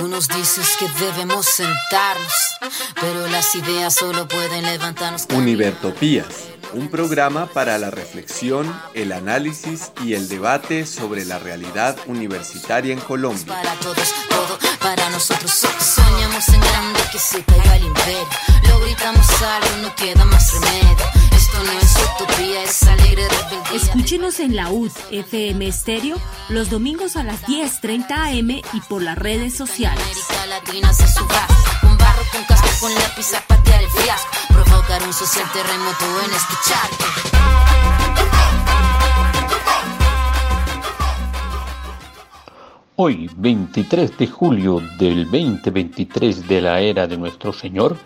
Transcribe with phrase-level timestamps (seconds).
[0.00, 2.32] Tú nos dices que debemos sentarnos,
[2.98, 5.26] pero las ideas solo pueden levantarnos.
[5.34, 6.26] Univertopías,
[6.72, 13.00] un programa para la reflexión, el análisis y el debate sobre la realidad universitaria en
[13.00, 13.44] Colombia.
[13.46, 15.50] Para todos, todo para nosotros.
[15.50, 18.26] Soñamos en grande que se caiga el imperio.
[18.70, 21.29] Lo gritamos algo, no queda más remedio.
[21.60, 23.76] Esto no es utopía, es alegre rebeldía.
[23.76, 26.16] Escúchenos en la UD FM Estéreo
[26.48, 30.02] los domingos a las 10:30 am y por las redes sociales.
[30.02, 31.46] América Latina se suba
[31.82, 34.30] con barro, con casco, con lápiz a patear el fiasco.
[34.48, 36.30] Provocar un social terremoto en
[36.66, 37.04] charco.
[42.96, 47.98] Hoy, 23 de julio del 2023 de la era de nuestro Señor,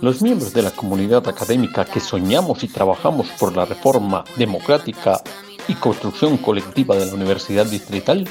[0.00, 5.20] los miembros de la comunidad académica que soñamos y trabajamos por la reforma democrática
[5.66, 8.28] y construcción colectiva de la Universidad Distrital,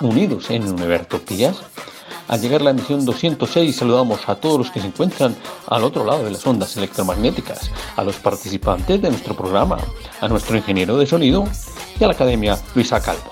[0.00, 1.56] unidos en Univertopías,
[2.28, 5.36] al llegar la emisión 206 saludamos a todos los que se encuentran
[5.68, 9.78] al otro lado de las ondas electromagnéticas, a los participantes de nuestro programa,
[10.20, 11.44] a nuestro ingeniero de sonido
[11.98, 13.30] y a la Academia Luisa Calvo.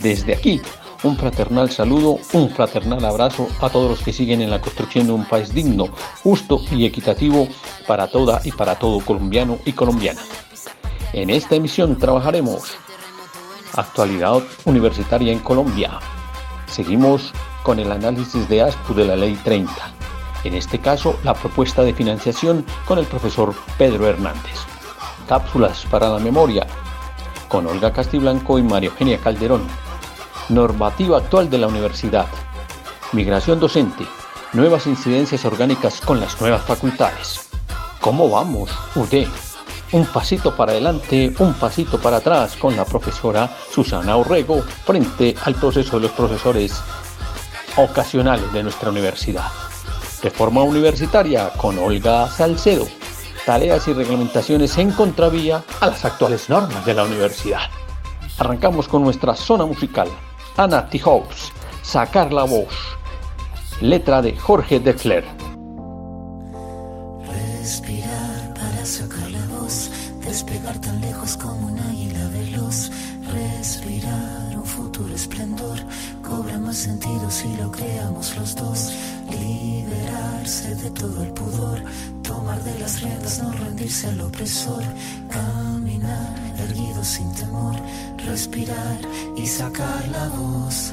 [0.00, 0.60] Desde aquí,
[1.02, 5.12] un fraternal saludo, un fraternal abrazo a todos los que siguen en la construcción de
[5.12, 5.88] un país digno,
[6.22, 7.48] justo y equitativo
[7.86, 10.20] para toda y para todo colombiano y colombiana.
[11.12, 12.76] En esta emisión trabajaremos
[13.74, 15.98] actualidad universitaria en Colombia.
[16.66, 19.72] Seguimos con el análisis de ASPU de la Ley 30.
[20.44, 24.58] En este caso, la propuesta de financiación con el profesor Pedro Hernández.
[25.28, 26.66] Cápsulas para la memoria
[27.48, 29.62] con Olga Castiblanco y María Eugenia Calderón.
[30.48, 32.26] Normativa actual de la universidad.
[33.12, 34.06] Migración docente.
[34.52, 37.48] Nuevas incidencias orgánicas con las nuevas facultades.
[38.00, 39.26] ¿Cómo vamos, UD?
[39.90, 45.56] Un pasito para adelante, un pasito para atrás con la profesora Susana Orrego frente al
[45.56, 46.80] proceso de los profesores
[47.76, 49.48] ocasionales de nuestra universidad.
[50.22, 52.86] Reforma universitaria con Olga Salcedo.
[53.44, 57.62] Tareas y reglamentaciones en contravía a las actuales normas de la universidad.
[58.38, 60.08] Arrancamos con nuestra zona musical.
[60.58, 60.88] Anna.
[61.04, 61.52] House,
[61.82, 62.72] Sacar la voz.
[63.82, 65.22] Letra de Jorge Dexler.
[67.30, 69.90] Respirar para sacar la voz,
[70.24, 72.90] despegar tan lejos como un águila veloz.
[73.34, 75.78] Respirar un futuro esplendor,
[76.22, 78.94] cobra más sentido si lo creamos los dos.
[79.30, 81.82] Liberarse de todo el pudor,
[82.46, 84.82] tomar de las riendas, no rendirse al opresor.
[85.30, 87.74] Caminar erguido sin temor,
[88.24, 88.98] respirar
[89.36, 90.92] y sacar la voz.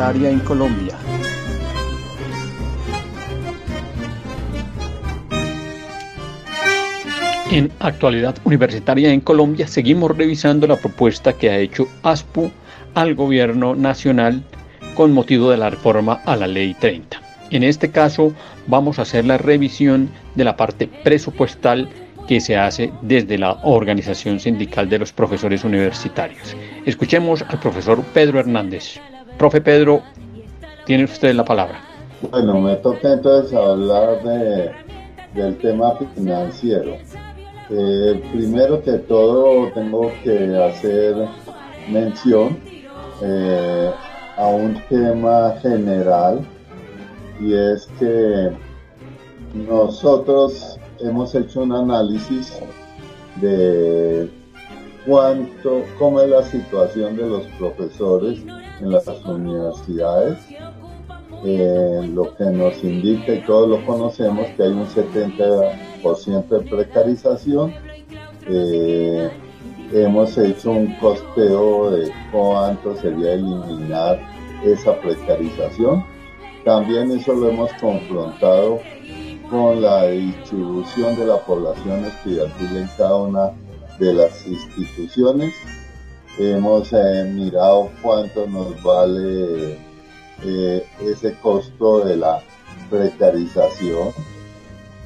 [0.00, 0.94] universitaria en Colombia.
[7.50, 12.50] En actualidad universitaria en Colombia seguimos revisando la propuesta que ha hecho ASPU
[12.94, 14.42] al gobierno nacional
[14.94, 17.20] con motivo de la reforma a la ley 30.
[17.50, 18.32] En este caso
[18.68, 21.90] vamos a hacer la revisión de la parte presupuestal
[22.26, 26.56] que se hace desde la Organización Sindical de los Profesores Universitarios.
[26.86, 29.00] Escuchemos al profesor Pedro Hernández.
[29.40, 30.02] Profe Pedro,
[30.84, 31.80] tiene usted la palabra.
[32.30, 34.70] Bueno, me toca entonces hablar de,
[35.32, 36.98] del tema financiero.
[37.70, 41.26] Eh, primero que todo tengo que hacer
[41.88, 42.58] mención
[43.22, 43.90] eh,
[44.36, 46.40] a un tema general
[47.40, 48.50] y es que
[49.54, 52.60] nosotros hemos hecho un análisis
[53.36, 54.28] de
[55.06, 58.44] cuánto, cómo es la situación de los profesores
[58.80, 60.38] en las universidades.
[61.42, 67.72] Lo que nos indica, y todos lo conocemos, que hay un 70% de precarización.
[68.46, 69.30] Eh,
[69.92, 74.20] hemos hecho un costeo de cuánto sería eliminar
[74.64, 76.04] esa precarización.
[76.64, 78.80] También eso lo hemos confrontado
[79.50, 83.50] con la distribución de la población estudiantil en cada una
[83.98, 85.54] de las instituciones.
[86.38, 89.78] Hemos eh, mirado cuánto nos vale
[90.42, 92.40] eh, ese costo de la
[92.88, 94.12] precarización.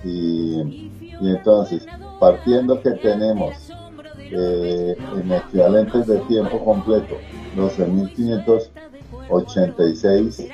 [0.05, 0.91] Y,
[1.23, 1.87] entonces
[2.21, 3.73] partiendo que tenemos
[4.19, 7.17] eh, en equivalentes de tiempo completo
[7.57, 10.49] 12.586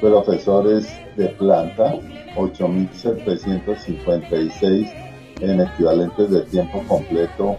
[0.00, 1.94] profesores de planta
[2.36, 4.92] 8.756
[5.40, 7.56] en equivalentes de tiempo completo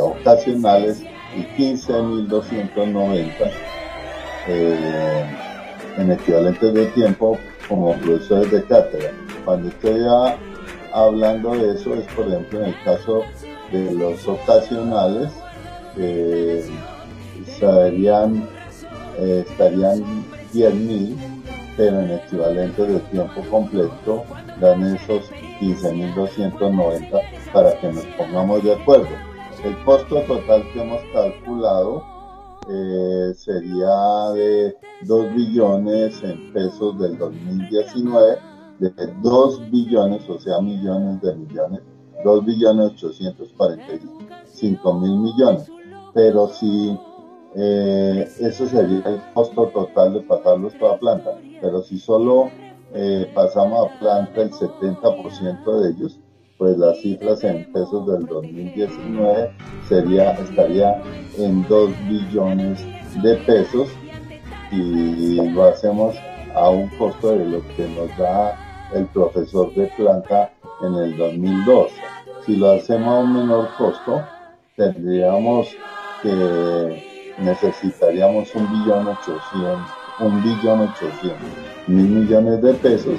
[0.00, 1.04] ocasionales
[1.36, 3.50] y 15.290
[4.48, 5.24] eh,
[5.96, 7.38] en equivalentes de tiempo
[7.68, 9.12] como profesores de cátedra.
[9.44, 10.00] Cuando estoy
[10.92, 13.22] hablando de eso es por ejemplo en el caso
[13.72, 15.30] de los ocasionales
[15.96, 16.68] eh,
[17.46, 18.48] estarían
[20.52, 21.16] 10.000
[21.76, 24.24] pero en equivalente de tiempo completo
[24.60, 27.20] dan esos 15.290
[27.52, 29.08] para que nos pongamos de acuerdo.
[29.64, 32.04] El costo total que hemos calculado
[32.68, 38.38] eh, sería de 2 billones en pesos del 2019,
[38.80, 38.92] de
[39.22, 41.80] 2 billones, o sea, millones de millones,
[42.22, 45.70] 2 billones 845 mil millones.
[46.12, 46.98] Pero si
[47.54, 51.38] eh, eso sería el costo total de pasarlos toda planta.
[51.62, 52.50] Pero si solo
[52.92, 56.20] eh, pasamos a planta el 70% de ellos,
[56.58, 59.50] pues las cifras en pesos del 2019
[59.88, 61.02] sería, estaría
[61.38, 62.80] en 2 billones
[63.22, 63.88] de pesos
[64.70, 66.16] y lo hacemos
[66.54, 68.56] a un costo de lo que nos da
[68.94, 71.94] el profesor de planta en el 2012.
[72.46, 74.22] Si lo hacemos a un menor costo,
[74.76, 75.68] tendríamos
[76.22, 83.18] que necesitaríamos un billón ochocientos, un billón ochocientos mil millones de pesos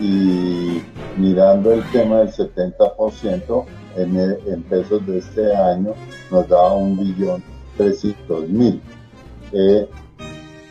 [0.00, 0.82] y
[1.16, 3.64] mirando el tema del 70%
[3.96, 5.94] en, en pesos de este año
[6.30, 7.42] nos da un billón
[7.76, 8.80] trescientos mil.
[9.52, 9.88] Eh,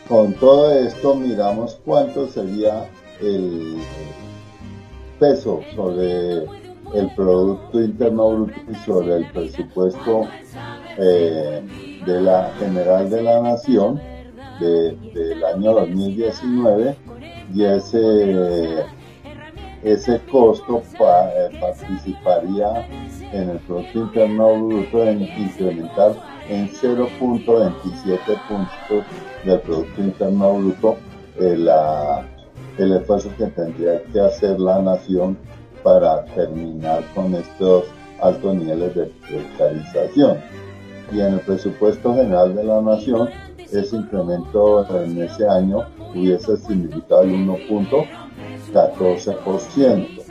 [0.08, 2.88] con todo esto miramos cuánto sería
[3.20, 3.78] el
[5.18, 6.44] peso sobre
[6.94, 10.22] el Producto Interno Bruto y sobre el presupuesto
[10.96, 11.62] eh,
[12.06, 14.00] de la General de la Nación
[14.60, 16.96] del año 2019
[17.54, 18.84] y ese
[19.82, 22.86] ese costo eh, participaría
[23.32, 26.14] en el Producto Interno Bruto en incrementar
[26.48, 29.04] en 0.27 puntos
[29.44, 30.96] del Producto Interno Bruto
[31.38, 31.70] el,
[32.78, 35.38] el esfuerzo que tendría que hacer la nación
[35.82, 37.84] para terminar con estos
[38.20, 40.38] altos niveles de precarización.
[41.12, 43.30] Y en el presupuesto general de la nación,
[43.72, 47.30] ese incremento en ese año hubiese significado el
[48.72, 50.24] 1.14%.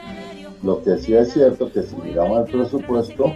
[0.64, 3.34] Lo que sí es cierto que si miramos el presupuesto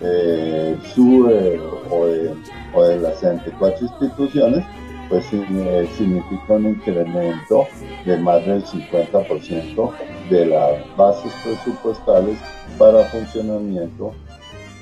[0.00, 4.64] de SUBE o de, las 64 instituciones,
[5.08, 7.66] pues eh, significa un incremento
[8.04, 9.90] de más del 50%
[10.30, 12.38] de las bases presupuestales
[12.78, 14.12] para funcionamiento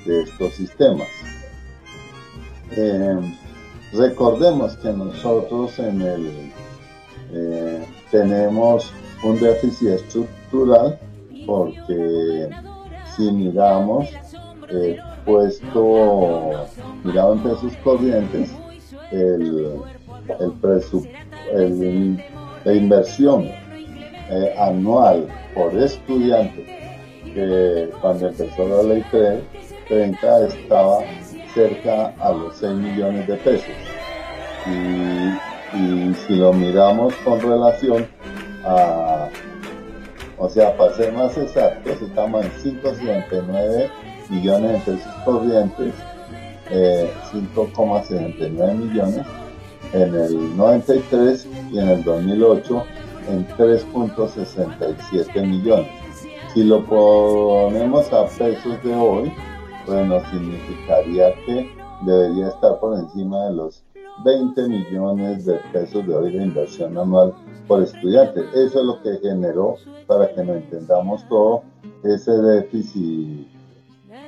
[0.05, 1.09] de estos sistemas.
[2.73, 3.17] Eh,
[3.95, 6.53] recordemos que nosotros en el,
[7.33, 10.99] eh, tenemos un déficit estructural
[11.47, 12.51] porque
[13.17, 14.09] si miramos
[15.25, 16.67] puesto
[17.05, 18.51] mirado en pesos corrientes
[19.11, 19.79] el,
[21.53, 22.25] el,
[22.65, 23.45] la inversión
[24.31, 26.67] eh, anual por estudiante
[27.35, 29.05] que cuando empezó la ley
[29.89, 31.01] 30 estaba
[31.55, 33.75] cerca a los 6 millones de pesos.
[34.67, 38.07] Y, y si lo miramos con relación
[40.39, 43.91] o sea, para ser más exactos, estamos en 579
[44.31, 45.95] millones de pesos corrientes,
[46.71, 49.27] eh, 5,79 millones
[49.93, 52.85] en el 93 y en el 2008
[53.29, 55.89] en 3.67 millones.
[56.53, 59.33] Si lo ponemos a pesos de hoy,
[59.87, 61.71] bueno, significaría que
[62.03, 63.83] debería estar por encima de los
[64.25, 67.35] 20 millones de pesos de hoy de inversión anual
[67.69, 68.41] por estudiante.
[68.55, 71.63] Eso es lo que generó, para que no entendamos todo,
[72.03, 73.47] ese déficit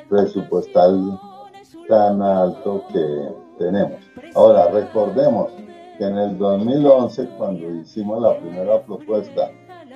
[0.09, 1.19] presupuestal
[1.89, 3.29] tan alto que
[3.59, 3.99] tenemos.
[4.35, 5.51] Ahora, recordemos
[5.99, 9.51] que en el 2011, cuando hicimos la primera propuesta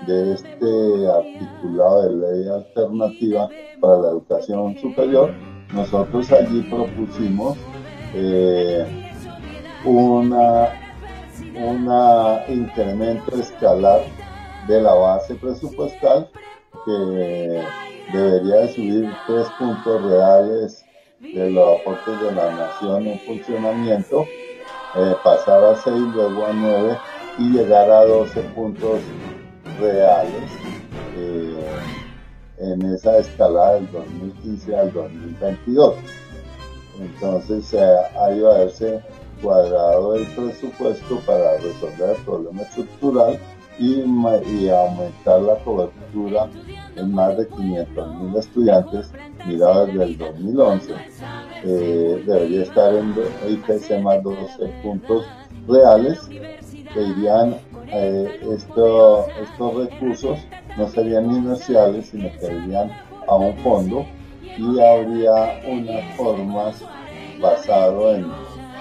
[0.07, 3.49] de este articulado de ley alternativa
[3.81, 5.31] para la educación superior,
[5.73, 7.57] nosotros allí propusimos
[8.15, 8.87] eh,
[9.85, 10.84] una,
[11.57, 14.03] una incremento escalar
[14.67, 16.29] de la base presupuestal
[16.85, 17.63] que
[18.13, 20.85] debería de subir tres puntos reales
[21.21, 24.25] de los aportes de la nación en funcionamiento,
[24.97, 26.99] eh, pasar a 6, luego a 9
[27.39, 29.01] y llegar a 12 puntos
[29.81, 30.51] reales
[31.17, 31.67] eh,
[32.59, 35.95] en esa escalada del 2015 al 2022.
[37.01, 39.01] Entonces eh, ahí va a haberse
[39.45, 43.39] cuadrado el presupuesto para resolver el problema estructural
[43.79, 46.49] y, y aumentar la cobertura
[46.97, 49.13] en más de 500 mil estudiantes,
[49.47, 50.95] mirado desde el 2011,
[51.65, 53.15] eh, debería estar en
[53.49, 55.27] IPC más 12 puntos
[55.69, 57.57] reales que irían
[57.93, 60.39] eh, esto, estos recursos
[60.79, 62.91] no serían inerciales sino que irían
[63.27, 64.07] a un fondo
[64.57, 66.83] y habría unas formas
[67.41, 68.27] basado en,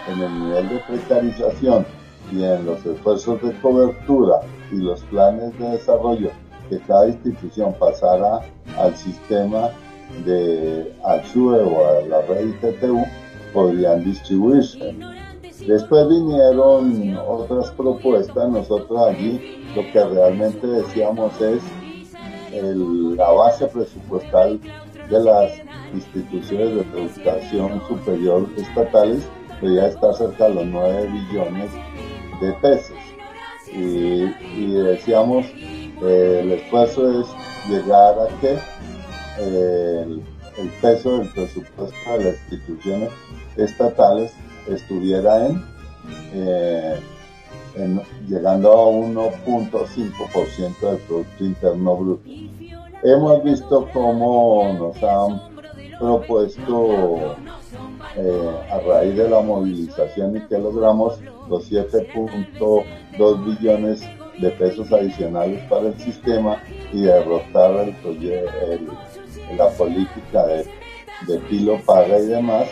[0.08, 1.86] en el nivel de precarización
[2.32, 4.40] y en los esfuerzos de cobertura
[4.72, 6.30] y los planes de desarrollo
[6.70, 8.40] que cada institución pasara
[8.78, 9.70] al sistema
[10.26, 13.04] de ACHUE o a la red ITTU,
[13.54, 14.96] podrían distribuirse.
[15.68, 21.62] Después vinieron otras propuestas, nosotros allí lo que realmente decíamos es
[23.18, 24.60] la base presupuestal
[25.10, 25.52] de las
[25.94, 29.28] instituciones de educación superior estatales
[29.64, 31.72] debería estar cerca de los 9 billones
[32.42, 32.98] de pesos.
[33.72, 35.48] Y, decíamos
[36.02, 37.28] el esfuerzo es
[37.70, 38.58] llegar a que
[39.40, 40.06] eh,
[40.58, 43.10] el, peso del presupuesto de las instituciones
[43.56, 44.34] estatales
[44.68, 45.64] estuviera en,
[46.34, 47.00] eh,
[48.28, 52.30] llegando a 1.5% del Producto Interno Bruto.
[53.02, 55.42] Hemos visto cómo nos han
[56.00, 57.38] propuesto
[58.16, 64.02] eh, a raíz de la movilización y que logramos los 7.2 billones
[64.40, 68.88] de pesos adicionales para el sistema y derrotar el,
[69.58, 70.66] la política de,
[71.28, 72.68] de Pilo Paga y demás,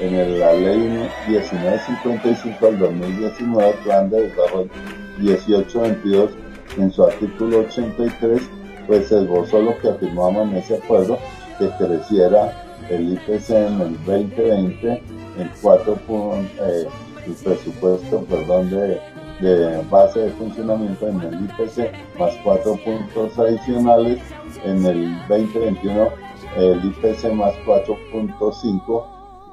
[0.00, 4.70] en la ley 1955 del 2019, Plan de Desarrollo
[5.18, 6.30] 1822,
[6.76, 8.40] en su artículo 83,
[8.86, 11.18] pues esbozó lo que afirmamos en ese acuerdo,
[11.58, 15.02] que creciera el IPC en el 2020
[15.38, 16.86] en 4 puntos, eh,
[17.26, 19.00] el presupuesto, perdón, de
[19.40, 24.20] de base de funcionamiento en el IPC más cuatro puntos adicionales
[24.64, 26.08] en el 2021
[26.56, 29.04] el IPC más 4.5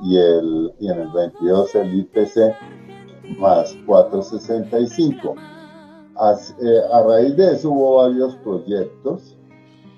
[0.03, 5.35] y, el, y en el 22 el IPC más 465.
[6.61, 9.37] Eh, a, raíz de eso hubo varios proyectos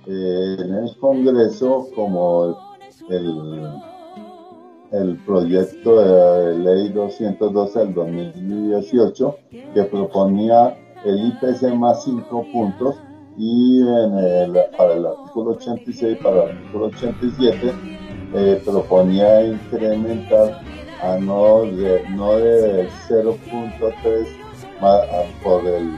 [0.08, 2.56] eh, en el Congreso como el,
[4.91, 9.37] el proyecto de ley 212 del 2018
[9.73, 12.95] que proponía el IPC más 5 puntos
[13.37, 17.73] y en el, para el artículo 86 para el artículo 87
[18.33, 20.61] eh, proponía incrementar
[21.01, 24.27] a no de, no de 0.3
[25.43, 25.91] por el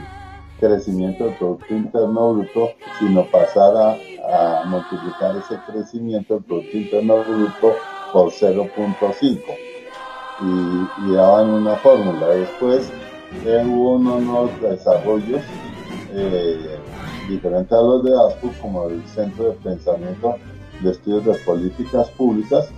[0.60, 7.74] crecimiento del Producto Interno Bruto, sino pasar a, multiplicar ese crecimiento del Producto Interno Bruto
[8.12, 9.40] por 0.5
[10.42, 12.26] y, daban una fórmula.
[12.28, 12.92] Después
[13.44, 15.42] eh, hubo unos desarrollos
[16.12, 16.78] eh,
[17.28, 20.36] diferentes a los de ASPU, como el Centro de Pensamiento
[20.80, 22.68] de Estudios de Políticas Públicas,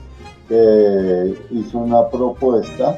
[0.49, 2.97] que hizo una propuesta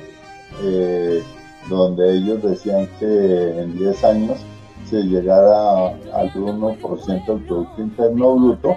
[0.63, 1.23] eh,
[1.69, 4.39] donde ellos decían que en 10 años
[5.03, 8.77] llegara al 1% del Producto Interno Bruto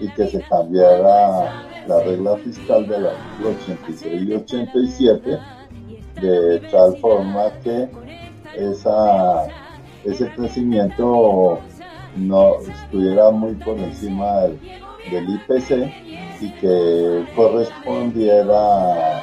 [0.00, 5.38] y que se cambiara la regla fiscal de artículo 86 y 87
[6.20, 7.88] de tal forma que
[8.56, 9.46] esa,
[10.04, 11.58] ese crecimiento
[12.16, 14.58] no estuviera muy por encima del,
[15.10, 15.92] IPC
[16.40, 19.18] y que correspondiera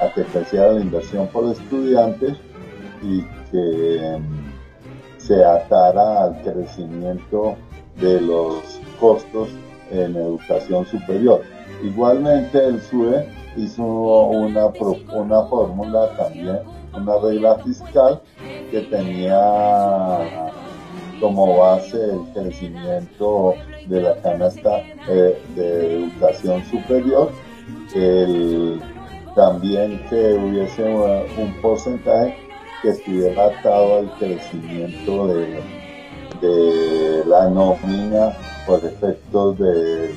[0.00, 2.36] a que creciera la inversión por estudiantes
[3.02, 4.20] y que
[5.26, 7.56] se atara al crecimiento
[7.96, 9.48] de los costos
[9.90, 11.42] en educación superior.
[11.82, 13.26] Igualmente el SUE
[13.56, 14.66] hizo una,
[15.12, 16.58] una fórmula también,
[16.94, 18.20] una regla fiscal
[18.70, 20.42] que tenía
[21.20, 23.54] como base el crecimiento
[23.86, 27.30] de la canasta eh, de educación superior,
[29.34, 32.43] también que hubiese un porcentaje
[32.84, 40.14] que estuviera atado al crecimiento de, la nómina por efectos de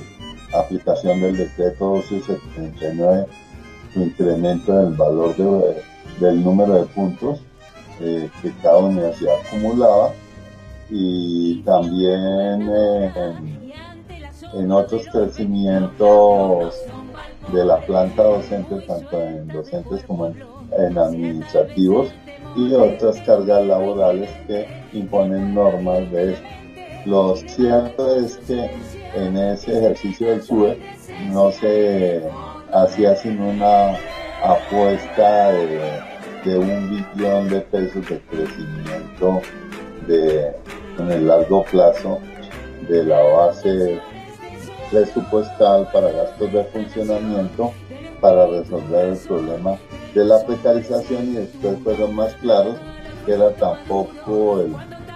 [0.54, 3.26] aplicación del decreto 1279,
[3.94, 5.34] su incremento del valor
[6.20, 7.40] del número de puntos
[8.02, 10.12] eh, que cada universidad acumulaba
[10.90, 12.70] y también
[14.54, 16.76] en, otros crecimientos
[17.54, 22.10] de la planta docente, tanto en docentes como en, administrativos
[22.56, 26.48] y otras cargas laborales que imponen normas de esto.
[27.06, 28.70] Lo cierto es que
[29.16, 30.78] en ese ejercicio del SUE
[31.32, 32.22] no se
[32.74, 33.98] hacía sino una
[34.44, 36.02] apuesta de,
[36.44, 39.42] de un billón de pesos de crecimiento
[40.08, 40.54] de,
[41.00, 42.20] en el largo plazo
[42.90, 44.00] de la base
[44.92, 47.74] presupuestal para gastos de funcionamiento
[48.22, 49.78] para resolver el problema
[50.18, 52.78] de la precarización y después fueron más claros
[53.26, 54.74] que era tampoco el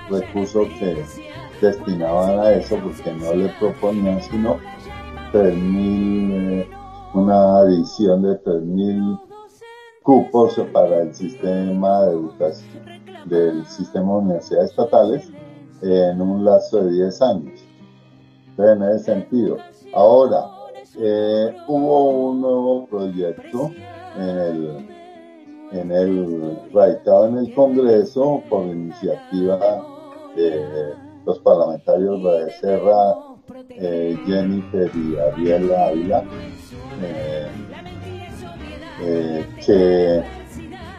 [0.10, 1.04] recurso que
[1.60, 4.58] destinaban a eso porque no le proponían sino
[5.34, 6.70] 3.000, eh,
[7.16, 9.20] una adición de 3.000
[10.04, 15.32] cupos para el sistema de educación del sistema de universidades estatales
[15.82, 17.60] en un lazo de 10 años.
[18.58, 19.58] en ese sentido.
[19.94, 20.46] Ahora,
[21.00, 23.72] eh, hubo un nuevo proyecto
[24.18, 24.91] en el,
[25.72, 29.58] en el radicado en el Congreso por iniciativa
[30.36, 30.94] de
[31.26, 33.16] los parlamentarios de Serra,
[33.70, 36.24] eh, Jennifer y Ariel Ávila,
[39.04, 40.24] eh, que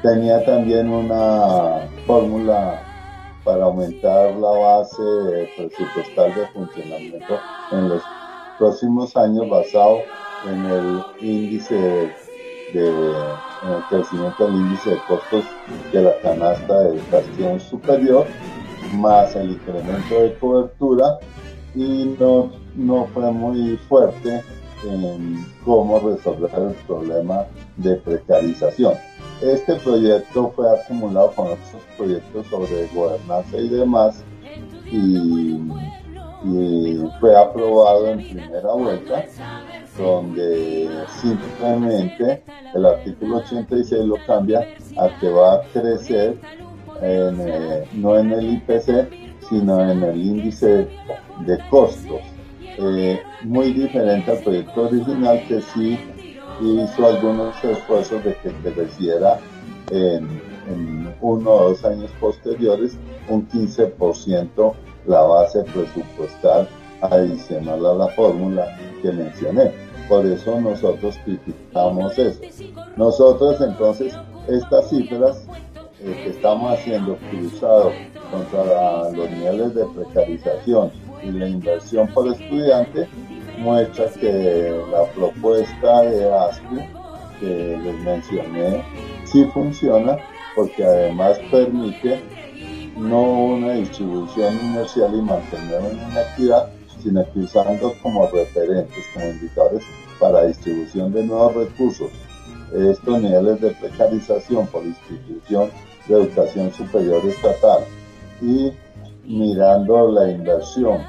[0.03, 2.83] tenía también una fórmula
[3.45, 7.39] para aumentar la base presupuestal de funcionamiento
[7.73, 8.03] en los
[8.59, 9.99] próximos años basado
[10.49, 12.13] en el índice
[12.73, 12.93] de,
[13.65, 15.45] en el crecimiento del índice de costos
[15.93, 18.27] de la canasta de educación superior
[18.95, 21.19] más el incremento de cobertura
[21.75, 24.43] y no, no fue muy fuerte
[24.85, 27.47] en cómo resolver el problema
[27.77, 28.95] de precarización.
[29.41, 34.23] Este proyecto fue acumulado con otros proyectos sobre gobernanza y demás
[34.91, 35.59] y,
[37.21, 39.25] fue aprobado en primera vuelta
[39.97, 40.89] donde
[41.21, 42.43] simplemente
[42.75, 44.61] el artículo 86 lo cambia
[44.99, 46.39] a que va a crecer
[47.03, 49.09] eh, no en el IPC,
[49.49, 50.89] sino en el índice
[51.47, 52.21] de costos.
[52.79, 55.99] Eh, muy diferente al proyecto original que sí
[56.61, 59.39] hizo algunos esfuerzos de que creciera
[59.91, 62.97] en, en uno o dos años posteriores
[63.29, 64.75] un 15%
[65.07, 66.69] la base presupuestal
[67.03, 68.65] adicional a la fórmula
[69.03, 69.73] que mencioné.
[70.09, 72.41] Por eso nosotros criticamos eso.
[72.97, 74.15] Nosotros entonces
[74.49, 75.45] estas cifras
[76.01, 77.93] eh, que estamos haciendo cruzado
[78.31, 80.91] contra los niveles de precarización
[81.23, 83.07] y la inversión por estudiante
[83.59, 86.77] muestra que la propuesta de ASCU
[87.39, 88.83] que les mencioné
[89.25, 90.17] sí funciona
[90.55, 92.21] porque además permite
[92.97, 96.71] no una distribución inercial y mantener una actividad,
[97.03, 99.83] sino que usando como referentes, como indicadores
[100.21, 102.11] para distribución de nuevos recursos.
[102.73, 105.71] Estos niveles de precarización por institución
[106.09, 107.85] de educación superior estatal
[108.41, 108.73] y
[109.25, 111.03] mirando la inversión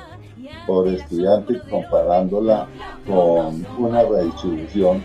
[0.68, 2.68] por estudiante y comparándola
[3.08, 5.04] con una redistribución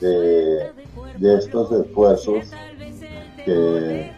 [0.00, 0.70] de,
[1.20, 2.50] estos esfuerzos
[3.44, 4.10] que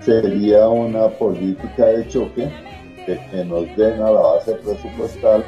[0.00, 2.67] sería una política de choque
[3.16, 5.44] que, nos den a la base presupuestal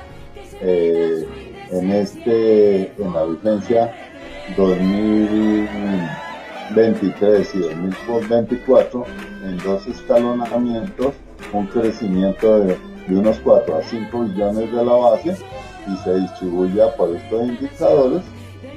[0.60, 1.26] eh,
[1.70, 3.92] en este en la vigencia
[4.56, 9.04] 2023 y 2024
[9.44, 11.12] en dos escalonamientos,
[11.52, 15.36] un crecimiento de, unos 4 a 5 billones de la base
[15.86, 18.22] y se distribuya por estos indicadores,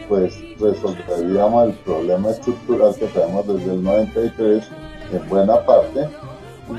[0.10, 4.68] pues resolveríamos el problema estructural que tenemos desde el 93
[5.12, 6.10] en buena parte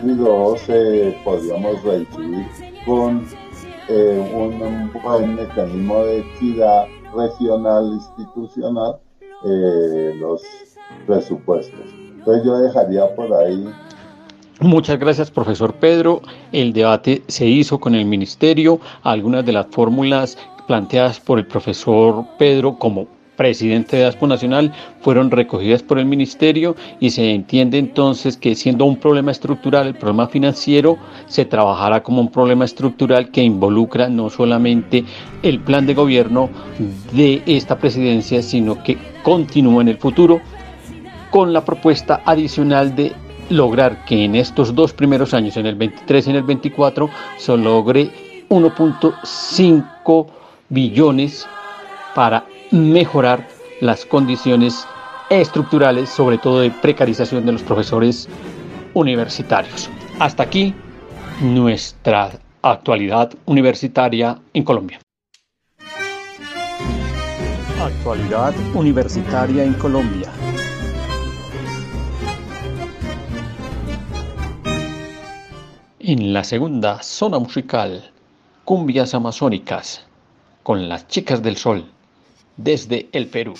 [0.03, 2.47] luego se podríamos redistribuir
[2.85, 3.27] con
[3.89, 8.97] eh, un buen mecanismo de equidad regional, institucional,
[9.45, 10.43] eh, los
[11.07, 11.81] presupuestos.
[12.19, 13.69] Entonces yo dejaría por ahí.
[14.61, 16.23] Muchas gracias, profesor Pedro.
[16.53, 18.81] El debate se hizo con el ministerio.
[19.03, 25.31] Algunas de las fórmulas planteadas por el profesor Pedro como presidente de ASPO Nacional fueron
[25.31, 30.29] recogidas por el ministerio y se entiende entonces que siendo un problema estructural, el problema
[30.29, 35.05] financiero, se trabajará como un problema estructural que involucra no solamente
[35.42, 36.49] el plan de gobierno
[37.12, 40.40] de esta presidencia, sino que continúa en el futuro
[41.31, 43.12] con la propuesta adicional de
[43.51, 47.57] lograr que en estos dos primeros años, en el 23 y en el 24, se
[47.57, 48.11] logre
[48.49, 50.27] 1.5
[50.68, 51.47] billones
[52.14, 52.44] para
[52.75, 53.47] mejorar
[53.81, 54.85] las condiciones
[55.31, 58.29] estructurales, sobre todo de precarización de los profesores
[58.95, 59.89] universitarios.
[60.19, 60.75] Hasta aquí
[61.41, 62.33] nuestra
[62.63, 64.99] actualidad universitaria en Colombia.
[67.81, 70.33] Actualidad universitaria en Colombia.
[76.01, 78.11] En la segunda zona musical,
[78.65, 80.05] cumbias amazónicas,
[80.65, 81.94] con las chicas del sol
[82.57, 83.55] desde el Perú.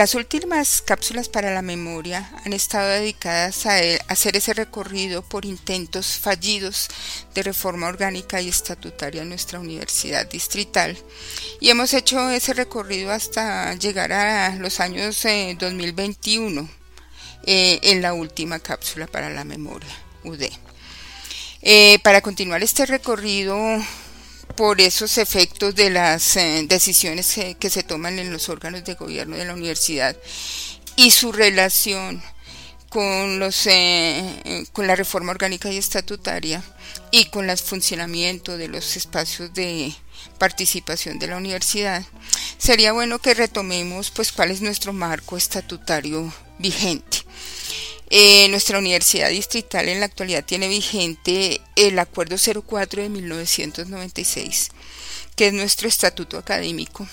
[0.00, 3.74] Las últimas cápsulas para la memoria han estado dedicadas a,
[4.08, 6.88] hacer ese recorrido por intentos fallidos
[7.34, 10.96] de reforma orgánica y estatutaria en nuestra universidad distrital
[11.60, 16.68] y hemos hecho ese recorrido hasta llegar a los años 2021 eh,
[17.44, 20.44] eh, en la última cápsula para la memoria UD.
[21.60, 23.54] Eh, para continuar este recorrido
[24.56, 29.36] por esos efectos de las eh, decisiones que, se toman en los órganos de gobierno
[29.36, 30.16] de la universidad
[30.96, 32.22] y su relación
[32.88, 36.62] con los eh, con la reforma orgánica y estatutaria
[37.12, 39.94] y con el funcionamiento de los espacios de
[40.38, 42.02] participación de la universidad
[42.58, 47.18] sería bueno que retomemos pues cuál es nuestro marco estatutario vigente
[48.12, 54.70] eh, nuestra universidad distrital en la actualidad tiene vigente el Acuerdo 04 de 1996,
[55.36, 57.06] que es nuestro estatuto académico,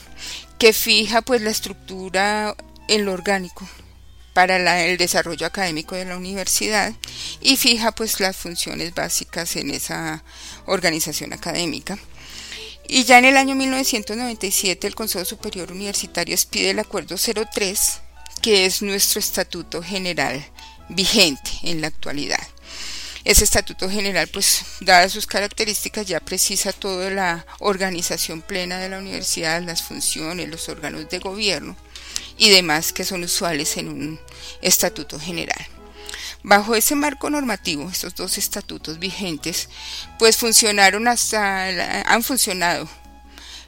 [0.58, 2.56] que fija pues la estructura
[2.88, 3.70] en lo orgánico
[4.34, 6.94] para el desarrollo académico de la universidad
[7.42, 10.24] y fija pues las funciones básicas en esa
[10.66, 12.00] organización académica.
[12.88, 18.00] Y ya en el año 1997 el Consejo Superior Universitario expide el Acuerdo 03,
[18.42, 20.44] que es nuestro estatuto general
[20.90, 22.46] vigente en la actualidad.
[23.24, 29.00] Ese estatuto general, pues, dadas sus características, ya precisa toda la organización plena de la
[29.00, 31.76] universidad, las funciones, los órganos de gobierno
[32.38, 34.20] y demás que son usuales en un
[34.62, 35.68] estatuto general.
[36.44, 39.68] Bajo ese marco normativo, estos dos estatutos vigentes,
[40.18, 41.68] pues funcionaron hasta,
[42.10, 42.88] han funcionado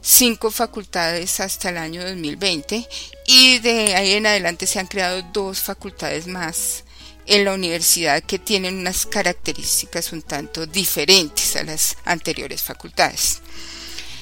[0.02, 2.88] cinco facultades hasta el año 2020
[3.28, 6.86] y de ahí en adelante se han creado dos facultades más
[7.30, 13.42] en la universidad que tienen unas características un tanto diferentes a las anteriores facultades.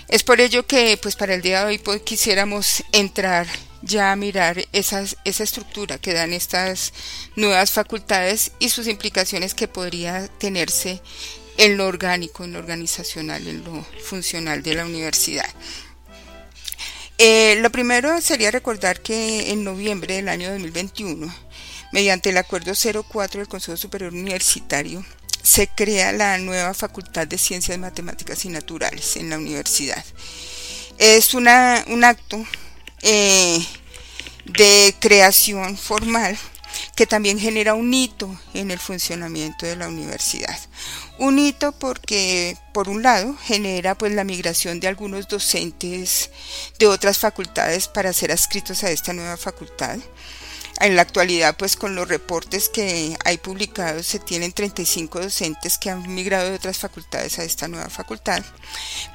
[0.09, 3.47] Es por ello que pues para el día de hoy pues, quisiéramos entrar
[3.81, 6.91] ya a mirar esa estructura que dan estas
[7.35, 11.01] nuevas facultades y sus implicaciones que podría tenerse
[11.57, 15.49] en lo orgánico, en lo organizacional, en lo funcional de la universidad.
[17.19, 21.46] Eh, lo primero sería recordar que en noviembre del año 2021
[21.91, 25.05] Mediante el Acuerdo 04 del Consejo Superior Universitario,
[25.41, 30.03] se crea la nueva Facultad de Ciencias Matemáticas y Naturales en la universidad.
[30.97, 32.45] Es un acto
[33.01, 33.65] eh,
[34.45, 36.37] de creación formal
[36.95, 40.57] que también genera un hito en el funcionamiento de la universidad.
[41.19, 46.29] Un hito porque, por un lado, genera pues la migración de algunos docentes
[46.79, 49.97] de otras facultades para ser adscritos a esta nueva facultad.
[50.79, 55.89] En la actualidad, pues con los reportes que hay publicados, se tienen 35 docentes que
[55.89, 58.43] han migrado de otras facultades a esta nueva facultad,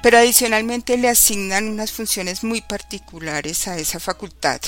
[0.01, 4.59] pero adicionalmente le asignan unas funciones muy particulares a esa facultad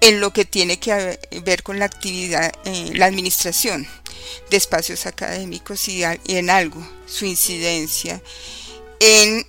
[0.00, 3.88] en lo que tiene que ver con la actividad, eh, la administración
[4.50, 8.22] de espacios académicos y, en algo su incidencia
[9.00, 9.46] en,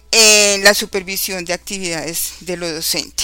[0.63, 3.23] la supervisión de actividades de lo docente.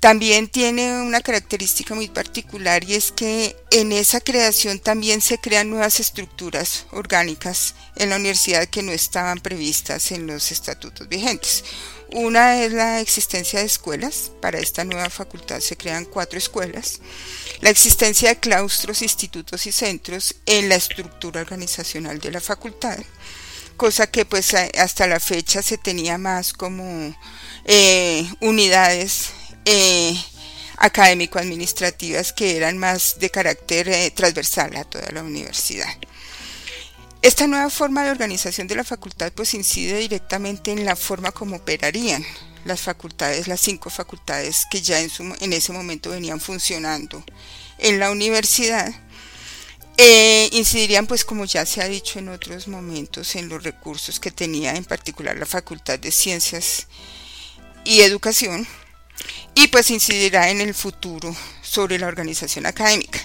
[0.00, 5.68] También tiene una característica muy particular y es que en esa creación también se crean
[5.68, 11.64] nuevas estructuras orgánicas en la universidad que no estaban previstas en los estatutos vigentes.
[12.12, 14.32] Una es la existencia de escuelas.
[14.40, 17.00] Para esta nueva facultad se crean cuatro escuelas.
[17.60, 22.98] La existencia de claustros, institutos y centros en la estructura organizacional de la facultad.
[23.76, 27.14] Cosa que pues hasta la fecha se tenía más como
[27.66, 29.32] eh, unidades
[29.72, 30.20] eh,
[30.78, 35.86] académico-administrativas que eran más de carácter eh, transversal a toda la universidad.
[37.22, 41.56] Esta nueva forma de organización de la facultad pues incide directamente en la forma como
[41.56, 42.24] operarían
[42.64, 47.22] las facultades, las cinco facultades que ya en, en ese momento venían funcionando
[47.78, 48.92] en la universidad.
[49.98, 54.32] Eh, incidirían pues como ya se ha dicho en otros momentos en los recursos que
[54.32, 56.88] tenía en particular la Facultad de Ciencias
[57.84, 58.66] y Educación
[59.54, 63.20] y pues incidirá en el futuro sobre la organización académica.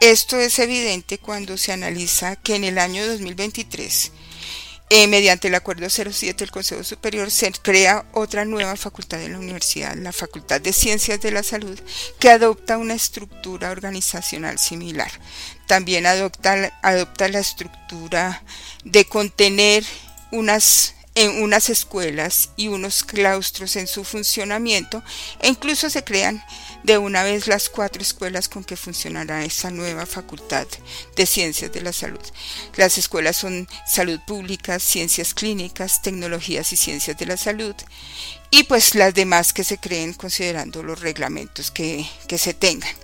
[0.00, 4.12] Esto es evidente cuando se analiza que en el año 2023,
[4.92, 9.38] eh, mediante el Acuerdo 07 del Consejo Superior, se crea otra nueva facultad de la
[9.38, 11.78] universidad, la Facultad de Ciencias de la Salud,
[12.18, 15.10] que adopta una estructura organizacional similar.
[15.66, 18.42] También adopta, adopta la estructura
[18.84, 19.84] de contener
[20.32, 25.04] unas en unas escuelas y unos claustros en su funcionamiento
[25.40, 26.42] e incluso se crean
[26.82, 30.66] de una vez las cuatro escuelas con que funcionará esta nueva facultad
[31.16, 32.20] de ciencias de la salud.
[32.76, 37.74] Las escuelas son salud pública, ciencias clínicas, tecnologías y ciencias de la salud
[38.50, 42.94] y pues las demás que se creen considerando los reglamentos que, que se tengan.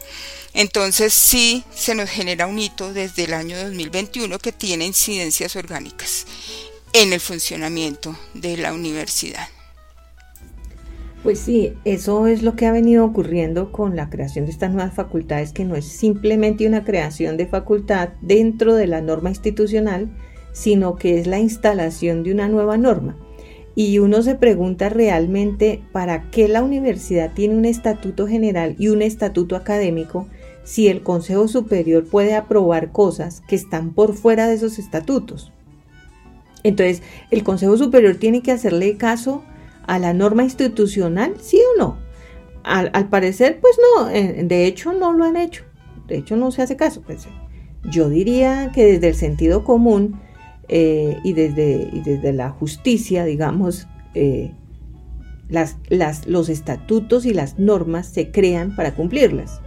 [0.55, 6.25] Entonces sí se nos genera un hito desde el año 2021 que tiene incidencias orgánicas
[7.03, 9.49] en el funcionamiento de la universidad.
[11.23, 14.95] Pues sí, eso es lo que ha venido ocurriendo con la creación de estas nuevas
[14.95, 20.09] facultades, que no es simplemente una creación de facultad dentro de la norma institucional,
[20.53, 23.15] sino que es la instalación de una nueva norma.
[23.75, 29.03] Y uno se pregunta realmente para qué la universidad tiene un estatuto general y un
[29.03, 30.29] estatuto académico
[30.65, 35.53] si el Consejo Superior puede aprobar cosas que están por fuera de esos estatutos.
[36.63, 39.45] Entonces, ¿el Consejo Superior tiene que hacerle caso
[39.87, 41.99] a la norma institucional, sí o no?
[42.65, 45.63] Al, parecer, pues no, de hecho no lo han hecho,
[46.09, 47.01] de hecho no se hace caso.
[47.03, 47.29] Pues,
[47.85, 50.21] yo diría que desde el sentido común
[50.69, 54.53] eh, y, desde, desde, la justicia, digamos, eh,
[55.49, 55.77] las,
[56.27, 59.61] los estatutos y las normas se crean para cumplirlas.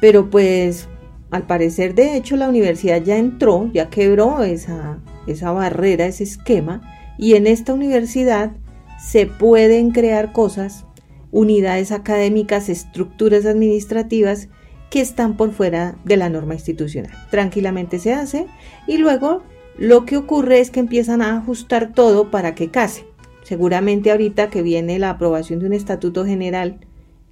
[0.00, 0.88] Pero pues
[1.30, 6.82] al parecer de hecho la universidad ya entró, ya quebró esa, esa barrera, ese esquema,
[7.18, 8.52] y en esta universidad
[8.98, 10.84] se pueden crear cosas,
[11.30, 14.48] unidades académicas, estructuras administrativas
[14.90, 17.12] que están por fuera de la norma institucional.
[17.30, 18.46] Tranquilamente se hace
[18.86, 19.42] y luego
[19.78, 23.04] lo que ocurre es que empiezan a ajustar todo para que case.
[23.42, 26.80] Seguramente ahorita que viene la aprobación de un estatuto general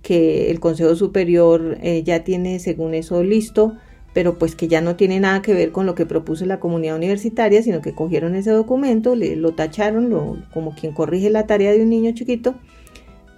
[0.03, 3.77] que el Consejo Superior eh, ya tiene según eso listo,
[4.15, 6.97] pero pues que ya no tiene nada que ver con lo que propuso la comunidad
[6.97, 11.83] universitaria, sino que cogieron ese documento, le, lo tacharon como quien corrige la tarea de
[11.83, 12.55] un niño chiquito,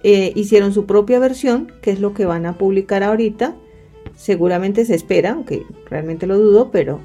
[0.03, 3.55] eh, hicieron su propia versión, que es lo que van a publicar ahorita,
[4.15, 6.99] seguramente se espera, aunque realmente lo dudo, pero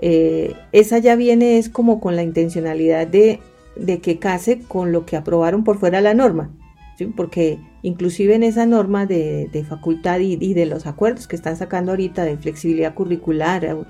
[0.00, 3.40] eh, esa ya viene es como con la intencionalidad de,
[3.74, 6.50] de que case con lo que aprobaron por fuera la norma,
[6.96, 7.06] ¿sí?
[7.06, 12.24] porque inclusive en esa norma de, facultad y, de los acuerdos que están sacando ahorita
[12.24, 13.86] de flexibilidad curricular,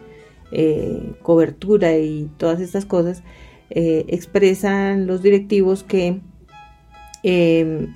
[0.50, 3.22] eh, cobertura y todas estas cosas,
[3.70, 6.20] eh, expresan los directivos que
[7.22, 7.94] em,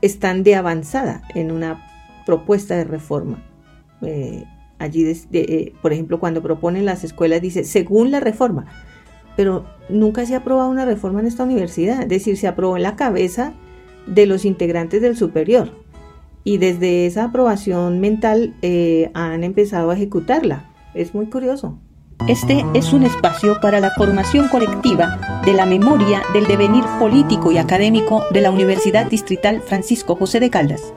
[0.00, 1.86] están de avanzada en una
[2.24, 3.42] propuesta de reforma.
[4.02, 4.44] Eh,
[4.78, 5.04] allí,
[5.82, 8.66] por ejemplo, cuando proponen las escuelas, dice, según la reforma,
[9.36, 12.82] pero nunca se ha aprobado una reforma en esta universidad, es decir, se aprobó en
[12.82, 13.54] la cabeza
[14.10, 15.72] de los integrantes del superior
[16.44, 20.70] y desde esa aprobación mental eh, han empezado a ejecutarla.
[20.94, 21.78] Es muy curioso.
[22.28, 27.58] Este es un espacio para la formación colectiva de la memoria del devenir político y
[27.58, 30.92] académico de la Universidad Distrital Francisco José de Caldas.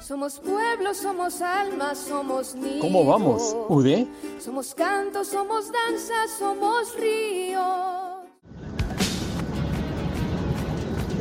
[0.00, 2.80] Somos pueblo, somos alma, somos niños.
[2.80, 4.06] ¿Cómo vamos, Ude?
[4.40, 8.11] Somos canto, somos danza, somos río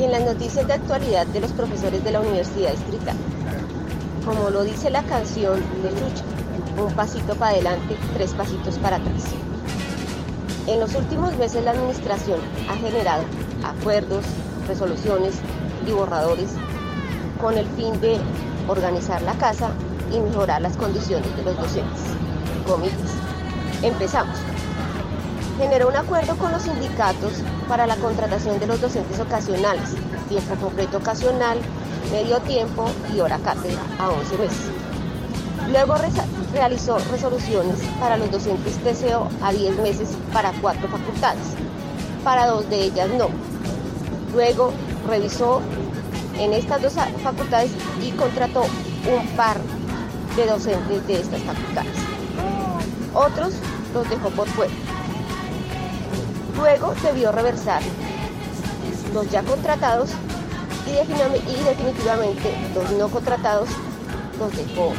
[0.01, 3.15] y en las noticias de actualidad de los profesores de la Universidad Distrital.
[4.25, 6.23] Como lo dice la canción de Lucha,
[6.83, 9.25] un pasito para adelante, tres pasitos para atrás.
[10.65, 13.23] En los últimos meses la administración ha generado
[13.63, 14.25] acuerdos,
[14.67, 15.35] resoluciones
[15.87, 16.49] y borradores
[17.39, 18.17] con el fin de
[18.67, 19.69] organizar la casa
[20.11, 22.01] y mejorar las condiciones de los docentes.
[22.65, 22.95] Comillas.
[23.83, 24.35] Empezamos
[25.61, 27.33] generó un acuerdo con los sindicatos
[27.67, 29.91] para la contratación de los docentes ocasionales,
[30.27, 31.59] tiempo completo ocasional,
[32.11, 34.65] medio tiempo y hora cátedra a 11 meses.
[35.71, 35.95] Luego
[36.51, 41.45] realizó resoluciones para los docentes TCO a 10 meses para cuatro facultades,
[42.23, 43.27] para dos de ellas no.
[44.33, 44.73] Luego
[45.07, 45.61] revisó
[46.39, 46.93] en estas dos
[47.23, 47.69] facultades
[48.01, 49.57] y contrató un par
[50.35, 51.97] de docentes de estas facultades.
[53.13, 53.53] Otros
[53.93, 54.73] los dejó por fuera.
[56.55, 57.81] Luego debió reversar
[59.13, 60.11] los ya contratados
[60.87, 63.69] y, definitivamente los no contratados
[64.39, 64.93] los dejó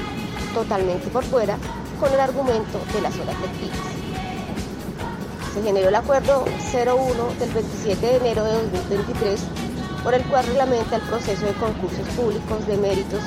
[0.55, 1.57] totalmente por fuera
[1.99, 3.79] con el argumento de las horas lectivas.
[5.55, 9.41] Se generó el acuerdo 01 del 27 de enero de 2023
[10.03, 13.23] por el cual reglamenta el proceso de concursos públicos de méritos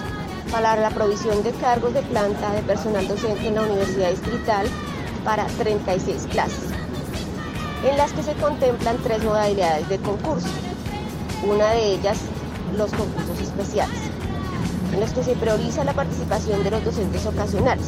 [0.52, 4.68] para la provisión de cargos de planta de personal docente en la Universidad Distrital
[5.24, 6.75] para 36 clases
[7.90, 10.48] en las que se contemplan tres modalidades de concurso.
[11.48, 12.18] Una de ellas,
[12.76, 14.00] los concursos especiales,
[14.92, 17.86] en los que se prioriza la participación de los docentes ocasionales.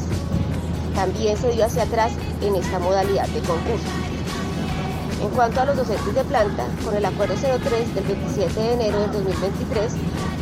[0.93, 3.87] También se dio hacia atrás en esta modalidad de concurso.
[5.21, 8.99] En cuanto a los docentes de planta, con el Acuerdo 03 del 27 de enero
[8.99, 9.93] del 2023,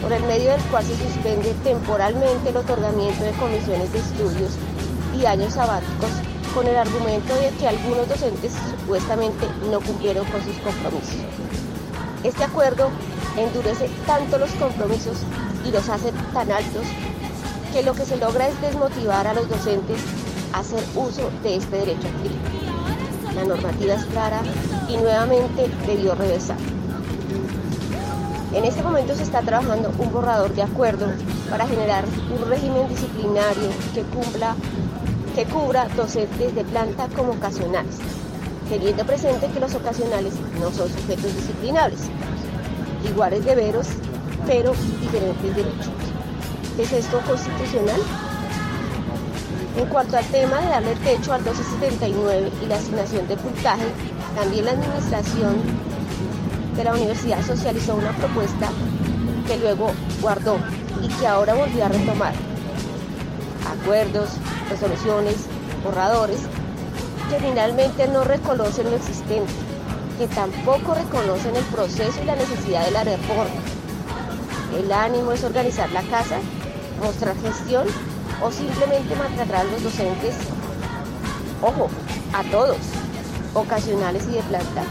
[0.01, 4.51] por el medio del cual se suspende temporalmente el otorgamiento de comisiones de estudios
[5.17, 6.09] y años sabáticos
[6.55, 11.17] con el argumento de que algunos docentes supuestamente no cumplieron con sus compromisos.
[12.23, 12.89] Este acuerdo
[13.37, 15.17] endurece tanto los compromisos
[15.65, 16.87] y los hace tan altos
[17.73, 19.99] que lo que se logra es desmotivar a los docentes
[20.53, 22.39] a hacer uso de este derecho adquirido.
[23.35, 24.41] La normativa es clara
[24.87, 26.57] y nuevamente debió reversar.
[28.53, 31.07] En este momento se está trabajando un borrador de acuerdo
[31.49, 34.55] para generar un régimen disciplinario que cumpla
[35.35, 37.97] que cubra docentes de planta como ocasionales,
[38.69, 41.99] teniendo presente que los ocasionales no son sujetos disciplinables,
[43.05, 43.89] iguales deberes,
[44.47, 44.71] pero
[45.01, 45.91] diferentes derechos.
[46.79, 47.99] ¿Es esto constitucional?
[49.77, 53.87] En cuanto al tema de darle techo al 1279 y la asignación de puntaje,
[54.37, 55.55] también la administración
[56.77, 58.69] de la universidad socializó una propuesta
[59.47, 60.57] que luego guardó
[61.03, 62.33] y que ahora volvió a retomar.
[63.81, 64.29] Acuerdos,
[64.69, 65.35] resoluciones,
[65.83, 66.41] borradores,
[67.29, 69.51] que finalmente no reconocen lo existente,
[70.17, 73.61] que tampoco reconocen el proceso y la necesidad de la reforma.
[74.77, 76.37] El ánimo es organizar la casa,
[77.01, 77.87] mostrar gestión
[78.43, 80.35] o simplemente maltratar a los docentes,
[81.61, 81.89] ojo,
[82.33, 82.77] a todos,
[83.53, 84.83] ocasionales y de planta,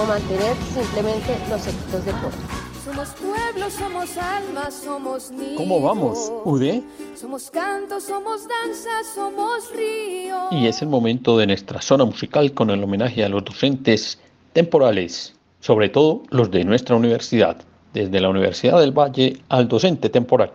[0.00, 2.57] o mantener simplemente los efectos de poder.
[2.88, 5.58] Somos pueblo, somos alma, somos niños.
[5.58, 6.80] ¿Cómo vamos, UD?
[7.14, 10.48] Somos canto, somos danza, somos río.
[10.52, 14.18] Y es el momento de nuestra zona musical con el homenaje a los docentes
[14.54, 17.58] temporales, sobre todo los de nuestra universidad,
[17.92, 20.50] desde la Universidad del Valle al docente temporal.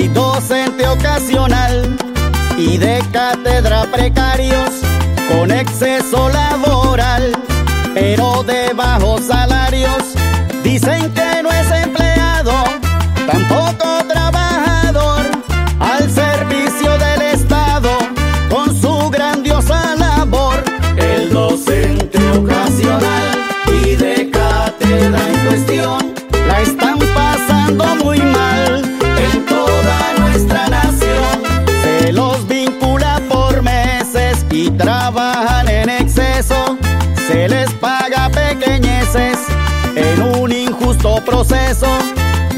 [0.00, 1.94] Hay docente ocasional
[2.56, 4.70] y de cátedra precarios
[5.28, 7.32] con exceso laboral,
[7.92, 10.14] pero de bajos salarios.
[10.64, 12.54] Dicen que no es empleado,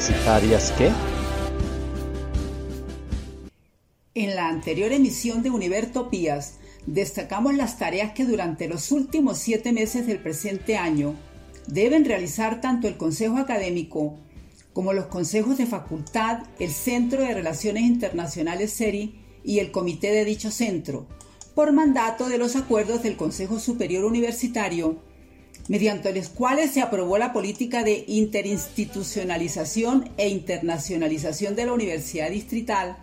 [0.00, 0.90] Universitarias qué?
[4.14, 6.54] En la anterior emisión de Univertopías
[6.86, 11.14] destacamos las tareas que durante los últimos siete meses del presente año
[11.66, 14.16] deben realizar tanto el Consejo Académico
[14.72, 20.24] como los consejos de facultad, el Centro de Relaciones Internacionales CERI y el comité de
[20.24, 21.06] dicho centro,
[21.54, 24.96] por mandato de los acuerdos del Consejo Superior Universitario,
[25.70, 32.96] mediante los cuales se aprobó la política de interinstitucionalización e internacionalización de la Universidad Distrital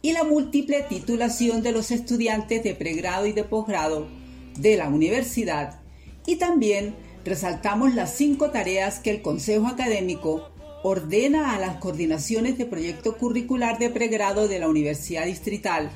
[0.00, 4.08] y la múltiple titulación de los estudiantes de pregrado y de posgrado
[4.56, 5.80] de la universidad.
[6.24, 6.94] Y también
[7.26, 10.48] resaltamos las cinco tareas que el Consejo Académico
[10.82, 15.90] ordena a las coordinaciones de proyecto curricular de pregrado de la Universidad Distrital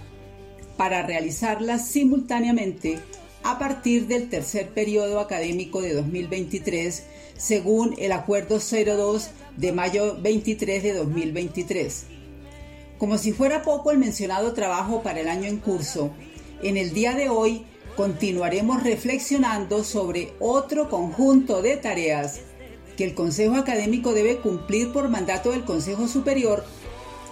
[0.76, 2.98] para realizarlas simultáneamente
[3.46, 7.04] a partir del tercer periodo académico de 2023
[7.36, 12.06] según el Acuerdo 02 de mayo 23 de 2023.
[12.98, 16.10] Como si fuera poco el mencionado trabajo para el año en curso,
[16.60, 22.40] en el día de hoy continuaremos reflexionando sobre otro conjunto de tareas
[22.96, 26.64] que el Consejo Académico debe cumplir por mandato del Consejo Superior,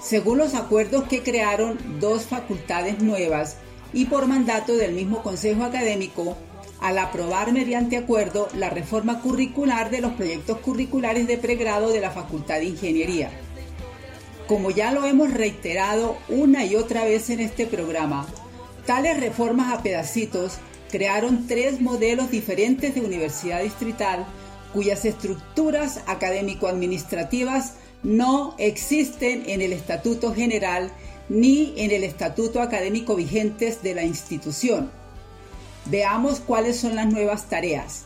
[0.01, 3.57] según los acuerdos que crearon dos facultades nuevas
[3.95, 6.37] y por mandato del mismo Consejo Académico,
[6.81, 12.11] al aprobar mediante acuerdo la reforma curricular de los proyectos curriculares de pregrado de la
[12.11, 13.31] Facultad de Ingeniería.
[14.49, 18.27] Como ya lo hemos reiterado una y otra vez en este programa,
[18.85, 20.59] tales reformas a pedacitos
[20.91, 24.27] crearon tres modelos diferentes de universidad distrital
[24.75, 30.91] cuyas estructuras académico-administrativas no existen en el Estatuto General
[31.29, 34.91] ni en el Estatuto Académico vigentes de la institución.
[35.87, 38.05] Veamos cuáles son las nuevas tareas.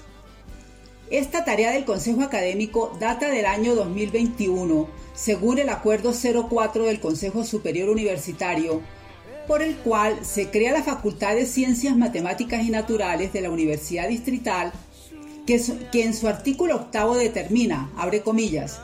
[1.11, 7.45] Esta tarea del Consejo Académico data del año 2021, según el Acuerdo 04 del Consejo
[7.45, 8.83] Superior Universitario,
[9.47, 14.09] por el cual se crea la Facultad de Ciencias Matemáticas y Naturales de la Universidad
[14.09, 14.73] Distrital,
[15.47, 18.81] que, que en su artículo octavo determina, abre comillas,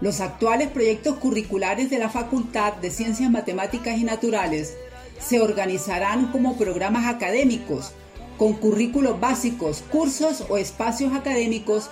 [0.00, 4.76] los actuales proyectos curriculares de la Facultad de Ciencias Matemáticas y Naturales
[5.20, 7.92] se organizarán como programas académicos,
[8.36, 11.90] con currículos básicos, cursos o espacios académicos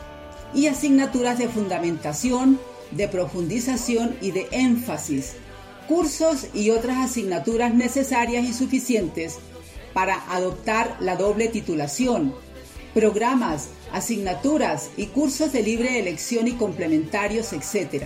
[0.54, 2.60] y asignaturas de fundamentación,
[2.92, 5.34] de profundización y de énfasis,
[5.88, 9.38] cursos y otras asignaturas necesarias y suficientes
[9.92, 12.34] para adoptar la doble titulación,
[12.96, 18.04] programas, asignaturas y cursos de libre elección y complementarios, etc.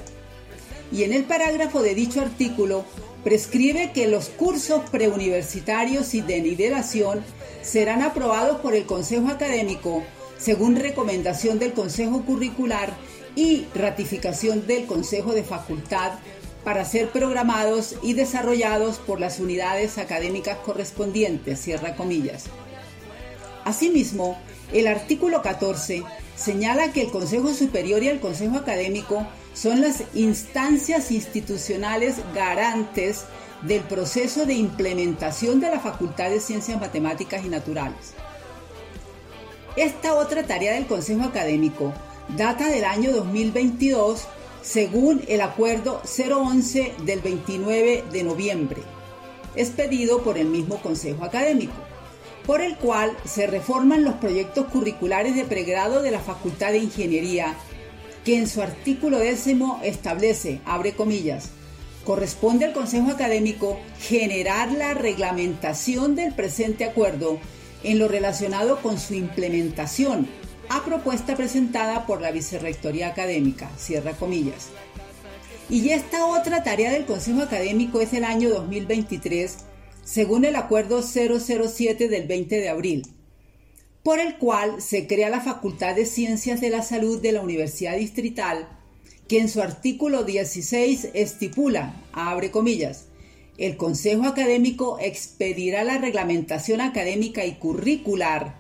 [0.91, 2.84] Y en el parágrafo de dicho artículo
[3.22, 7.22] prescribe que los cursos preuniversitarios y de nivelación
[7.62, 10.03] serán aprobados por el Consejo Académico
[10.38, 12.93] según recomendación del Consejo Curricular
[13.36, 16.14] y ratificación del Consejo de Facultad
[16.64, 21.68] para ser programados y desarrollados por las unidades académicas correspondientes.
[23.64, 24.36] Asimismo,
[24.72, 26.02] el artículo 14
[26.36, 33.24] señala que el Consejo Superior y el Consejo Académico son las instancias institucionales garantes
[33.62, 38.14] del proceso de implementación de la Facultad de Ciencias Matemáticas y Naturales.
[39.76, 41.92] Esta otra tarea del Consejo Académico
[42.36, 44.26] data del año 2022
[44.62, 48.82] según el Acuerdo 011 del 29 de noviembre,
[49.56, 51.72] expedido por el mismo Consejo Académico,
[52.47, 57.55] por el cual se reforman los proyectos curriculares de pregrado de la Facultad de Ingeniería,
[58.24, 61.51] que en su artículo décimo establece, abre comillas,
[62.05, 67.38] corresponde al Consejo Académico generar la reglamentación del presente acuerdo
[67.82, 70.28] en lo relacionado con su implementación,
[70.68, 74.68] a propuesta presentada por la Vicerrectoría Académica, cierra comillas.
[75.68, 79.59] Y esta otra tarea del Consejo Académico es el año 2023,
[80.11, 83.06] según el Acuerdo 007 del 20 de abril,
[84.02, 87.96] por el cual se crea la Facultad de Ciencias de la Salud de la Universidad
[87.96, 88.68] Distrital,
[89.28, 93.04] que en su artículo 16 estipula, abre comillas,
[93.56, 98.58] el Consejo Académico expedirá la reglamentación académica y curricular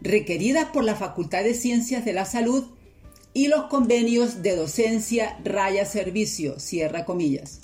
[0.00, 2.66] requeridas por la Facultad de Ciencias de la Salud
[3.32, 7.62] y los convenios de docencia raya servicio, cierra comillas.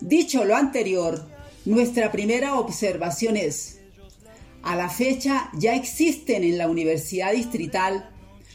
[0.00, 3.78] Dicho lo anterior, nuestra primera observación es,
[4.62, 8.08] a la fecha ya existen en la Universidad Distrital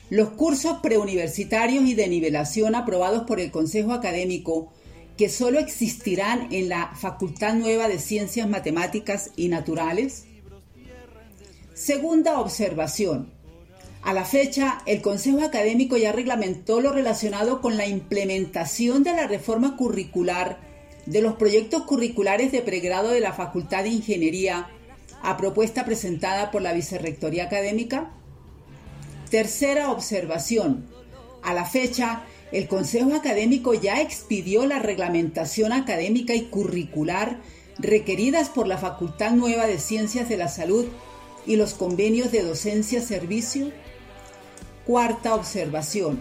[0.10, 4.72] los cursos preuniversitarios y de nivelación aprobados por el Consejo Académico
[5.18, 10.26] que solo existirán en la Facultad Nueva de Ciencias Matemáticas y Naturales?
[11.74, 13.32] Segunda observación.
[14.04, 19.28] A la fecha, el Consejo Académico ya reglamentó lo relacionado con la implementación de la
[19.28, 20.67] reforma curricular
[21.08, 24.68] de los proyectos curriculares de pregrado de la Facultad de Ingeniería
[25.24, 28.12] a propuesta presentada por la Vicerrectoría Académica.
[29.32, 30.86] Tercera observación.
[31.42, 37.40] A la fecha, el Consejo Académico ya expidió la reglamentación académica y curricular
[37.80, 40.86] requeridas por la Facultad Nueva de Ciencias de la Salud
[41.46, 43.72] y los convenios de docencia-servicio.
[44.86, 46.20] Cuarta observación.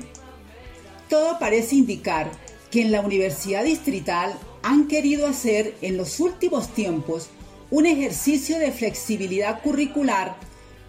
[1.09, 2.31] Todo parece indicar
[2.71, 4.35] que en la Universidad Distrital
[4.67, 7.29] han querido hacer en los últimos tiempos
[7.71, 10.35] un ejercicio de flexibilidad curricular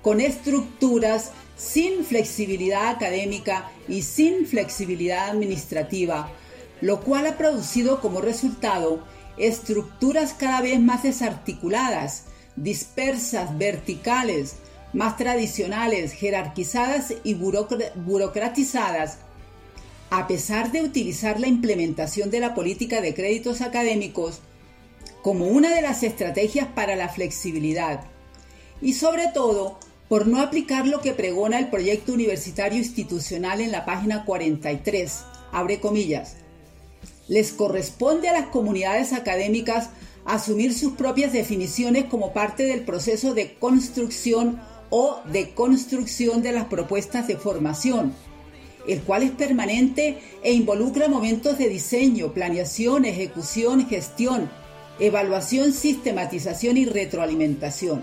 [0.02, 6.32] con estructuras sin flexibilidad académica y sin flexibilidad administrativa,
[6.82, 9.04] lo cual ha producido como resultado
[9.38, 12.24] estructuras cada vez más desarticuladas,
[12.56, 14.56] dispersas, verticales,
[14.92, 19.20] más tradicionales, jerarquizadas y burocratizadas,
[20.10, 24.40] a pesar de utilizar la implementación de la política de créditos académicos
[25.22, 28.06] como una de las estrategias para la flexibilidad
[28.82, 33.84] y sobre todo por no aplicar lo que pregona el proyecto universitario institucional en la
[33.84, 36.38] página 43, abre comillas.
[37.28, 39.90] Les corresponde a las comunidades académicas
[40.24, 46.66] asumir sus propias definiciones como parte del proceso de construcción o de construcción de las
[46.66, 48.14] propuestas de formación,
[48.88, 54.50] el cual es permanente e involucra momentos de diseño, planeación, ejecución, gestión,
[55.00, 58.02] evaluación, sistematización y retroalimentación.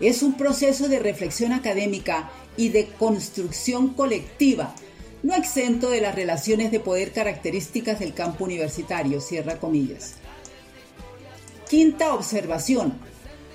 [0.00, 4.74] Es un proceso de reflexión académica y de construcción colectiva,
[5.22, 10.16] no exento de las relaciones de poder características del campo universitario, cierra comillas.
[11.68, 12.92] Quinta observación.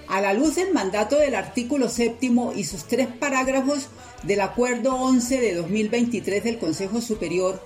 [0.09, 3.89] A la luz del mandato del artículo séptimo y sus tres parágrafos
[4.23, 7.61] del Acuerdo 11 de 2023 del Consejo Superior,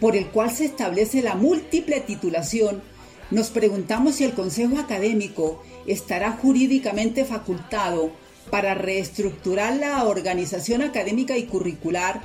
[0.00, 2.82] por el cual se establece la múltiple titulación,
[3.30, 8.10] nos preguntamos si el Consejo Académico estará jurídicamente facultado
[8.50, 12.22] para reestructurar la organización académica y curricular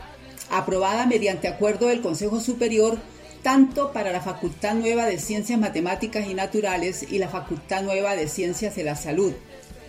[0.50, 2.98] aprobada mediante acuerdo del Consejo Superior
[3.44, 8.28] tanto para la Facultad Nueva de Ciencias Matemáticas y Naturales y la Facultad Nueva de
[8.28, 9.34] Ciencias de la Salud.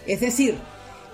[0.07, 0.57] Es decir,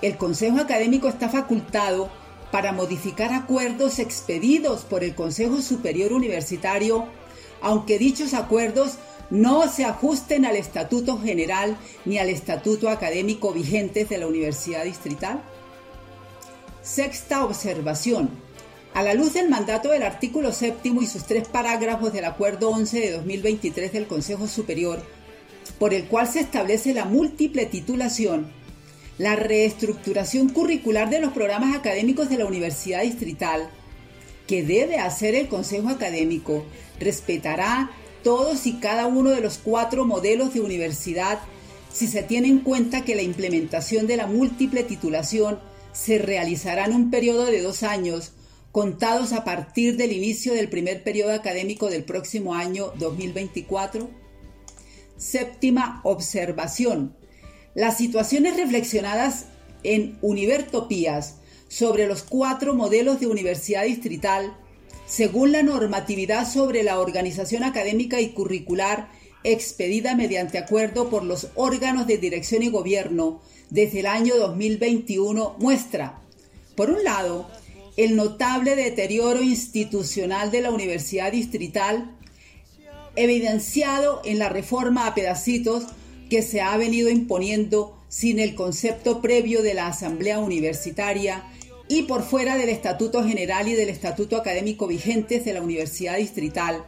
[0.03, 2.11] el Consejo Académico está facultado
[2.51, 7.07] para modificar acuerdos expedidos por el Consejo Superior Universitario,
[7.61, 8.99] aunque dichos acuerdos
[9.31, 15.43] no se ajusten al Estatuto General ni al Estatuto Académico vigentes de la Universidad Distrital?
[16.83, 18.44] Sexta observación.
[18.95, 23.01] A la luz del mandato del artículo séptimo y sus tres parágrafos del Acuerdo 11
[23.01, 25.03] de 2023 del Consejo Superior,
[25.81, 28.53] por el cual se establece la múltiple titulación,
[29.19, 33.69] la reestructuración curricular de los programas académicos de la Universidad Distrital,
[34.47, 36.65] que debe hacer el Consejo Académico,
[37.01, 37.91] respetará
[38.23, 41.41] todos y cada uno de los cuatro modelos de universidad
[41.93, 45.59] si se tiene en cuenta que la implementación de la múltiple titulación
[45.93, 48.35] se realizará en un periodo de dos años,
[48.75, 54.11] contados a partir del inicio del primer periodo académico del próximo año 2024?
[55.17, 57.15] Séptima observación.
[57.77, 59.45] Las situaciones reflexionadas
[59.85, 61.37] en Univertopías
[61.69, 64.57] sobre los cuatro modelos de universidad distrital
[65.07, 69.09] según la normatividad sobre la organización académica y curricular
[69.45, 76.19] expedida mediante acuerdo por los órganos de dirección y gobierno desde el año 2021, muestra,
[76.75, 77.49] por un lado,
[77.97, 82.11] el notable deterioro institucional de la Universidad Distrital,
[83.17, 85.85] evidenciado en la reforma a pedacitos
[86.29, 91.45] que se ha venido imponiendo sin el concepto previo de la Asamblea Universitaria
[91.89, 96.85] y por fuera del Estatuto General y del Estatuto Académico vigentes de la Universidad Distrital,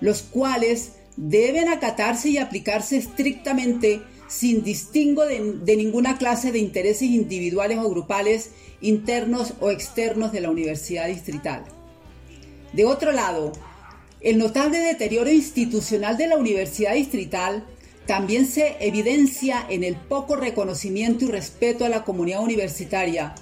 [0.00, 7.78] los cuales deben acatarse y aplicarse estrictamente sin distingo de, ninguna clase de intereses individuales
[7.78, 8.50] o grupales
[8.80, 11.64] internos o externos de la Universidad Distrital.
[12.72, 13.52] De otro lado,
[14.20, 17.64] el notable deterioro institucional de la Universidad Distrital
[18.06, 23.34] también se evidencia en el poco reconocimiento y respeto a la comunidad universitaria,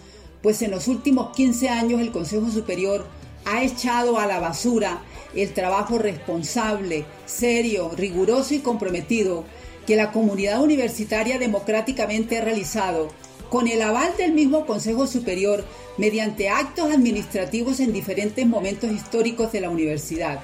[0.43, 3.07] pues en los últimos 15 años el Consejo Superior
[3.45, 5.03] ha echado a la basura
[5.35, 9.45] el trabajo responsable, serio, riguroso y comprometido
[9.87, 13.11] que la comunidad universitaria democráticamente ha realizado
[13.51, 15.65] con el aval del mismo Consejo Superior
[15.97, 20.41] mediante actos administrativos en diferentes momentos históricos de la universidad,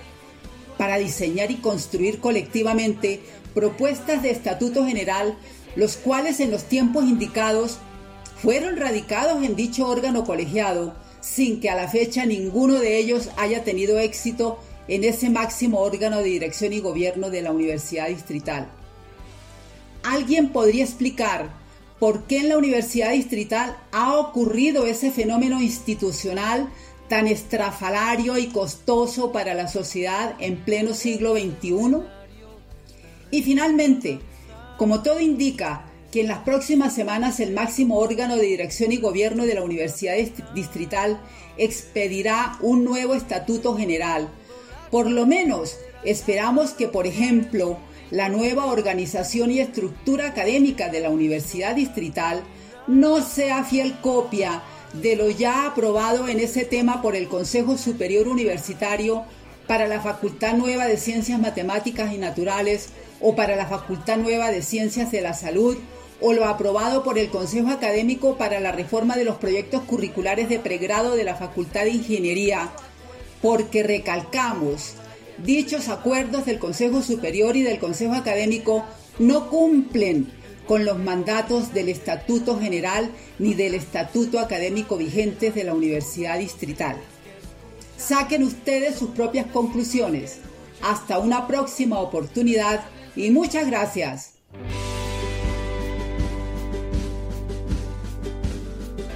[0.78, 3.20] para diseñar y construir colectivamente
[3.54, 5.36] propuestas de estatuto general,
[5.76, 7.78] los cuales en los tiempos indicados
[8.40, 13.62] fueron radicados en dicho órgano colegiado, sin que a la fecha ninguno de ellos haya
[13.64, 18.68] tenido éxito en ese máximo órgano de dirección y gobierno de la Universidad Distrital.
[20.02, 21.59] ¿Alguien podría explicar
[22.00, 26.68] por qué en la Universidad Distrital ha ocurrido ese fenómeno institucional
[27.08, 31.98] tan estrafalario y costoso para la sociedad en pleno siglo XXI?
[33.30, 34.18] Y finalmente,
[34.78, 39.44] como todo indica que en las próximas semanas el máximo órgano de dirección y gobierno
[39.44, 40.14] de la Universidad
[40.54, 41.20] Distrital
[41.56, 44.28] expedirá un nuevo estatuto general
[44.90, 47.78] por lo menos esperamos que, por ejemplo,
[48.10, 52.42] la nueva organización y estructura académica de la Universidad Distrital
[52.86, 58.26] no sea fiel copia de lo ya aprobado en ese tema por el Consejo Superior
[58.26, 59.24] Universitario
[59.68, 62.88] para la Facultad Nueva de Ciencias Matemáticas y Naturales
[63.20, 65.76] o para la Facultad Nueva de Ciencias de la Salud
[66.20, 70.58] o lo aprobado por el Consejo Académico para la reforma de los proyectos curriculares de
[70.58, 72.70] pregrado de la Facultad de Ingeniería
[73.40, 74.94] porque recalcamos,
[75.44, 78.84] dichos acuerdos del Consejo Superior y del Consejo Académico
[79.18, 80.28] no cumplen
[80.66, 86.96] con los mandatos del Estatuto General ni del Estatuto Académico vigentes de la Universidad Distrital.
[87.96, 90.38] Saquen ustedes sus propias conclusiones.
[90.80, 92.84] Hasta una próxima oportunidad
[93.16, 94.34] y muchas gracias.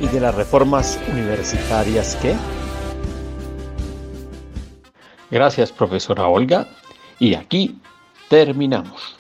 [0.01, 2.35] ¿Y de las reformas universitarias qué?
[5.35, 6.69] Gracias, profesora Olga.
[7.19, 7.81] Y aquí
[8.29, 9.17] terminamos.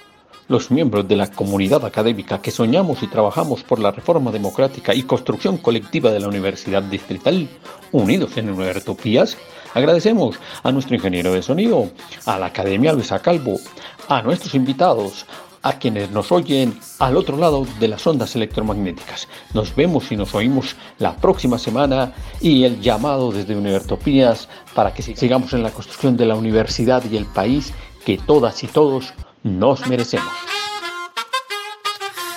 [0.47, 5.03] Los miembros de la comunidad académica que soñamos y trabajamos por la reforma democrática y
[5.03, 7.49] construcción colectiva de la Universidad Distrital,
[7.91, 9.37] unidos en Universitopías,
[9.75, 11.91] agradecemos a nuestro ingeniero de sonido,
[12.27, 13.59] a la Academia Luisa Calvo,
[14.07, 15.27] a nuestros invitados,
[15.65, 19.29] a quienes nos oyen al otro lado de las ondas electromagnéticas.
[19.55, 25.03] Nos vemos y nos oímos la próxima semana y el llamado desde Univertopías para que
[25.03, 27.73] sigamos en la construcción de la universidad y el país
[28.05, 30.33] que todas y todos nos merecemos.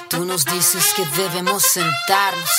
[0.09, 2.49] Tú nos dices que debemos sentarnos,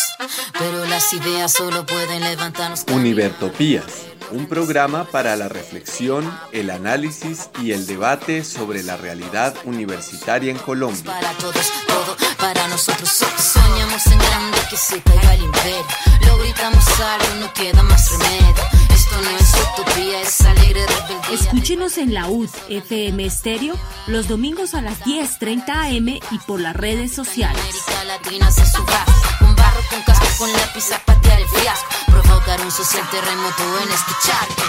[0.58, 2.84] pero las ideas solo pueden levantarnos.
[2.92, 10.50] Univertopías un programa para la reflexión, el análisis y el debate sobre la realidad universitaria
[10.50, 11.04] en Colombia.
[11.04, 13.08] Para todos, todo para nosotros.
[13.08, 15.86] Soñamos en grande que se caiga el imperio.
[16.26, 18.54] Lo gritamos algo, no queda más remedio.
[18.94, 21.34] Esto no es utopía, es alegre rebeldía.
[21.40, 23.74] Escúchenos en la UD FM Estéreo
[24.06, 27.60] los domingos a las 10:30 am y por las redes sociales.
[27.60, 29.04] América Latina se suba
[29.38, 31.88] con barro, con casco, con lápiz a el fiasco.
[32.06, 34.62] Provocar un social terremoto en este charco.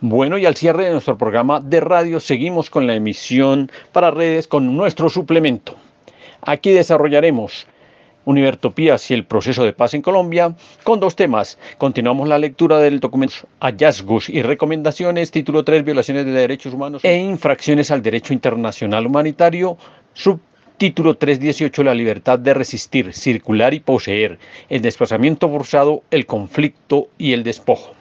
[0.00, 4.46] Bueno, y al cierre de nuestro programa de radio seguimos con la emisión para redes
[4.46, 5.74] con nuestro suplemento.
[6.42, 7.66] Aquí desarrollaremos
[8.28, 10.54] Univertopías y el proceso de paz en Colombia
[10.84, 11.58] con dos temas.
[11.78, 17.16] Continuamos la lectura del documento Hallazgos y recomendaciones, título 3, violaciones de derechos humanos e
[17.16, 19.78] infracciones al derecho internacional humanitario,
[20.12, 27.32] subtítulo 318, la libertad de resistir, circular y poseer, el desplazamiento forzado, el conflicto y
[27.32, 27.94] el despojo.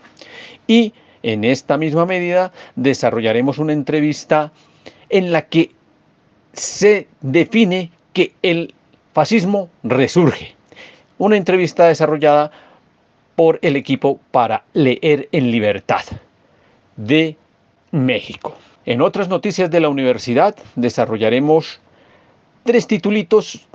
[0.68, 0.92] Y
[1.24, 4.52] en esta misma medida desarrollaremos una entrevista
[5.08, 5.72] en la que
[6.52, 8.74] se define que el
[9.18, 10.54] fascismo resurge.
[11.18, 12.52] Una entrevista desarrollada
[13.36, 16.04] por el equipo para leer en libertad
[16.98, 17.36] de
[17.90, 18.56] México.
[18.86, 21.80] En otras noticias de la universidad desarrollaremos
[22.64, 23.66] tres titulitos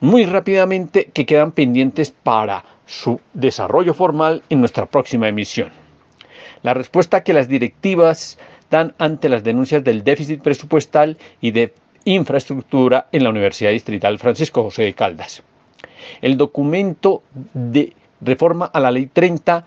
[0.00, 5.70] muy rápidamente que quedan pendientes para su desarrollo formal en nuestra próxima emisión.
[6.64, 8.38] La respuesta que las directivas
[8.70, 11.72] dan ante las denuncias del déficit presupuestal y de
[12.04, 15.42] infraestructura en la Universidad Distrital Francisco José de Caldas.
[16.20, 17.22] El documento
[17.54, 19.64] de reforma a la Ley 30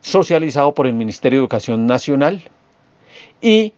[0.00, 2.42] socializado por el Ministerio de Educación Nacional
[3.40, 3.72] y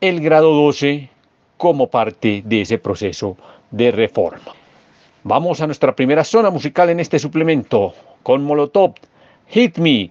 [0.00, 1.08] el grado 12
[1.56, 3.36] como parte de ese proceso
[3.70, 4.54] de reforma.
[5.22, 8.94] Vamos a nuestra primera zona musical en este suplemento con Molotov,
[9.48, 10.10] Hit Me,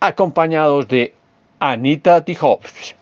[0.00, 1.14] acompañados de
[1.58, 3.01] Anita quería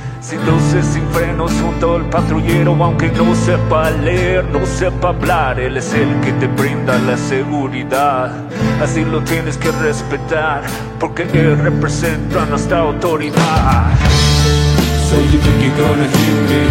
[0.21, 5.75] sin luces, sin frenos, junto al patrullero, aunque no sepa leer, no sepa hablar, él
[5.77, 8.31] es el que te brinda la seguridad.
[8.81, 10.61] Así lo tienes que respetar,
[10.99, 13.93] porque él representa nuestra autoridad.
[15.09, 16.63] So you think you're gonna hit me,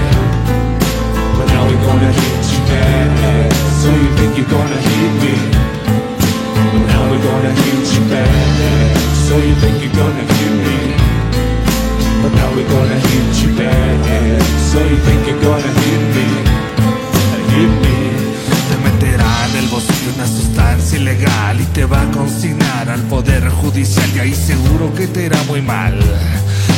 [1.36, 3.52] but now we're gonna hit you back.
[3.82, 5.34] So you think you're gonna hit me,
[6.72, 8.96] but now we're gonna hit you back.
[9.28, 10.59] So you think you're gonna hit me.
[12.36, 16.26] Now we're gonna hit you bad So you think you're gonna hit me
[17.54, 17.96] Hit me.
[18.68, 23.48] Te meterá en el bolsillo una sustancia ilegal Y te va a consignar al poder
[23.48, 25.98] judicial Y ahí seguro que te irá muy mal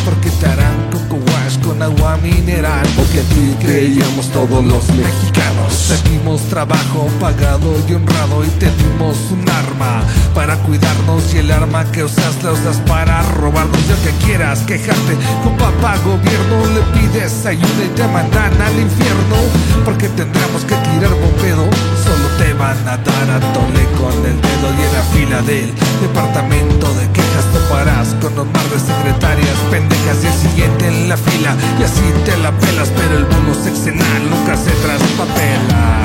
[0.04, 1.16] porque te harán coco
[1.58, 2.86] con agua mineral.
[2.96, 5.72] Porque aquí creíamos todos los mexicanos.
[5.72, 10.02] Seguimos trabajo pagado y honrado Y te dimos un arma
[10.34, 13.78] para cuidarnos Y el arma que usas la usas para robarnos.
[13.88, 19.36] Y aunque quieras quejarte con papá gobierno Le pides ayuda y te mandan al infierno.
[19.84, 21.68] Porque tendremos que tirar bombedo
[22.04, 25.70] Solo te van a dar a tole con el dedo Y en la fila del
[26.00, 31.16] departamento de quejas toparás Con un mar de secretarias pendejas Y el siguiente en la
[31.16, 36.02] fila y así te la pelas Pero el bono sexenal nunca se traspapela.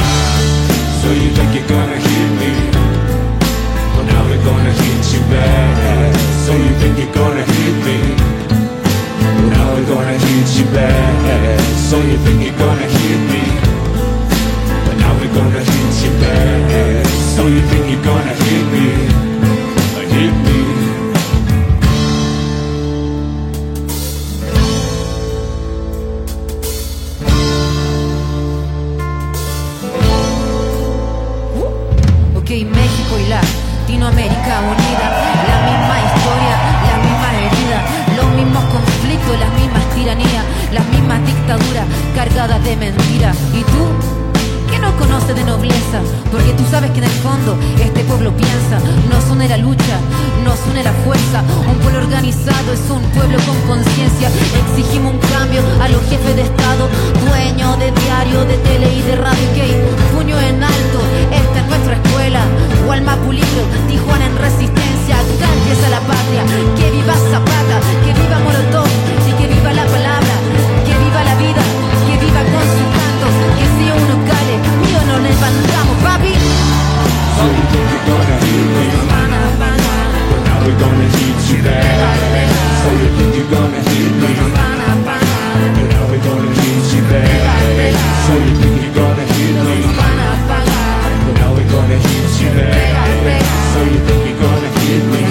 [1.02, 2.52] So you think you're gonna hit me
[3.96, 6.14] But now we're gonna hit you back
[6.46, 7.98] So you think you're gonna hit me
[9.22, 11.60] But now we're gonna hit you back
[11.90, 13.44] So you think you're gonna hit me
[14.86, 16.38] But now we're gonna hit Hit me
[32.36, 35.08] Ok, México y Latinoamérica unida,
[35.48, 36.56] la misma historia,
[36.88, 37.80] la misma herida,
[38.16, 41.86] los mismos conflictos, las mismas tiranías, las mismas dictaduras
[42.16, 43.34] cargadas de mentira.
[43.54, 44.17] ¿Y tú?
[44.88, 46.00] ¿Qué no conoce de nobleza?
[46.32, 48.80] Porque tú sabes que en el fondo este pueblo piensa,
[49.12, 50.00] nos une la lucha,
[50.46, 51.44] nos une la fuerza.
[51.68, 54.30] Un pueblo organizado es un pueblo con conciencia.
[54.64, 56.88] Exigimos un cambio a los jefes de Estado,
[57.20, 59.48] dueños de diario, de tele y de radio.
[59.56, 59.66] Que
[60.16, 61.00] puño en alto,
[61.32, 62.42] esta es nuestra escuela.
[62.86, 65.20] Gualmapulido, Tijuana en resistencia.
[65.20, 66.44] Acá empieza la patria.
[66.78, 67.76] Que viva Zapata,
[68.06, 68.88] que viva Molotov
[69.28, 70.27] y que viva la palabra.
[77.38, 78.58] So you think you're gonna me
[80.30, 82.18] But now we're gonna hit you back.
[82.82, 83.82] So you think you're gonna
[84.22, 84.32] me?
[85.06, 85.22] But
[85.94, 86.50] now we're gonna
[86.94, 87.04] you
[88.26, 89.26] So you think you're gonna
[89.66, 89.78] me.
[91.26, 91.98] But now we're gonna
[92.42, 92.50] you
[93.74, 95.22] So you think you're gonna me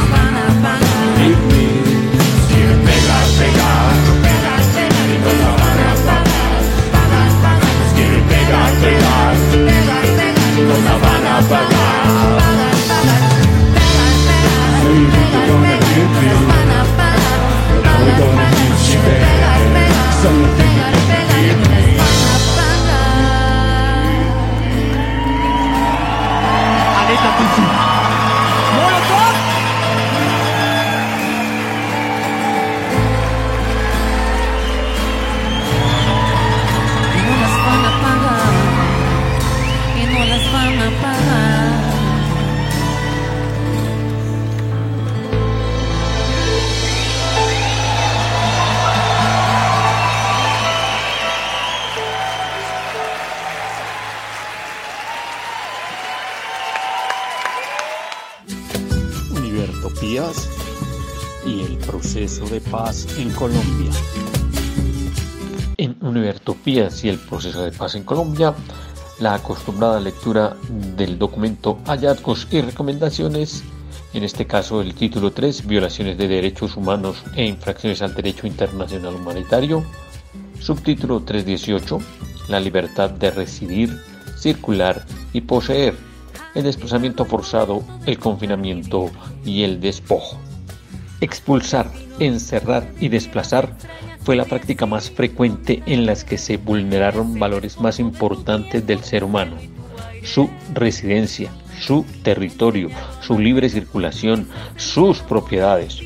[1.50, 1.66] me
[3.46, 3.75] Pías
[62.70, 63.90] paz en Colombia.
[65.76, 68.54] En Univertopías y el proceso de paz en Colombia,
[69.20, 70.56] la acostumbrada lectura
[70.96, 73.62] del documento Hallazgos y Recomendaciones,
[74.14, 79.14] en este caso el título 3, Violaciones de Derechos Humanos e Infracciones al Derecho Internacional
[79.14, 79.84] Humanitario,
[80.60, 81.98] subtítulo 318,
[82.48, 83.96] La libertad de residir,
[84.38, 85.94] circular y poseer,
[86.54, 89.10] el desplazamiento forzado, el confinamiento
[89.44, 90.38] y el despojo.
[91.20, 93.74] Expulsar, encerrar y desplazar
[94.22, 99.24] fue la práctica más frecuente en las que se vulneraron valores más importantes del ser
[99.24, 99.56] humano,
[100.22, 101.50] su residencia,
[101.80, 102.90] su territorio,
[103.22, 106.00] su libre circulación, sus propiedades,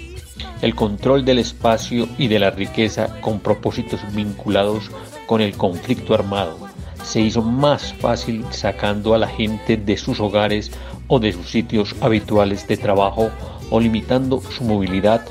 [0.62, 4.90] el control del espacio y de la riqueza con propósitos vinculados
[5.26, 6.56] con el conflicto armado.
[7.02, 10.70] Se hizo más fácil sacando a la gente de sus hogares
[11.08, 13.30] o de sus sitios habituales de trabajo
[13.70, 15.24] o limitando su movilidad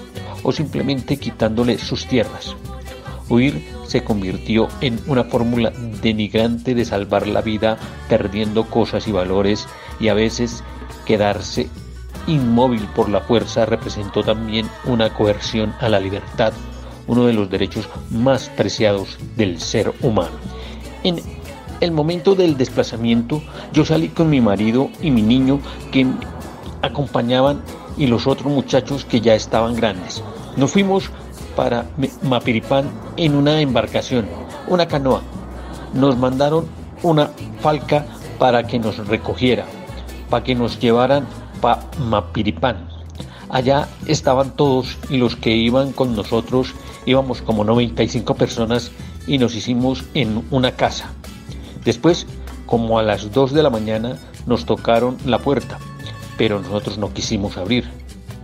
[0.43, 2.55] o simplemente quitándole sus tierras.
[3.29, 5.71] Huir se convirtió en una fórmula
[6.01, 7.77] denigrante de salvar la vida
[8.07, 9.67] perdiendo cosas y valores
[9.99, 10.63] y a veces
[11.05, 11.69] quedarse
[12.27, 16.53] inmóvil por la fuerza representó también una coerción a la libertad,
[17.07, 20.35] uno de los derechos más preciados del ser humano.
[21.03, 21.19] En
[21.81, 23.41] el momento del desplazamiento
[23.73, 25.59] yo salí con mi marido y mi niño
[25.91, 26.05] que
[26.81, 27.61] acompañaban
[27.99, 30.23] y los otros muchachos que ya estaban grandes.
[30.55, 31.11] Nos fuimos
[31.55, 31.85] para
[32.23, 34.25] Mapiripán en una embarcación,
[34.67, 35.21] una canoa.
[35.93, 36.65] Nos mandaron
[37.03, 38.05] una falca
[38.39, 39.65] para que nos recogiera,
[40.29, 41.27] para que nos llevaran
[41.61, 42.87] para Mapiripán.
[43.49, 46.73] Allá estaban todos y los que iban con nosotros
[47.05, 48.91] íbamos como 95 personas
[49.27, 51.11] y nos hicimos en una casa.
[51.83, 52.27] Después,
[52.65, 55.79] como a las 2 de la mañana, nos tocaron la puerta
[56.39, 57.83] pero nosotros no quisimos abrir.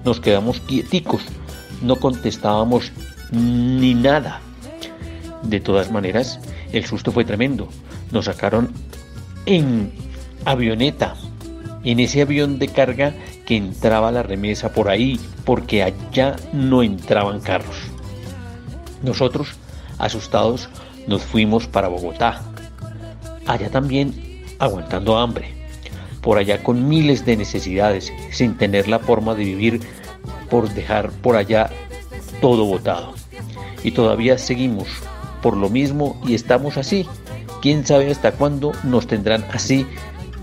[0.04, 1.22] Nos quedamos quieticos,
[1.82, 2.91] no contestábamos
[3.32, 4.41] ni nada.
[5.43, 6.41] De todas maneras,
[6.74, 7.70] el susto fue tremendo.
[8.12, 8.74] Nos sacaron
[9.46, 9.93] en
[10.43, 11.16] avioneta,
[11.86, 13.14] en ese avión de carga
[13.46, 17.78] que entraba la remesa por ahí, porque allá no entraban carros.
[19.04, 19.56] Nosotros,
[20.00, 20.68] asustados,
[21.08, 22.41] nos fuimos para Bogotá.
[23.48, 25.64] Allá también aguantando hambre
[26.26, 29.80] por allá con miles de necesidades, sin tener la forma de vivir
[30.50, 31.70] por dejar por allá
[32.42, 33.14] todo botado.
[33.84, 34.88] Y todavía seguimos
[35.44, 37.06] por lo mismo y estamos así.
[37.62, 39.86] Quién sabe hasta cuándo nos tendrán así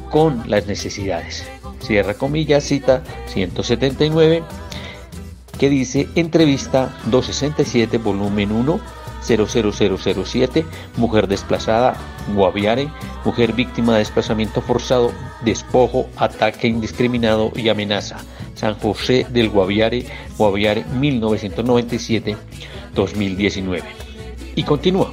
[0.08, 1.44] con las necesidades.
[1.80, 4.44] Cierra comillas, cita 179,
[5.58, 10.66] que dice entrevista 267, volumen 1 00007,
[10.96, 11.96] mujer desplazada,
[12.34, 12.90] Guaviare,
[13.24, 15.12] mujer víctima de desplazamiento forzado,
[15.44, 18.16] despojo, ataque indiscriminado y amenaza.
[18.54, 20.04] San José del Guaviare,
[20.36, 23.82] Guaviare 1997-2019.
[24.54, 25.10] Y continúa.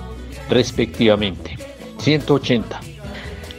[0.49, 1.54] respectivamente.
[2.05, 2.79] 180.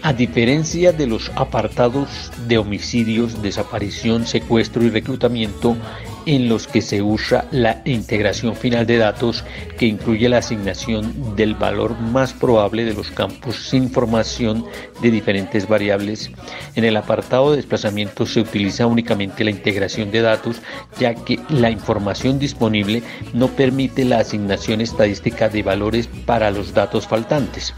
[0.03, 5.76] A diferencia de los apartados de homicidios, desaparición, secuestro y reclutamiento,
[6.26, 9.42] en los que se usa la integración final de datos
[9.76, 14.64] que incluye la asignación del valor más probable de los campos sin información
[15.03, 16.30] de diferentes variables.
[16.76, 20.62] En el apartado de desplazamiento se utiliza únicamente la integración de datos
[21.01, 27.09] ya que la información disponible no permite la asignación estadística de valores para los datos
[27.09, 27.74] faltantes.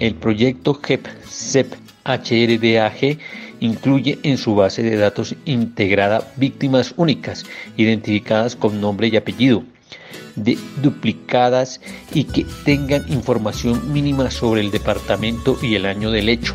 [0.00, 1.74] El proyecto GEP-CEP
[2.04, 3.18] HRDAG
[3.60, 7.44] incluye en su base de datos integrada víctimas únicas,
[7.76, 9.62] identificadas con nombre y apellido,
[10.34, 11.80] de duplicadas
[12.12, 16.54] y que tengan información mínima sobre el departamento y el año del hecho.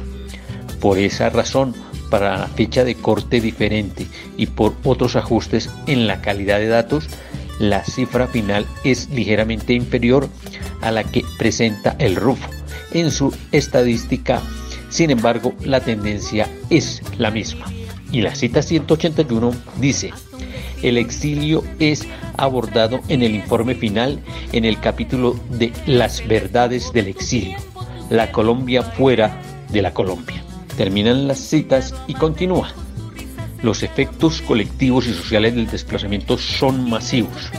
[0.82, 1.74] Por esa razón,
[2.10, 7.08] para la fecha de corte diferente y por otros ajustes en la calidad de datos,
[7.60, 10.28] la cifra final es ligeramente inferior
[10.82, 12.59] a la que presenta el RUF
[12.92, 14.42] en su estadística.
[14.90, 17.66] Sin embargo, la tendencia es la misma.
[18.12, 20.12] Y la cita 181 dice,
[20.82, 24.20] el exilio es abordado en el informe final
[24.54, 27.58] en el capítulo de las verdades del exilio,
[28.10, 30.44] la Colombia fuera de la Colombia.
[30.78, 32.72] Terminan las citas y continúa.
[33.62, 37.52] Los efectos colectivos y sociales del desplazamiento son masivos.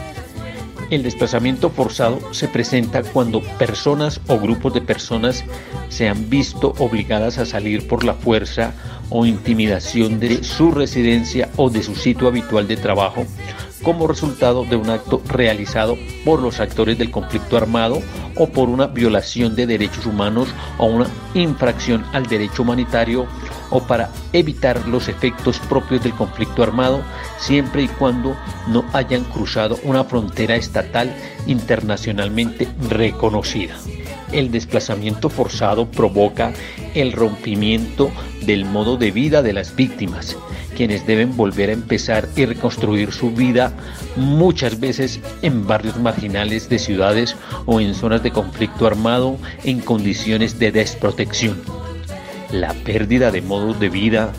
[0.90, 5.44] El desplazamiento forzado se presenta cuando personas o grupos de personas
[5.88, 8.74] se han visto obligadas a salir por la fuerza
[9.08, 13.24] o intimidación de su residencia o de su sitio habitual de trabajo
[13.82, 18.02] como resultado de un acto realizado por los actores del conflicto armado
[18.36, 23.26] o por una violación de derechos humanos o una infracción al derecho humanitario
[23.70, 27.02] o para evitar los efectos propios del conflicto armado
[27.38, 28.36] siempre y cuando
[28.68, 31.14] no hayan cruzado una frontera estatal
[31.46, 33.76] internacionalmente reconocida.
[34.32, 36.52] El desplazamiento forzado provoca
[36.94, 38.10] el rompimiento
[38.46, 40.36] del modo de vida de las víctimas,
[40.76, 43.72] quienes deben volver a empezar y reconstruir su vida
[44.16, 47.36] muchas veces en barrios marginales de ciudades
[47.66, 51.60] o en zonas de conflicto armado en condiciones de desprotección.
[52.52, 54.32] La pérdida de modos de vida,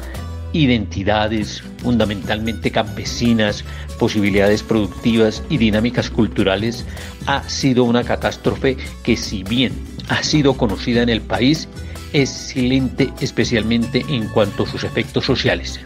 [0.53, 3.63] identidades fundamentalmente campesinas,
[3.99, 6.85] posibilidades productivas y dinámicas culturales
[7.25, 9.73] ha sido una catástrofe que si bien
[10.09, 11.67] ha sido conocida en el país,
[12.13, 15.79] es silente especialmente en cuanto a sus efectos sociales.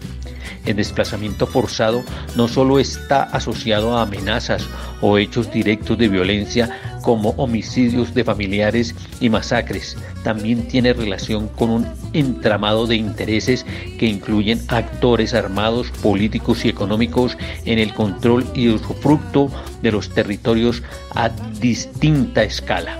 [0.65, 2.03] El desplazamiento forzado
[2.35, 4.65] no solo está asociado a amenazas
[5.01, 11.69] o hechos directos de violencia como homicidios de familiares y masacres, también tiene relación con
[11.69, 13.63] un entramado de intereses
[13.99, 19.51] que incluyen actores armados, políticos y económicos en el control y usufructo
[19.83, 20.81] de los territorios
[21.13, 21.29] a
[21.59, 22.97] distinta escala.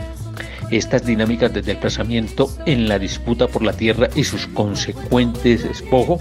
[0.69, 6.19] Estas dinámicas de desplazamiento en la disputa por la tierra y sus consecuentes despojo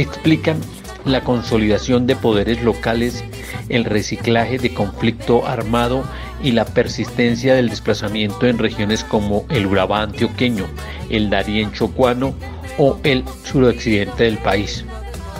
[0.00, 0.58] explican
[1.04, 3.24] la consolidación de poderes locales,
[3.68, 6.04] el reciclaje de conflicto armado
[6.42, 10.66] y la persistencia del desplazamiento en regiones como el Urabá antioqueño,
[11.08, 12.34] el Darién chocuano
[12.76, 14.84] o el suroccidente del país.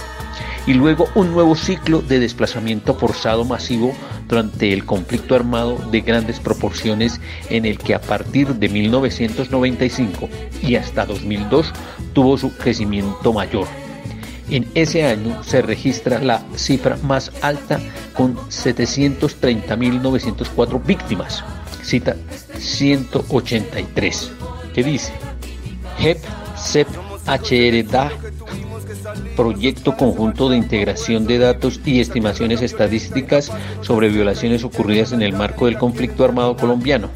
[0.66, 3.94] y luego un nuevo ciclo de desplazamiento forzado masivo
[4.28, 7.20] durante el conflicto armado de grandes proporciones
[7.50, 10.28] en el que a partir de 1995
[10.62, 11.72] y hasta 2002
[12.12, 13.66] tuvo su crecimiento mayor.
[14.48, 17.80] En ese año se registra la cifra más alta
[18.14, 21.42] con 730.904 víctimas,
[21.82, 22.14] cita
[22.58, 24.30] 183,
[24.72, 25.12] que dice,
[25.98, 26.18] HEP,
[26.56, 26.86] CEP,
[27.26, 28.12] HRDA,
[29.36, 33.52] Proyecto Conjunto de Integración de Datos y Estimaciones Estadísticas
[33.82, 37.10] sobre violaciones ocurridas en el marco del conflicto armado colombiano.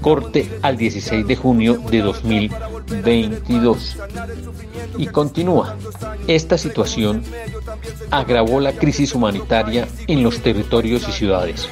[0.00, 3.96] Corte al 16 de junio de 2022.
[4.98, 5.76] Y continúa.
[6.26, 7.22] Esta situación
[8.10, 11.68] agravó la crisis humanitaria en los territorios y ciudades.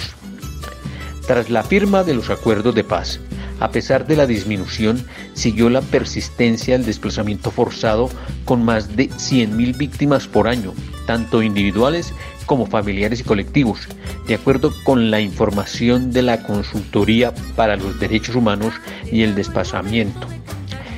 [1.28, 3.20] Tras la firma de los acuerdos de paz,
[3.60, 8.10] a pesar de la disminución, siguió la persistencia del desplazamiento forzado
[8.46, 10.74] con más de 100.000 víctimas por año,
[11.06, 12.14] tanto individuales
[12.46, 13.88] como familiares y colectivos,
[14.28, 18.76] de acuerdo con la información de la Consultoría para los Derechos Humanos
[19.12, 20.28] y el Desplazamiento.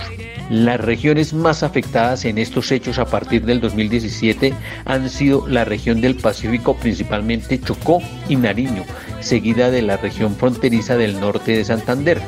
[0.50, 4.52] Las regiones más afectadas en estos hechos a partir del 2017
[4.84, 8.84] han sido la región del Pacífico, principalmente Chocó y Nariño,
[9.20, 12.20] seguida de la región fronteriza del norte de Santander,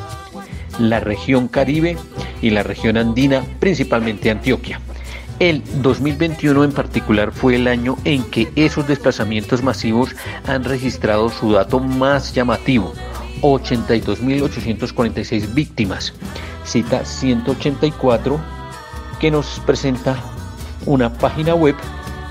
[0.79, 1.97] la región Caribe
[2.41, 4.81] y la región andina, principalmente Antioquia.
[5.41, 10.15] El 2021 en particular fue el año en que esos desplazamientos masivos
[10.47, 12.95] han registrado su dato más llamativo,
[13.45, 16.15] 82.846 víctimas.
[16.65, 18.41] Cita 184
[19.21, 20.17] que nos presenta
[20.87, 21.75] una página web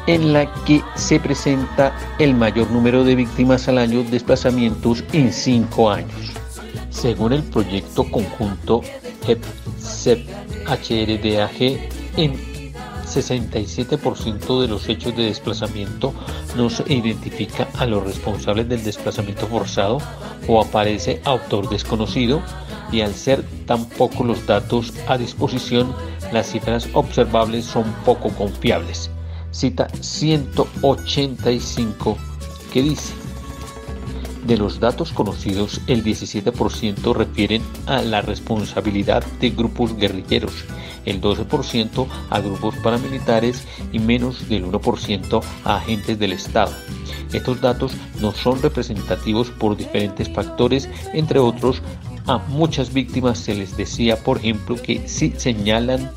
[0.08, 5.32] en la que se presenta el mayor número de víctimas al año de desplazamientos en
[5.32, 6.34] cinco años.
[6.90, 8.82] Según el proyecto conjunto
[9.26, 12.53] HEP-CEP-HRDAG, en
[13.06, 16.14] 67% de los hechos de desplazamiento
[16.56, 20.00] no se identifica a los responsables del desplazamiento forzado
[20.48, 22.42] o aparece autor desconocido
[22.92, 25.94] y al ser tan pocos los datos a disposición,
[26.32, 29.10] las cifras observables son poco confiables.
[29.52, 32.18] Cita 185
[32.72, 33.14] que dice,
[34.46, 40.54] de los datos conocidos, el 17% refieren a la responsabilidad de grupos guerrilleros,
[41.06, 46.74] el 12% a grupos paramilitares y menos del 1% a agentes del Estado.
[47.32, 51.82] Estos datos no son representativos por diferentes factores, entre otros,
[52.26, 56.10] a muchas víctimas se les decía, por ejemplo, que si señalan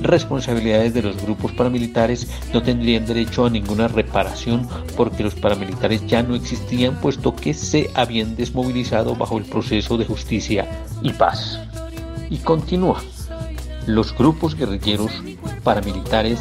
[0.00, 6.22] responsabilidades de los grupos paramilitares no tendrían derecho a ninguna reparación porque los paramilitares ya
[6.22, 10.66] no existían puesto que se habían desmovilizado bajo el proceso de justicia
[11.02, 11.60] y paz.
[12.30, 13.02] Y continúa.
[13.86, 15.12] Los grupos guerrilleros,
[15.62, 16.40] paramilitares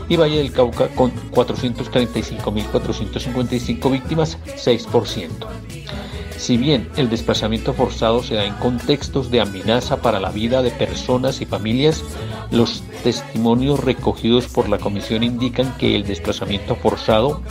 [0.10, 5.30] y Valle del Cauca con 435.455 víctimas, 6%.
[6.38, 10.72] Si bien el desplazamiento forzado se da en contextos de amenaza para la vida de
[10.72, 12.04] personas y familias,
[12.52, 17.42] los testimonios recogidos por la comisión indican que el desplazamiento forzado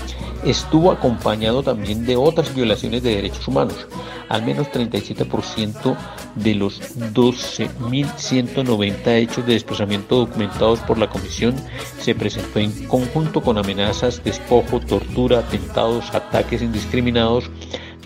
[0.44, 3.86] estuvo acompañado también de otras violaciones de derechos humanos.
[4.28, 5.96] Al menos 37%
[6.36, 6.80] de los
[7.12, 11.54] 12.190 hechos de desplazamiento documentados por la comisión
[12.00, 17.50] se presentó en conjunto con amenazas, despojo, tortura, atentados, ataques indiscriminados,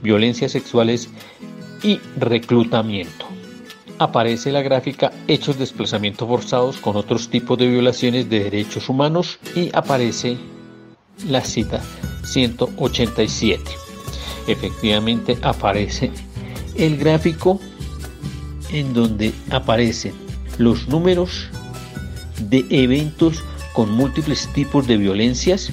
[0.02, 1.08] violencias sexuales
[1.82, 3.26] y reclutamiento.
[3.98, 9.38] Aparece la gráfica hechos de desplazamiento forzados con otros tipos de violaciones de derechos humanos
[9.54, 10.36] y aparece
[11.28, 11.80] la cita
[12.24, 13.62] 187.
[14.46, 16.10] Efectivamente aparece
[16.76, 17.60] el gráfico
[18.70, 20.14] en donde aparecen
[20.58, 21.48] los números
[22.48, 25.72] de eventos con múltiples tipos de violencias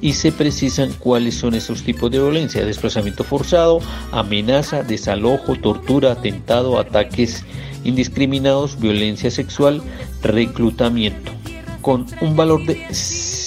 [0.00, 3.80] y se precisan cuáles son esos tipos de violencia, desplazamiento forzado,
[4.12, 7.44] amenaza, desalojo, tortura, atentado, ataques
[7.84, 9.82] indiscriminados, violencia sexual,
[10.22, 11.32] reclutamiento.
[11.80, 12.86] Con un valor de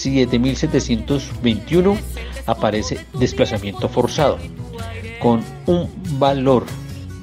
[0.05, 1.97] 7.721
[2.45, 4.37] aparece desplazamiento forzado.
[5.19, 6.65] Con un valor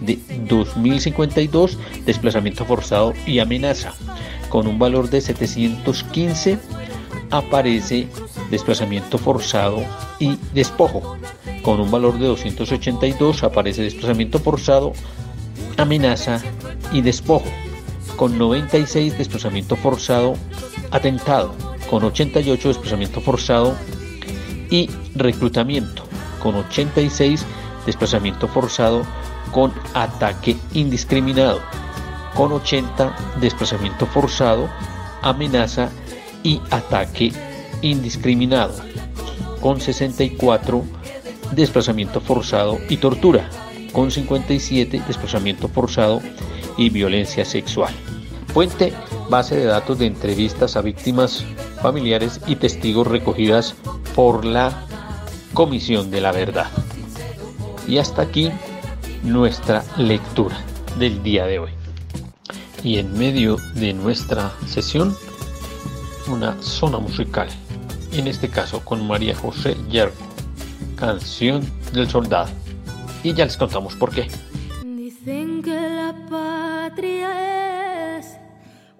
[0.01, 0.19] de
[0.49, 3.95] 2052 desplazamiento forzado y amenaza.
[4.49, 6.59] Con un valor de 715
[7.31, 8.09] aparece
[8.51, 9.83] desplazamiento forzado
[10.19, 11.17] y despojo.
[11.63, 14.93] Con un valor de 282 aparece desplazamiento forzado,
[15.77, 16.43] amenaza
[16.93, 17.49] y despojo.
[18.17, 20.35] Con 96 desplazamiento forzado,
[20.91, 21.74] atentado.
[21.89, 23.77] Con 88 desplazamiento forzado
[24.71, 26.05] y reclutamiento.
[26.43, 27.45] Con 86
[27.87, 29.03] desplazamiento forzado
[29.53, 31.61] con ataque indiscriminado.
[32.35, 34.69] Con 80 desplazamiento forzado,
[35.23, 35.91] amenaza
[36.43, 37.33] y ataque
[37.83, 38.75] indiscriminado,
[39.61, 40.85] con 64
[41.53, 43.49] desplazamiento forzado y tortura,
[43.93, 46.21] con 57 desplazamiento forzado
[46.77, 47.95] y violencia sexual.
[48.53, 48.93] Fuente
[49.29, 51.45] base de datos de entrevistas a víctimas,
[51.83, 53.75] familiares y testigos recogidas
[54.15, 54.87] por la
[55.53, 56.67] Comisión de la Verdad.
[57.87, 58.51] Y hasta aquí
[59.23, 60.57] nuestra lectura
[60.99, 61.71] del día de hoy.
[62.83, 65.17] Y en medio de nuestra sesión,
[66.29, 67.49] una zona musical,
[68.13, 70.17] en este caso con María José Yergo,
[70.97, 72.51] canción del soldado.
[73.23, 74.29] Y ya les contamos por qué.
[74.85, 77.74] Dicen que la patria es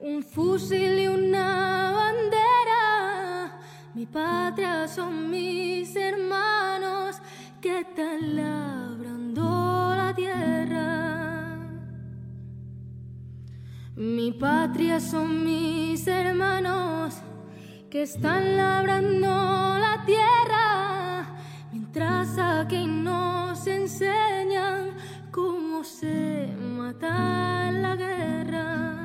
[0.05, 3.59] un fusil y una bandera.
[3.95, 7.17] Mi patria son mis hermanos
[7.63, 11.57] que están labrando la tierra.
[13.97, 17.15] Mi patria son mis hermanos
[17.89, 19.29] que están labrando
[19.87, 21.35] la tierra,
[21.73, 24.91] mientras aquí nos enseñan
[25.31, 29.04] cómo se mata la guerra.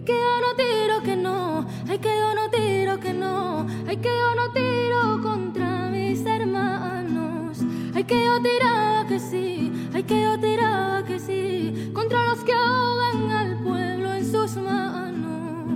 [0.00, 3.96] Hay que yo no tiro que no, hay que yo no tiro que no, hay
[3.98, 7.58] que yo no tiro contra mis hermanos,
[7.94, 12.52] hay que yo tirar que sí, hay que yo tirar que sí, contra los que
[12.54, 15.68] ahogan al pueblo en sus manos.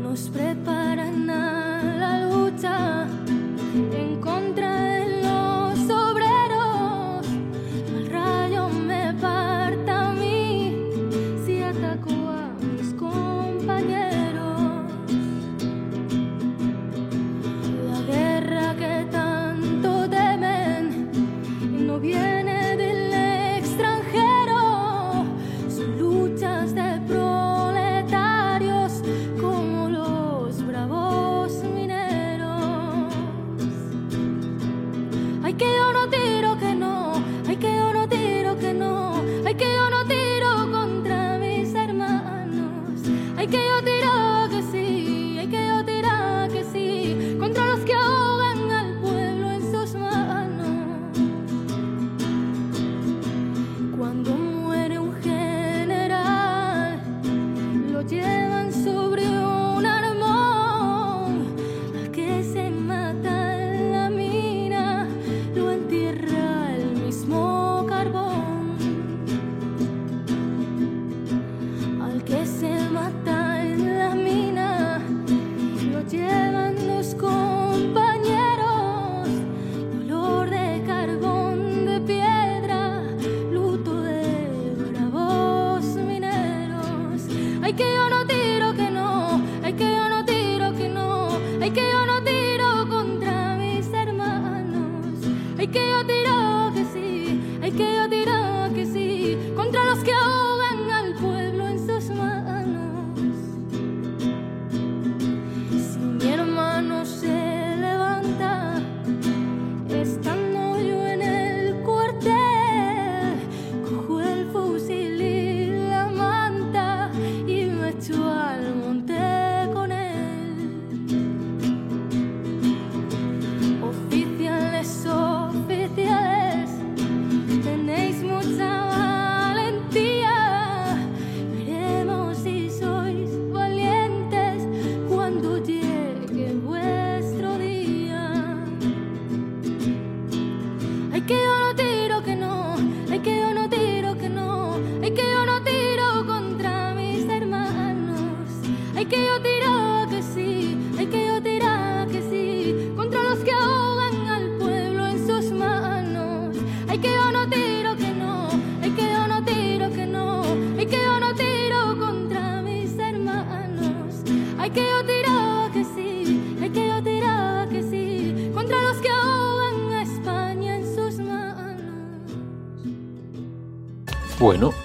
[0.00, 3.08] Nos preparan a la lucha
[3.74, 4.87] en contra de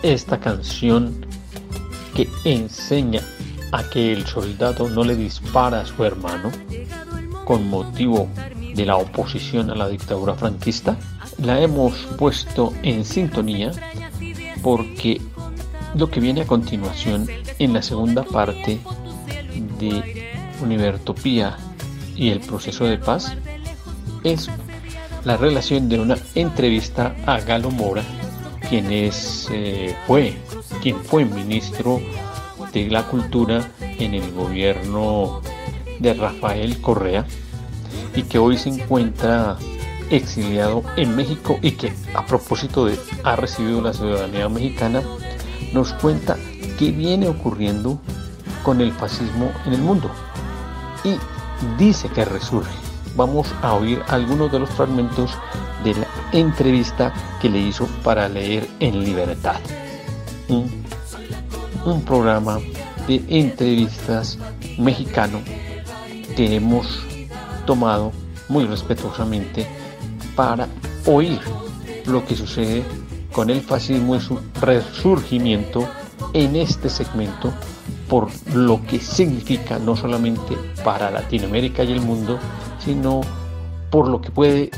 [0.04, 1.26] esta canción
[2.14, 3.22] que enseña
[3.72, 6.52] a que el soldado no le dispara a su hermano
[7.46, 8.28] con motivo
[8.76, 10.98] de la oposición a la dictadura franquista,
[11.38, 13.72] la hemos puesto en sintonía
[14.62, 15.22] porque
[15.96, 17.28] lo que viene a continuación
[17.60, 18.80] en la segunda parte
[19.80, 20.30] de
[20.62, 21.58] Univertopía
[22.16, 23.36] y el proceso de paz
[24.24, 24.50] es
[25.24, 28.04] la relación de una entrevista a Galo Mora,
[28.70, 30.38] quien es, eh, fue,
[30.82, 32.02] quien fue ministro
[32.72, 35.42] de la Cultura en el gobierno
[36.00, 37.26] de Rafael Correa
[38.16, 39.58] y que hoy se encuentra
[40.10, 45.02] exiliado en México y que a propósito de ha recibido la ciudadanía mexicana,
[45.74, 46.38] nos cuenta
[46.78, 48.00] qué viene ocurriendo
[48.64, 50.10] con el fascismo en el mundo
[51.04, 51.18] y
[51.78, 52.74] dice que resurge.
[53.16, 55.32] Vamos a oír algunos de los fragmentos
[55.84, 59.60] de la entrevista que le hizo para leer en libertad.
[60.50, 62.60] Un, programa
[63.08, 64.38] de entrevistas
[64.78, 65.40] mexicano
[66.36, 67.00] que hemos
[67.66, 68.12] tomado
[68.50, 69.68] muy respetuosamente
[70.36, 70.68] para
[71.06, 71.40] oír
[72.06, 72.84] lo que sucede
[73.32, 75.88] con el fascismo y su resurgimiento
[76.34, 77.54] en este segmento
[78.08, 82.38] por lo que significa no solamente para Latinoamérica y el mundo,
[82.80, 83.22] sino
[83.90, 84.72] por lo que puede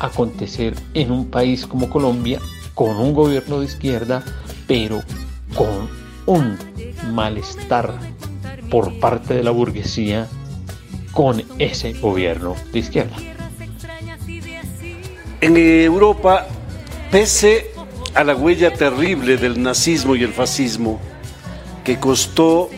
[0.00, 2.40] acontecer en un país como Colombia
[2.74, 4.24] con un gobierno de izquierda,
[4.66, 5.02] pero
[5.54, 5.88] con
[6.26, 6.56] un
[7.12, 7.94] malestar
[8.70, 10.26] por parte de la burguesía
[11.12, 13.16] con ese gobierno de izquierda.
[15.40, 16.46] En Europa,
[17.10, 17.70] pese
[18.14, 21.00] a la huella terrible del nazismo y el fascismo,
[21.84, 22.70] que costó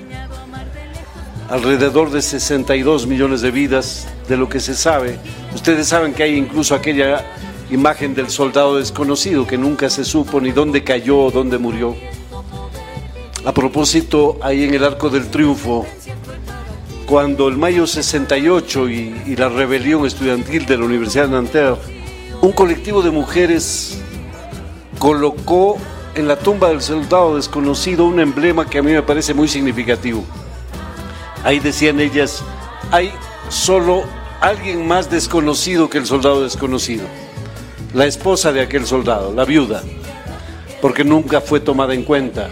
[1.49, 5.19] alrededor de 62 millones de vidas, de lo que se sabe,
[5.55, 7.23] ustedes saben que hay incluso aquella
[7.71, 11.95] imagen del soldado desconocido que nunca se supo ni dónde cayó o dónde murió.
[13.45, 15.85] A propósito, ahí en el Arco del Triunfo,
[17.05, 21.77] cuando el mayo 68 y, y la rebelión estudiantil de la Universidad de Nanterre,
[22.41, 24.01] un colectivo de mujeres
[24.99, 25.77] colocó
[26.15, 30.25] en la tumba del soldado desconocido un emblema que a mí me parece muy significativo.
[31.45, 32.43] Ahí decían ellas,
[32.91, 33.13] hay
[33.51, 34.05] solo
[34.43, 37.05] alguien más desconocido que el soldado desconocido,
[37.95, 39.85] la esposa de aquel soldado, la viuda,
[40.81, 42.51] porque nunca fue tomada en cuenta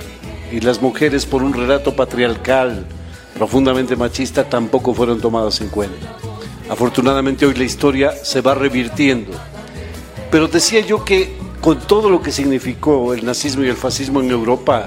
[0.53, 2.87] y las mujeres por un relato patriarcal
[3.35, 6.17] profundamente machista tampoco fueron tomadas en cuenta.
[6.69, 9.33] Afortunadamente hoy la historia se va revirtiendo.
[10.31, 14.31] Pero decía yo que con todo lo que significó el nazismo y el fascismo en
[14.31, 14.87] Europa,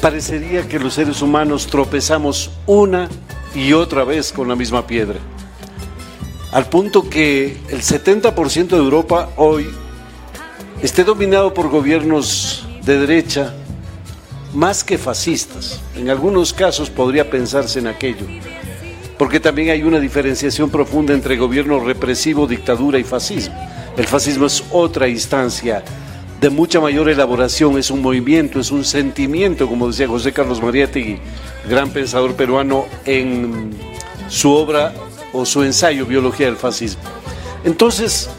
[0.00, 3.08] parecería que los seres humanos tropezamos una
[3.56, 5.18] y otra vez con la misma piedra.
[6.54, 9.66] Al punto que el 70% de Europa hoy
[10.80, 13.52] esté dominado por gobiernos de derecha,
[14.54, 15.80] más que fascistas.
[15.96, 18.26] En algunos casos podría pensarse en aquello,
[19.18, 23.56] porque también hay una diferenciación profunda entre gobierno represivo, dictadura y fascismo.
[23.96, 25.82] El fascismo es otra instancia
[26.40, 31.18] de mucha mayor elaboración, es un movimiento, es un sentimiento, como decía José Carlos Mariátegui,
[31.68, 33.72] gran pensador peruano, en
[34.28, 34.94] su obra
[35.34, 37.02] o su ensayo Biología del Fascismo.
[37.64, 38.30] Entonces,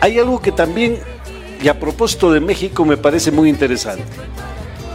[0.00, 0.98] hay algo que también,
[1.62, 4.04] y a propósito de México, me parece muy interesante.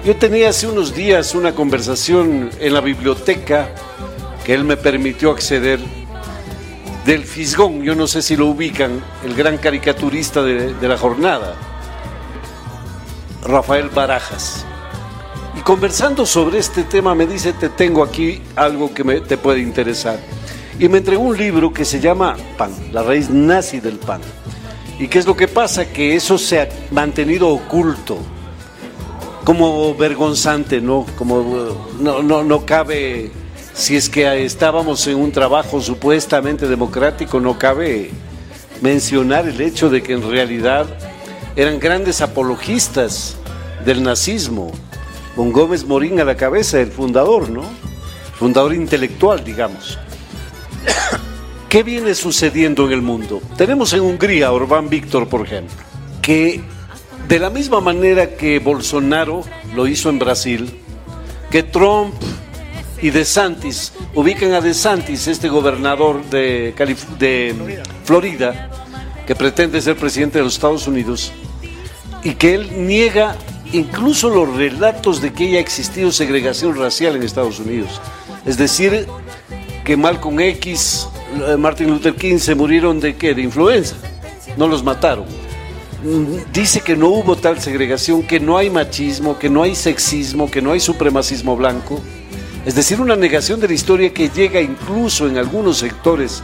[0.05, 3.69] Yo tenía hace unos días una conversación en la biblioteca
[4.45, 5.79] que él me permitió acceder
[7.05, 11.55] del Fisgón, yo no sé si lo ubican, el gran caricaturista de, la jornada,
[13.43, 14.65] Rafael Barajas.
[15.57, 19.59] Y conversando sobre este tema me dice, te tengo aquí algo que me, te puede
[19.59, 20.19] interesar.
[20.81, 24.19] Y me entregó un libro que se llama Pan, la raíz nazi del pan.
[24.97, 25.85] ¿Y qué es lo que pasa?
[25.85, 28.17] Que eso se ha mantenido oculto
[29.43, 31.05] como vergonzante, ¿no?
[31.19, 33.29] Como no, no, no cabe,
[33.75, 38.09] si es que estábamos en un trabajo supuestamente democrático, no cabe
[38.81, 40.87] mencionar el hecho de que en realidad
[41.55, 43.35] eran grandes apologistas
[43.85, 44.71] del nazismo,
[45.35, 47.65] con Gómez Morín a la cabeza, el fundador, ¿no?
[48.33, 49.99] Fundador intelectual, digamos.
[51.71, 53.41] ¿Qué viene sucediendo en el mundo?
[53.55, 55.73] Tenemos en Hungría a Orbán Víctor, por ejemplo,
[56.21, 56.59] que
[57.29, 60.69] de la misma manera que Bolsonaro lo hizo en Brasil,
[61.49, 62.13] que Trump
[63.01, 66.73] y DeSantis ubican a DeSantis, este gobernador de,
[67.17, 68.69] de Florida,
[69.25, 71.31] que pretende ser presidente de los Estados Unidos,
[72.21, 73.37] y que él niega
[73.71, 78.01] incluso los relatos de que haya existido segregación racial en Estados Unidos.
[78.45, 79.07] Es decir,
[79.85, 81.07] que Malcolm X,
[81.57, 83.33] Martin Luther King se murieron de qué?
[83.33, 83.95] De influenza.
[84.57, 85.25] No los mataron
[86.51, 90.61] dice que no hubo tal segregación, que no hay machismo, que no hay sexismo, que
[90.61, 91.99] no hay supremacismo blanco.
[92.65, 96.43] Es decir, una negación de la historia que llega incluso en algunos sectores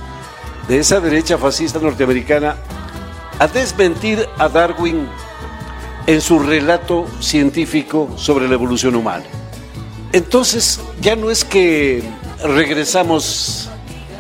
[0.68, 2.56] de esa derecha fascista norteamericana
[3.40, 5.08] a desmentir a Darwin
[6.06, 9.26] en su relato científico sobre la evolución humana.
[10.12, 12.04] Entonces, ya no es que
[12.44, 13.70] regresamos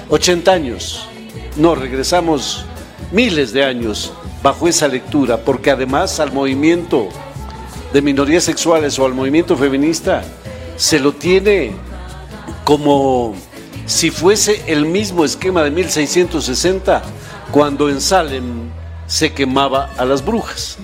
[0.09, 1.07] 80 años,
[1.57, 2.65] no, regresamos
[3.11, 7.09] miles de años bajo esa lectura, porque además al movimiento
[7.93, 10.23] de minorías sexuales o al movimiento feminista
[10.75, 11.71] se lo tiene
[12.63, 13.33] como
[13.85, 17.01] si fuese el mismo esquema de 1660
[17.51, 18.69] cuando en Salem
[19.07, 20.77] se quemaba a las brujas,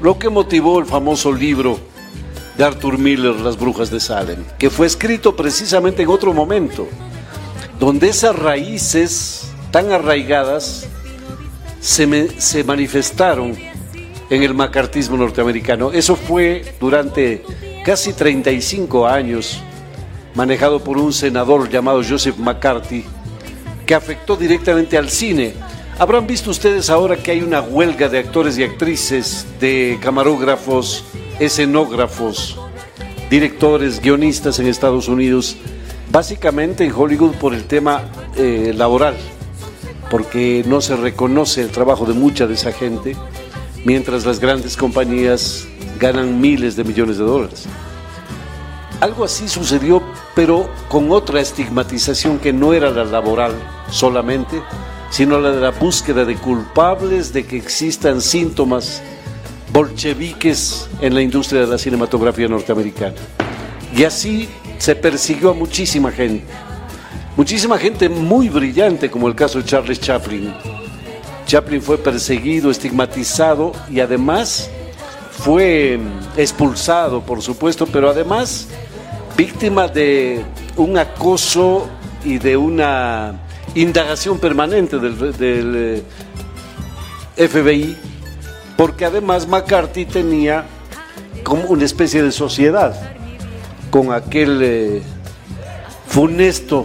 [0.00, 1.78] lo que motivó el famoso libro
[2.56, 6.86] de Arthur Miller, Las brujas de Salem, que fue escrito precisamente en otro momento,
[7.78, 10.86] donde esas raíces tan arraigadas
[11.80, 13.56] se, se manifestaron
[14.30, 15.92] en el macartismo norteamericano.
[15.92, 17.44] Eso fue durante
[17.84, 19.60] casi 35 años,
[20.34, 23.04] manejado por un senador llamado Joseph McCarthy,
[23.86, 25.54] que afectó directamente al cine.
[25.98, 31.04] Habrán visto ustedes ahora que hay una huelga de actores y actrices, de camarógrafos,
[31.38, 32.58] escenógrafos,
[33.30, 35.56] directores, guionistas en Estados Unidos,
[36.14, 38.04] básicamente en Hollywood por el tema
[38.36, 39.16] eh, laboral,
[40.12, 43.16] porque no se reconoce el trabajo de mucha de esa gente,
[43.84, 45.66] mientras las grandes compañías
[45.98, 47.64] ganan miles de millones de dólares.
[49.00, 50.04] Algo así sucedió,
[50.36, 53.52] pero con otra estigmatización que no era la laboral
[53.90, 54.62] solamente,
[55.10, 59.02] sino la de la búsqueda de culpables de que existan síntomas
[59.72, 63.16] bolcheviques en la industria de la cinematografía norteamericana.
[63.96, 66.44] Y así se persiguió a muchísima gente.
[67.36, 70.54] Muchísima gente muy brillante, como el caso de Charles Chaplin.
[71.46, 74.70] Chaplin fue perseguido, estigmatizado y además
[75.30, 78.68] fue mm, expulsado, por supuesto, pero además
[79.36, 80.44] víctima de
[80.76, 81.88] un acoso
[82.24, 83.40] y de una
[83.74, 86.02] indagación permanente del, del,
[87.36, 87.96] eh, FBI,
[88.76, 90.66] porque además McCarthy tenía
[91.42, 93.13] como una especie de sociedad
[93.94, 95.02] con aquel eh,
[96.08, 96.84] funesto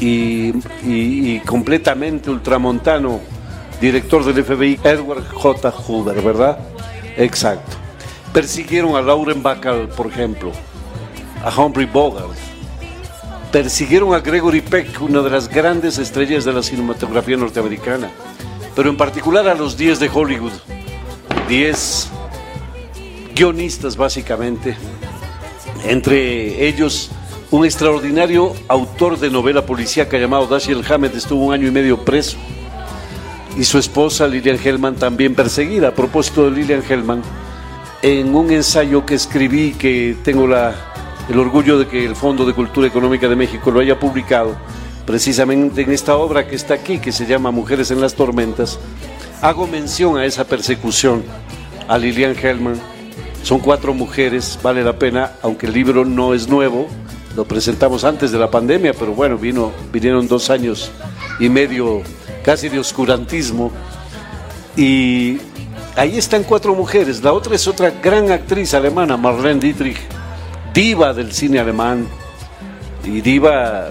[0.00, 3.20] y, y- completamente ultramontano
[3.80, 5.70] director del FBI, Edward J.
[5.70, 6.58] Hoover, ¿verdad?
[7.16, 7.76] Exacto.
[8.32, 10.50] Persiguieron a Lauren Bacall, por ejemplo,
[11.44, 12.36] a Humphrey Bogart.
[13.52, 18.10] Persiguieron a Gregory Peck, una de las grandes estrellas de la cinematografía norteamericana,
[18.74, 20.52] pero en particular a los 10 de Hollywood.
[21.48, 22.08] 10
[23.36, 24.76] guionistas, básicamente,
[25.84, 27.10] entre ellos
[27.50, 32.36] un extraordinario autor de novela policíaca llamado Dashiell Hammett estuvo un año y medio preso
[33.58, 35.88] y su esposa Lilian Hellman también perseguida.
[35.88, 37.22] A propósito de Lilian Hellman,
[38.02, 42.86] en un ensayo que escribí que tengo el orgullo de que el Fondo de Cultura
[42.86, 44.56] Económica de México lo haya publicado,
[45.06, 48.78] precisamente en esta obra que está aquí, que se llama Mujeres en las Tormentas,
[49.42, 51.24] hago mención a esa persecución
[51.88, 52.80] a Lilian Hellman.
[53.42, 56.88] Son cuatro mujeres, vale la pena, aunque el libro no es nuevo,
[57.36, 60.90] lo presentamos antes de la pandemia, pero bueno, vino, vinieron dos años
[61.38, 62.02] y medio
[62.44, 63.70] casi de oscurantismo.
[64.76, 65.38] Y
[65.96, 67.22] ahí están cuatro mujeres.
[67.22, 69.98] La otra es otra gran actriz alemana, Marlene Dietrich,
[70.74, 72.06] diva del cine alemán
[73.04, 73.88] y diva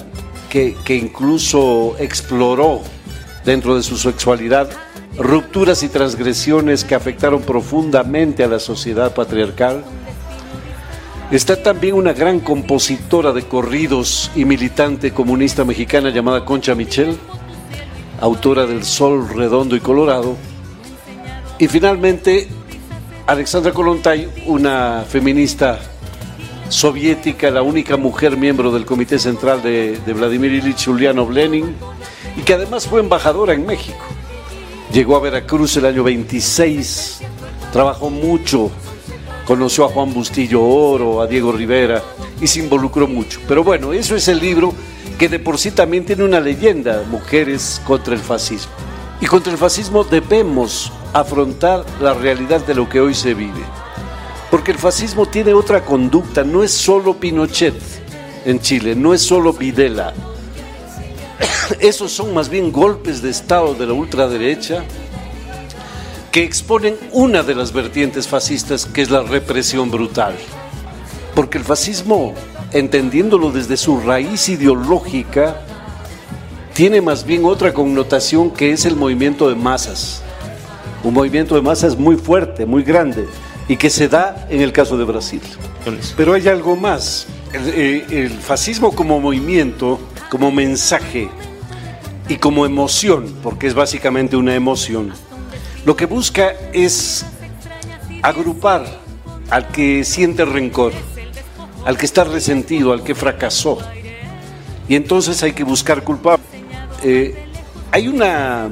[0.50, 2.82] que, que incluso exploró
[3.46, 4.70] dentro de su sexualidad
[5.18, 9.84] rupturas y transgresiones que afectaron profundamente a la sociedad patriarcal.
[11.32, 17.18] Está también una gran compositora de corridos y militante comunista mexicana llamada Concha Michel,
[18.22, 20.38] autora del Sol Redondo y Colorado.
[21.60, 22.48] Y finalmente,
[23.26, 25.80] Alexandra Kolontai, una feminista
[26.70, 31.76] soviética, la única mujer miembro del Comité Central de, de Vladimir Ilich Ulyanov Lenin,
[32.38, 34.17] y que además fue embajadora en México.
[34.92, 37.20] Llegó a Veracruz el año 26,
[37.74, 38.72] trabajó mucho,
[39.46, 42.02] conoció a Juan Bustillo Oro, a Diego Rivera
[42.40, 43.42] y se involucró mucho.
[43.50, 44.74] Pero bueno, eso es el libro
[45.20, 48.72] que de por sí también tiene una leyenda, Mujeres contra el fascismo.
[49.20, 53.64] Y contra el fascismo debemos afrontar la realidad de lo que hoy se vive.
[54.50, 57.76] Porque el fascismo tiene otra conducta, no es solo Pinochet
[58.46, 60.14] en Chile, no es solo Videla.
[61.80, 64.84] Esos son más bien golpes de Estado de la ultraderecha
[66.32, 70.36] que exponen una de las vertientes fascistas, que es la represión brutal.
[71.34, 72.34] Porque el fascismo,
[72.74, 75.62] entendiéndolo desde su raíz ideológica,
[76.74, 80.22] tiene más bien otra connotación que es el movimiento de masas.
[81.04, 83.28] Un movimiento de masas muy fuerte, muy grande,
[83.68, 85.42] y que se da en el caso de Brasil.
[86.16, 87.28] Pero hay algo más.
[87.54, 91.30] El, eh, el fascismo como movimiento, como mensaje
[92.28, 95.14] y como emoción, porque es básicamente una emoción,
[95.86, 97.26] lo que busca es
[98.22, 98.86] agrupar
[99.50, 100.92] al que siente rencor,
[101.86, 103.78] al que está resentido, al que fracasó.
[104.90, 106.46] Y entonces hay que buscar culpables.
[107.04, 107.36] Eh,
[107.92, 108.70] hay una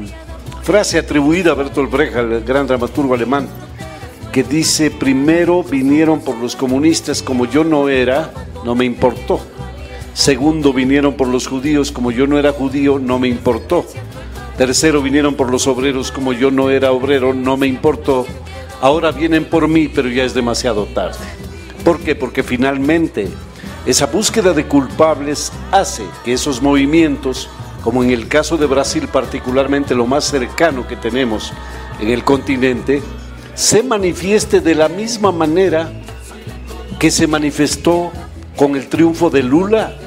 [0.64, 3.48] frase atribuida a Bertolt Brecht, al gran dramaturgo alemán,
[4.34, 8.34] que dice, primero vinieron por los comunistas como yo no era,
[8.66, 9.40] no me importó.
[10.16, 13.86] Segundo, vinieron por los judíos como yo no era judío, no me importó.
[14.58, 18.26] Tercero, vinieron por los obreros como yo no era obrero, no me importó.
[18.80, 21.20] Ahora vienen por mí, pero ya es demasiado tarde.
[21.84, 22.16] ¿Por qué?
[22.16, 23.28] Porque finalmente
[23.86, 27.50] esa búsqueda de culpables hace que esos movimientos,
[27.84, 31.52] como en el caso de Brasil particularmente lo más cercano que tenemos
[32.00, 33.04] en el continente,
[33.54, 35.92] se manifieste de la misma manera
[37.00, 38.14] que se manifestó
[38.56, 39.98] con el triunfo de Lula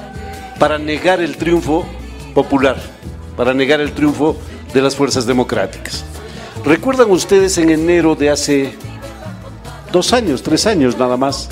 [0.59, 1.87] para negar el triunfo
[2.35, 2.77] popular,
[3.37, 4.37] para negar el triunfo
[4.73, 6.05] de las fuerzas democráticas.
[6.65, 8.75] ¿Recuerdan ustedes en enero de hace
[9.93, 11.49] dos años, tres años nada más,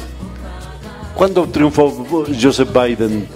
[1.15, 3.27] cuando triunfó Joseph Biden?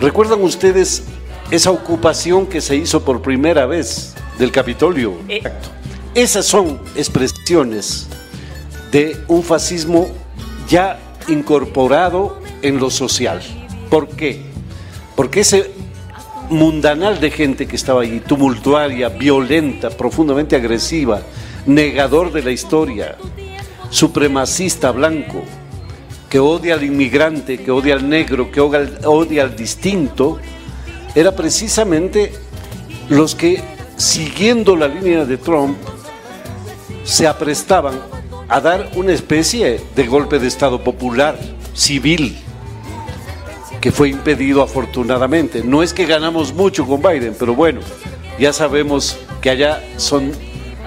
[0.00, 1.04] ¿Recuerdan ustedes
[1.50, 5.14] esa ocupación que se hizo por primera vez del Capitolio?
[5.28, 5.68] Exacto.
[6.14, 8.08] Esas son expresiones
[8.90, 10.08] de un fascismo
[10.68, 10.98] ya
[11.28, 13.42] incorporado en lo social.
[13.90, 14.55] ¿Por qué?
[15.16, 15.70] Porque ese
[16.50, 21.22] mundanal de gente que estaba allí, tumultuaria, violenta, profundamente agresiva,
[21.66, 23.16] negador de la historia,
[23.90, 25.42] supremacista blanco,
[26.28, 30.38] que odia al inmigrante, que odia al negro, que odia al, distinto,
[31.14, 32.32] era precisamente
[33.08, 33.62] los que,
[33.96, 35.78] siguiendo la línea de Trump,
[37.04, 38.00] se aprestaban
[38.48, 41.38] a dar una especie de golpe de Estado popular,
[41.74, 42.36] civil,
[43.86, 45.62] que fue impedido afortunadamente.
[45.62, 47.78] No es que ganamos mucho con Biden, pero bueno,
[48.36, 50.32] ya sabemos que allá son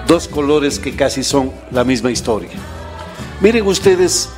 [0.06, 2.50] dos colores que casi son la misma historia.
[3.40, 4.28] Miren ustedes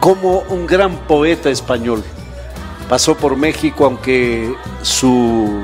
[0.00, 2.04] cómo un gran poeta español
[2.90, 5.62] pasó por México, aunque su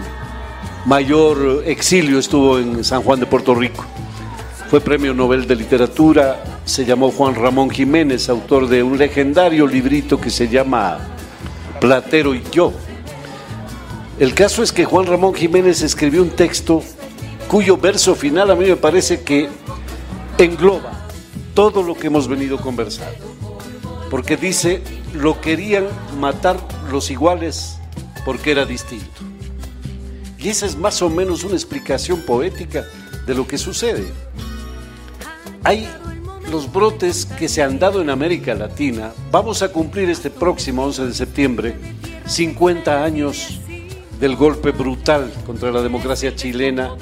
[0.86, 3.84] mayor exilio estuvo en San Juan de Puerto Rico.
[4.70, 10.18] Fue premio Nobel de Literatura, se llamó Juan Ramón Jiménez, autor de un legendario librito
[10.18, 11.18] que se llama
[11.81, 12.73] Platero y yo.
[14.19, 16.82] El caso es que Juan Ramón Jiménez escribió un texto
[17.48, 19.48] cuyo verso final a mí me parece que
[20.39, 21.09] engloba
[21.55, 23.35] todo lo que hemos venido conversando.
[24.11, 24.82] Porque dice,
[25.15, 25.86] lo querían
[26.19, 26.59] matar
[26.90, 27.78] los iguales
[28.24, 29.07] porque era distinto.
[30.39, 32.85] Y esa es más o menos una explicación poética
[33.27, 34.07] de lo que sucede.
[35.65, 35.89] Hay
[36.51, 41.06] los brotes que se han dado en América Latina, vamos a cumplir este próximo 11
[41.06, 41.77] de septiembre
[42.27, 43.60] 50 años
[44.18, 46.97] del golpe brutal contra la democracia chilena,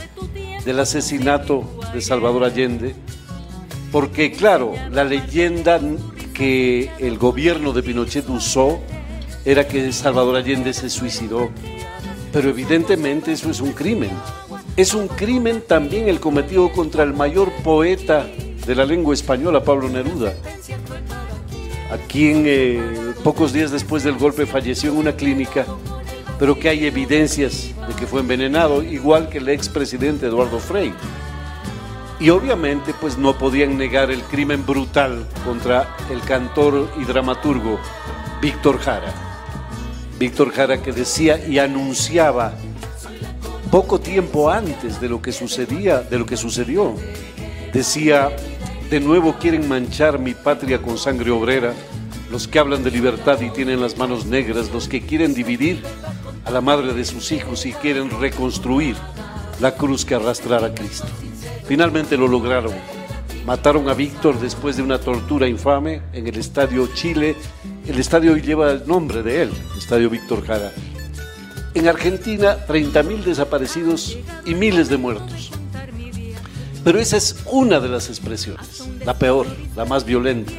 [0.64, 1.64] del asesinato
[1.94, 2.94] de Salvador Allende,
[3.90, 5.80] porque claro, la leyenda
[6.34, 8.78] que el gobierno de Pinochet usó
[9.46, 11.48] era que Salvador Allende se suicidó,
[12.32, 14.10] pero evidentemente eso es un crimen.
[14.76, 18.26] Es un crimen también el cometido contra el mayor poeta
[18.68, 20.34] de la lengua española, Pablo Neruda,
[21.90, 25.64] a quien eh, pocos días después del golpe falleció en una clínica,
[26.38, 30.92] pero que hay evidencias de que fue envenenado, igual que el expresidente Eduardo Frei.
[32.20, 37.80] Y obviamente pues no podían negar el crimen brutal contra el cantor y dramaturgo
[38.42, 39.14] Víctor Jara.
[40.18, 42.52] Víctor Jara que decía y anunciaba
[43.70, 46.94] poco tiempo antes de lo que sucedía, de lo que sucedió,
[47.72, 48.30] decía
[48.90, 51.74] de nuevo quieren manchar mi patria con sangre obrera,
[52.30, 55.82] los que hablan de libertad y tienen las manos negras, los que quieren dividir
[56.44, 58.96] a la madre de sus hijos y quieren reconstruir
[59.60, 61.08] la cruz que arrastrara a Cristo.
[61.66, 62.72] Finalmente lo lograron.
[63.44, 67.36] Mataron a Víctor después de una tortura infame en el Estadio Chile.
[67.86, 70.72] El estadio lleva el nombre de él, Estadio Víctor Jara.
[71.74, 75.50] En Argentina, 30.000 desaparecidos y miles de muertos.
[76.84, 79.46] Pero esa es una de las expresiones, la peor,
[79.76, 80.52] la más violenta,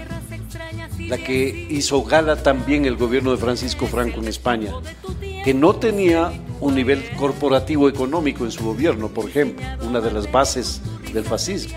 [0.99, 4.73] la que hizo gala también el gobierno de Francisco Franco en España,
[5.43, 10.31] que no tenía un nivel corporativo económico en su gobierno, por ejemplo, una de las
[10.31, 10.81] bases
[11.13, 11.75] del fascismo,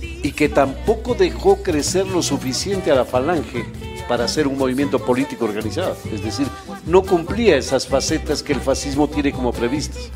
[0.00, 3.64] y que tampoco dejó crecer lo suficiente a la falange
[4.08, 6.46] para hacer un movimiento político organizado, es decir,
[6.86, 10.10] no cumplía esas facetas que el fascismo tiene como previstas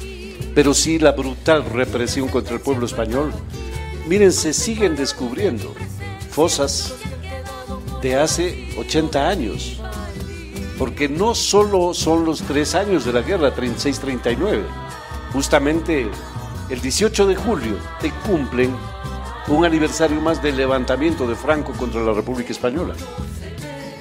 [0.55, 3.33] pero sí la brutal represión contra el pueblo español.
[4.07, 5.75] Miren, se siguen descubriendo
[6.31, 6.95] fosas
[8.03, 9.81] de hace 80 años,
[10.79, 14.63] porque no solo son los tres años de la guerra, 36-39,
[15.33, 16.09] justamente
[16.71, 18.75] el 18 de julio te cumplen
[19.49, 22.95] un aniversario más del levantamiento de Franco contra la República Española.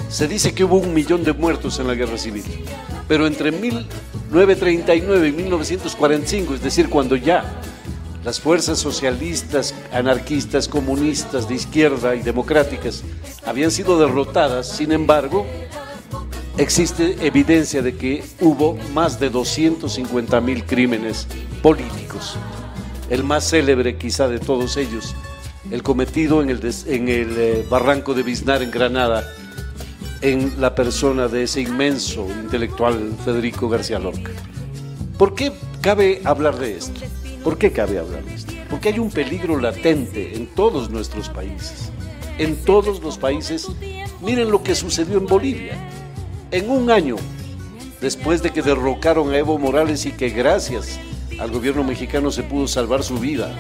[0.10, 2.44] Se dice que hubo un millón de muertos en la guerra civil,
[3.08, 7.62] pero entre 1939 y 1945, es decir, cuando ya
[8.24, 13.04] las fuerzas socialistas, anarquistas, comunistas, de izquierda y democráticas
[13.46, 15.46] habían sido derrotadas, sin embargo,
[16.58, 21.28] existe evidencia de que hubo más de 250 mil crímenes
[21.62, 22.38] políticos.
[23.10, 25.16] El más célebre quizá de todos ellos,
[25.70, 29.30] el cometido en el, eh, barranco de Biznar en Granada,
[30.24, 34.32] en la persona de ese inmenso intelectual Federico García Lorca.
[35.18, 35.52] ¿Por qué
[35.82, 37.02] cabe hablar de esto?
[37.44, 38.54] ¿Por qué cabe hablar de esto?
[38.70, 41.92] Porque hay un peligro latente en todos nuestros países.
[42.38, 43.68] En todos los países,
[44.22, 45.74] miren lo que sucedió en Bolivia.
[46.52, 47.18] En un año,
[48.00, 51.02] después de que derrocaron a Evo Morales y que gracias
[51.38, 53.54] al gobierno mexicano se pudo salvar su vida,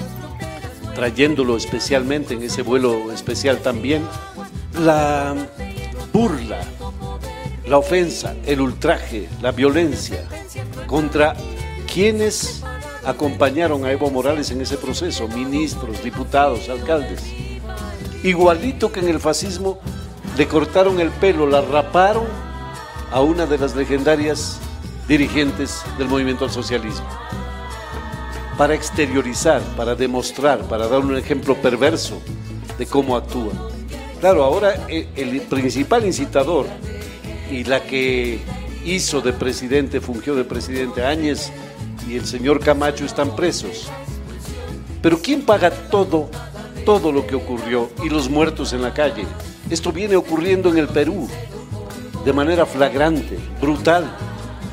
[0.95, 4.03] trayéndolo especialmente en ese vuelo especial también,
[4.80, 5.35] la
[6.14, 6.60] burla,
[7.65, 10.23] la ofensa, el ultraje, la violencia
[10.85, 11.35] contra
[11.91, 12.61] quienes
[13.03, 17.23] acompañaron a Evo Morales en ese proceso, ministros, diputados, alcaldes.
[18.23, 19.80] Igualito que en el fascismo,
[20.38, 22.26] le cortaron el pelo, la raparon
[23.11, 24.60] a una de las legendarias
[25.07, 27.07] dirigentes del movimiento al socialismo.
[28.57, 32.22] Para exteriorizar, para demostrar, para dar un ejemplo perverso
[32.77, 33.73] de cómo actúan.
[34.24, 36.66] Claro, ahora eh, el principal incitador
[37.52, 38.40] y la que
[38.86, 41.52] hizo de presidente, fungió de presidente Áñez
[42.08, 43.90] y el señor Camacho están presos.
[45.02, 46.30] Pero ¿quién paga todo,
[46.86, 49.26] todo lo que ocurrió y los muertos en la calle?
[49.70, 51.28] Esto viene ocurriendo en el Perú
[52.24, 54.10] de manera flagrante, brutal.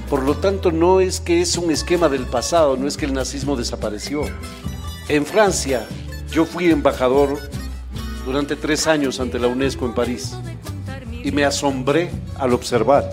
[0.09, 3.15] Por lo tanto, no es que es un esquema del pasado, no es que el
[3.15, 4.23] nazismo desapareció.
[5.09, 5.89] En Francia,
[6.31, 7.37] yo fui embajador
[8.25, 10.37] durante tres años ante la UNESCO en París
[11.25, 13.11] y me asombré al observar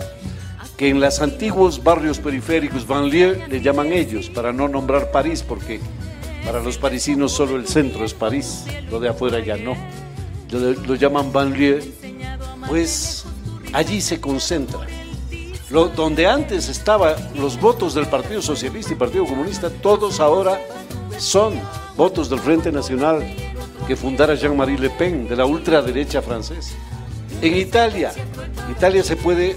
[0.78, 5.80] que en los antiguos barrios periféricos, banlieue, le llaman ellos, para no nombrar París, porque
[6.46, 9.76] para los parisinos solo el centro es París, lo de afuera ya no.
[10.50, 11.82] Lo, llaman banlieue,
[12.68, 13.24] pues
[13.72, 14.86] allí se concentra.
[15.68, 20.60] Donde antes estaban los votos del Partido Socialista y Partido Comunista, todos ahora
[21.18, 21.60] son
[21.96, 23.26] votos del Frente Nacional
[23.88, 26.76] que fundara Jean-Marie Le Pen, de la ultraderecha francesa.
[27.40, 28.12] En Italia,
[28.70, 29.56] Italia se puede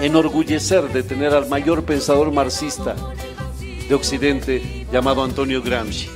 [0.00, 2.96] enorgullecer de tener al mayor pensador marxista
[3.60, 6.08] de Occidente llamado Antonio Gramsci.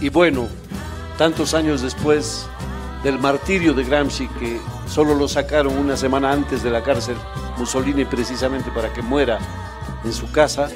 [0.00, 0.48] Y bueno,
[1.16, 2.46] tantos años después
[3.04, 7.14] del martirio de Gramsci, que solo lo sacaron una semana antes de la cárcel,
[7.56, 9.38] Mussolini precisamente para que muera
[10.04, 10.68] en su casa,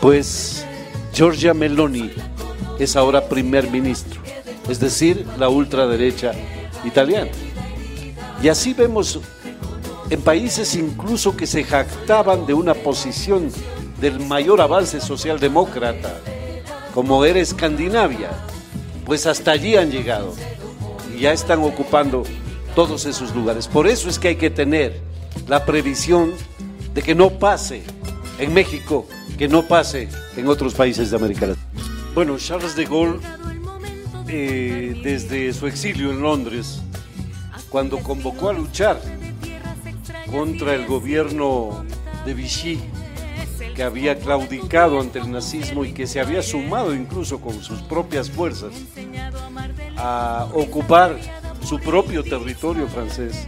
[0.00, 0.64] pues
[1.12, 2.10] Giorgia Meloni
[2.78, 4.22] es ahora primer ministro,
[4.68, 6.32] es decir, la ultraderecha
[6.84, 7.30] italiana.
[8.42, 9.20] Y así vemos
[10.10, 13.50] en países incluso que se jactaban de una posición
[14.00, 16.20] del mayor avance socialdemócrata,
[16.94, 18.30] como era Escandinavia,
[19.04, 20.34] pues hasta allí han llegado
[21.14, 22.24] y ya están ocupando
[22.74, 23.68] todos esos lugares.
[23.68, 25.00] Por eso es que hay que tener
[25.48, 26.32] la previsión
[26.92, 27.82] de que no pase
[28.38, 29.06] en México,
[29.38, 31.66] que no pase en otros países de América Latina.
[32.14, 33.20] Bueno, Charles de Gaulle,
[34.28, 36.82] eh, desde su exilio en Londres,
[37.68, 39.00] cuando convocó a luchar
[40.30, 41.84] contra el gobierno
[42.24, 42.80] de Vichy,
[43.74, 48.30] que había claudicado ante el nazismo y que se había sumado incluso con sus propias
[48.30, 48.72] fuerzas
[49.96, 51.16] a ocupar
[51.62, 53.46] su propio territorio francés.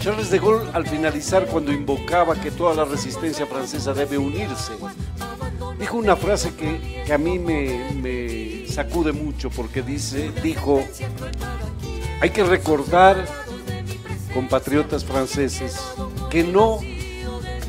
[0.00, 4.72] Charles de Gaulle, al finalizar, cuando invocaba que toda la resistencia francesa debe unirse,
[5.80, 10.84] dijo una frase que, que a mí me, me sacude mucho porque dice, dijo,
[12.20, 13.24] hay que recordar,
[14.34, 15.80] compatriotas franceses,
[16.28, 16.80] que no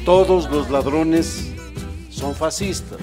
[0.03, 1.53] todos los ladrones
[2.09, 2.99] son fascistas,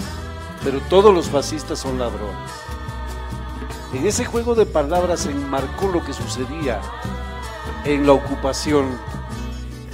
[0.62, 2.50] pero todos los fascistas son ladrones.
[3.94, 6.82] En ese juego de palabras se enmarcó lo que sucedía
[7.86, 8.98] en la ocupación.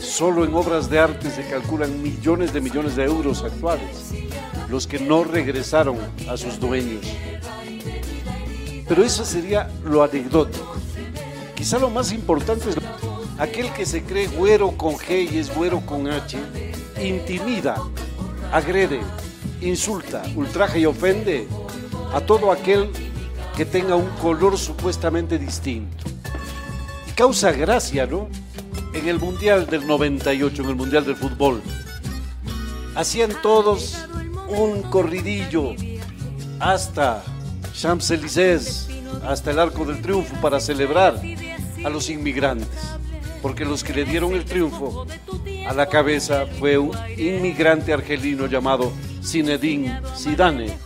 [0.01, 4.11] Solo en obras de arte se calculan millones de millones de euros actuales,
[4.69, 5.97] los que no regresaron
[6.28, 7.07] a sus dueños.
[8.91, 10.75] Pero eso sería lo anecdótico.
[11.55, 12.77] Quizá lo más importante es
[13.39, 16.37] aquel que se cree güero con G y es güero con H,
[17.01, 17.77] intimida,
[18.51, 18.99] agrede,
[19.61, 21.47] insulta, ultraja y ofende
[22.12, 22.91] a todo aquel
[23.57, 26.03] que tenga un color supuestamente distinto.
[27.09, 28.29] Y causa gracia, ¿no?
[28.93, 31.62] En el Mundial del 98, en el Mundial del Fútbol,
[32.97, 33.99] hacían todos
[34.49, 35.77] un corridillo
[36.59, 37.23] hasta
[37.72, 38.88] Champs-Élysées,
[39.24, 41.20] hasta el Arco del Triunfo para celebrar
[41.84, 42.68] a los inmigrantes,
[43.42, 45.06] porque los que le dieron el triunfo
[45.66, 48.92] a la cabeza fue un inmigrante argelino llamado
[49.22, 50.76] Zinedine Zidane.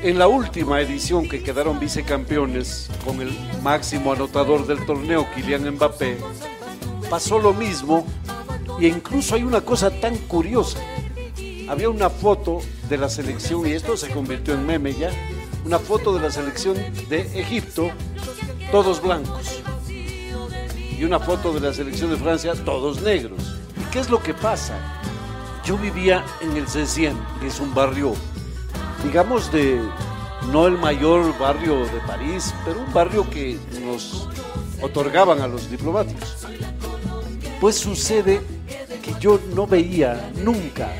[0.00, 6.18] En la última edición que quedaron vicecampeones con el máximo anotador del torneo, Kylian Mbappé,
[7.10, 8.06] pasó lo mismo
[8.80, 10.78] e incluso hay una cosa tan curiosa.
[11.68, 15.10] Había una foto de la selección y esto se convirtió en meme ya,
[15.68, 16.76] una foto de la selección
[17.10, 17.90] de Egipto,
[18.72, 19.62] todos blancos.
[19.86, 23.54] Y una foto de la selección de Francia, todos negros.
[23.78, 24.78] ¿Y qué es lo que pasa?
[25.66, 28.14] Yo vivía en el C100, que es un barrio,
[29.04, 29.78] digamos, de
[30.50, 34.26] no el mayor barrio de París, pero un barrio que nos
[34.80, 36.46] otorgaban a los diplomáticos.
[37.60, 38.40] Pues sucede
[39.02, 40.90] que yo no veía nunca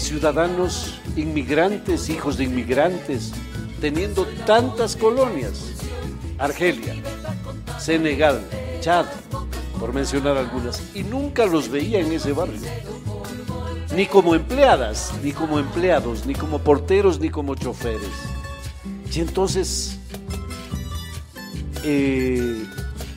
[0.00, 3.32] ciudadanos inmigrantes, hijos de inmigrantes,
[3.80, 5.72] teniendo tantas colonias.
[6.38, 6.94] Argelia,
[7.78, 8.40] Senegal,
[8.80, 9.06] Chad,
[9.78, 12.60] por mencionar algunas, y nunca los veía en ese barrio.
[13.94, 18.08] Ni como empleadas, ni como empleados, ni como porteros, ni como choferes.
[19.12, 19.98] Y entonces
[21.84, 22.64] eh,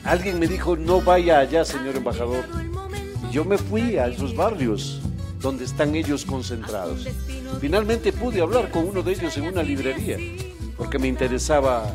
[0.04, 2.44] alguien me dijo, no vaya allá, señor embajador.
[3.30, 5.00] Yo me fui a esos barrios
[5.44, 7.06] donde están ellos concentrados.
[7.60, 10.16] Finalmente pude hablar con uno de ellos en una librería,
[10.74, 11.94] porque me interesaba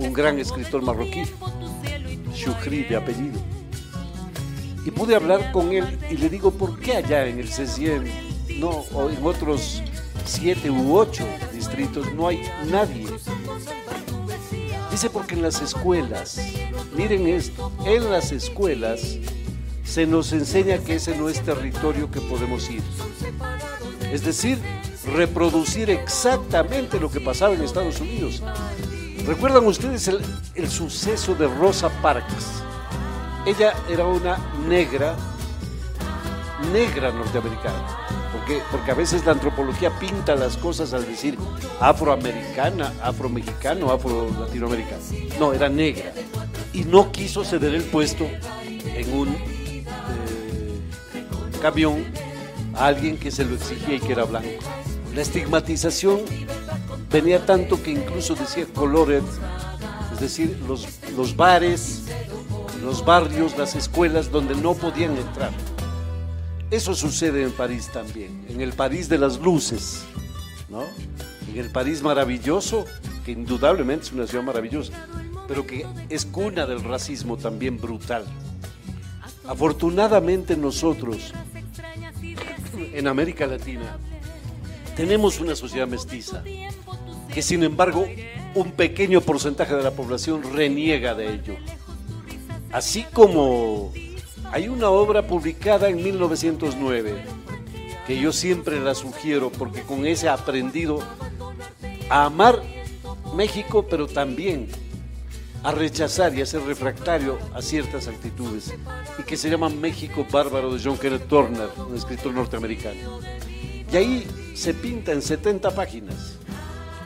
[0.00, 1.22] un gran escritor marroquí,
[2.34, 3.38] Shukri de apellido.
[4.84, 8.70] Y pude hablar con él y le digo, ¿por qué allá en el C100, no,
[8.92, 9.80] o en otros
[10.24, 13.06] siete u ocho distritos, no hay nadie?
[14.90, 16.40] Dice porque en las escuelas,
[16.96, 19.16] miren esto, en las escuelas
[19.88, 22.82] se nos enseña que ese no es territorio que podemos ir.
[24.12, 24.58] Es decir,
[25.14, 28.42] reproducir exactamente lo que pasaba en Estados Unidos.
[29.26, 30.08] ¿Recuerdan ustedes
[30.54, 32.62] el, suceso de Rosa Parks?
[33.46, 34.36] Ella era una
[34.68, 35.16] negra,
[36.70, 37.86] negra norteamericana.
[38.32, 41.38] Porque, porque a veces la antropología pinta las cosas al decir
[41.80, 45.02] afroamericana, afromexicano, afro-latinoamericano.
[45.40, 46.12] No, era negra.
[46.74, 49.57] Y no quiso ceder el puesto en un
[51.58, 52.04] camión
[52.74, 54.48] a alguien que se lo exigía y que era blanco.
[55.14, 56.20] La estigmatización
[57.10, 59.22] venía tanto que incluso decía colored,
[60.12, 60.86] es decir, los,
[61.16, 62.04] los bares,
[62.82, 65.50] los barrios, las escuelas donde no podían entrar.
[66.70, 70.02] Eso sucede en París también, en el París de las luces,
[70.68, 70.82] ¿no?
[71.50, 72.84] En el París maravilloso,
[73.24, 74.92] que indudablemente es una ciudad maravillosa,
[75.46, 78.26] pero que es cuna del racismo también brutal.
[79.48, 81.32] Afortunadamente nosotros,
[82.92, 83.96] en América Latina,
[84.94, 86.44] tenemos una sociedad mestiza,
[87.32, 88.06] que sin embargo
[88.54, 91.56] un pequeño porcentaje de la población reniega de ello.
[92.72, 93.90] Así como
[94.52, 97.24] hay una obra publicada en 1909
[98.06, 101.00] que yo siempre la sugiero porque con ese he aprendido
[102.10, 102.62] a amar
[103.34, 104.68] México, pero también
[105.62, 108.74] a rechazar y a ser refractario a ciertas actitudes,
[109.18, 113.20] y que se llama México Bárbaro de John Kenneth Turner, un escritor norteamericano.
[113.90, 116.38] Y ahí se pinta en 70 páginas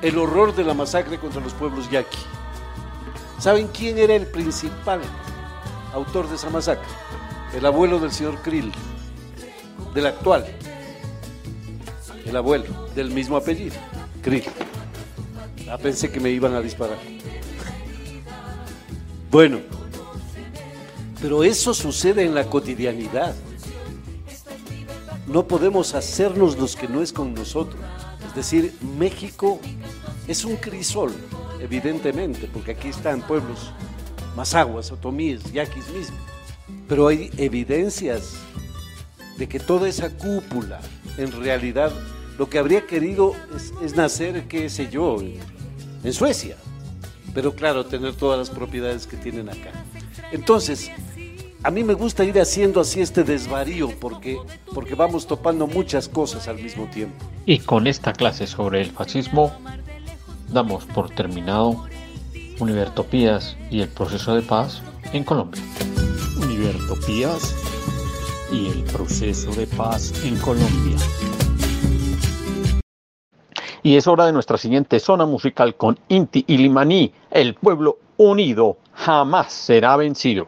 [0.02, 2.18] el horror de la masacre contra los pueblos yaqui.
[3.38, 5.00] ¿Saben quién era el principal
[5.94, 6.88] autor de esa masacre?
[7.56, 8.72] El abuelo del señor Krill,
[9.94, 10.46] del actual.
[12.24, 13.76] El abuelo, del mismo apellido,
[14.22, 14.44] Krill.
[15.70, 16.98] Ah, pensé que me iban a disparar.
[19.32, 19.60] Bueno,
[21.22, 23.34] pero eso sucede en la cotidianidad.
[25.26, 27.82] No podemos hacernos los que no es con nosotros.
[28.28, 29.59] Es decir, México
[30.28, 31.14] es un crisol,
[31.62, 33.72] evidentemente, porque aquí están pueblos
[34.36, 36.20] mazaguas, otomíes, yaquis mismos.
[36.86, 38.34] Pero hay evidencias
[39.38, 40.78] de que toda esa cúpula,
[41.16, 41.90] en realidad,
[42.36, 43.34] lo que habría querido
[43.82, 45.22] es, nacer, qué sé yo,
[46.04, 46.59] en Suecia.
[47.34, 49.70] Pero claro, tener todas las propiedades que tienen acá.
[50.32, 50.90] Entonces,
[51.62, 54.38] a mí me gusta ir haciendo así este desvarío porque,
[54.74, 57.24] porque vamos topando muchas cosas al mismo tiempo.
[57.46, 59.52] Y con esta clase sobre el fascismo,
[60.48, 61.86] damos por terminado
[62.59, 64.82] Univertopías y el proceso de paz
[65.12, 65.62] en Colombia.
[66.36, 67.54] Univertopías
[68.52, 70.96] y el proceso de paz en Colombia.
[73.82, 77.12] Y es hora de nuestra siguiente zona musical con Inti y Limaní.
[77.30, 80.46] El pueblo unido jamás será vencido.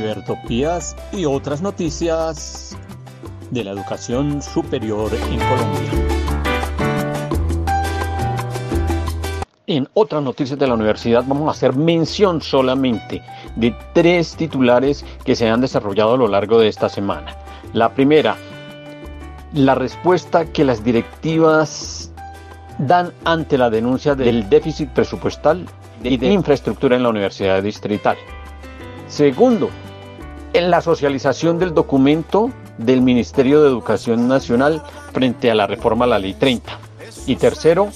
[0.00, 2.74] Univertopías y otras noticias
[3.50, 5.90] de la educación superior en Colombia.
[9.66, 13.22] En otras noticias de la universidad vamos a hacer mención solamente
[13.56, 17.36] de tres titulares que se han desarrollado a lo largo de esta semana.
[17.74, 18.36] La primera,
[19.52, 22.10] la respuesta que las directivas
[22.78, 25.66] dan ante la denuncia del déficit presupuestal
[26.02, 28.16] y de infraestructura en la Universidad Distrital.
[29.08, 29.68] Segundo,
[30.52, 34.82] en la socialización del documento del Ministerio de Educación Nacional
[35.12, 36.72] frente a la reforma a la Ley 30.
[37.26, 37.88] Y tercero,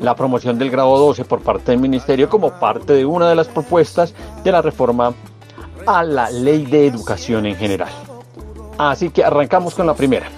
[0.00, 3.48] la promoción del grado 12 por parte del Ministerio como parte de una de las
[3.48, 5.14] propuestas de la reforma
[5.86, 7.90] a la Ley de Educación en general.
[8.78, 10.28] Así que arrancamos con la primera.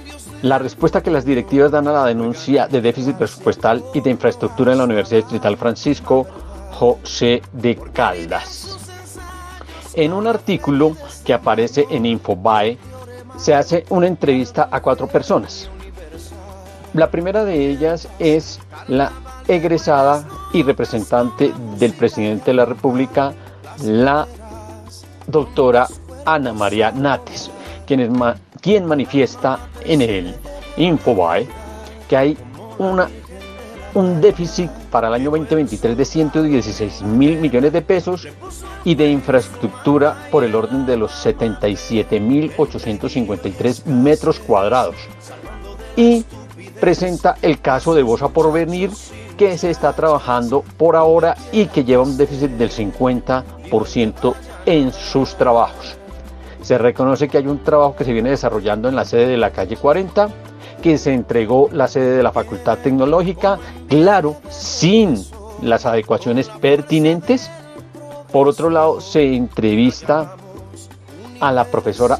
[0.42, 4.72] La respuesta que las directivas dan a la denuncia de déficit presupuestal y de infraestructura
[4.72, 6.26] en la Universidad Distrital Francisco
[6.72, 8.65] José de Caldas.
[9.97, 10.94] En un artículo
[11.24, 12.77] que aparece en Infobae,
[13.39, 15.70] se hace una entrevista a cuatro personas.
[16.93, 19.10] La primera de ellas es la
[19.48, 23.32] egresada y representante del presidente de la República,
[23.82, 24.27] la
[25.27, 25.89] doctora
[26.24, 27.51] Ana María Nates,
[27.86, 28.10] quien, es
[28.60, 30.35] quien manifiesta en el
[30.77, 31.47] Infobae
[32.09, 32.39] que hay
[32.78, 33.09] una,
[33.97, 38.28] un déficit para el año 2023 de 116 mil millones de pesos
[38.85, 44.97] y de infraestructura por el orden de los 77 mil 853 metros cuadrados.
[45.97, 46.27] Y
[46.78, 48.90] presenta el caso de Bosa por venir
[49.39, 54.35] que se está trabajando por ahora y que lleva un déficit del 50%
[54.66, 55.97] en sus trabajos.
[56.60, 59.52] Se reconoce que hay un trabajo que se viene desarrollando en la sede de la
[59.52, 60.28] calle 40,
[60.82, 63.58] que se entregó la sede de la Facultad Tecnológica,
[63.88, 65.22] claro, sin
[65.62, 67.50] las adecuaciones pertinentes.
[68.32, 70.34] Por otro lado, se entrevista
[71.40, 72.18] a la profesora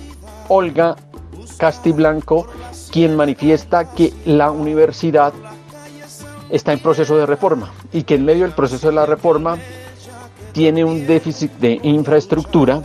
[0.49, 0.97] Olga
[1.59, 2.47] Castiblanco,
[2.91, 5.33] quien manifiesta que la universidad
[6.51, 9.59] está en proceso de reforma y que en medio del proceso de la reforma
[10.53, 12.83] tiene un déficit de infraestructura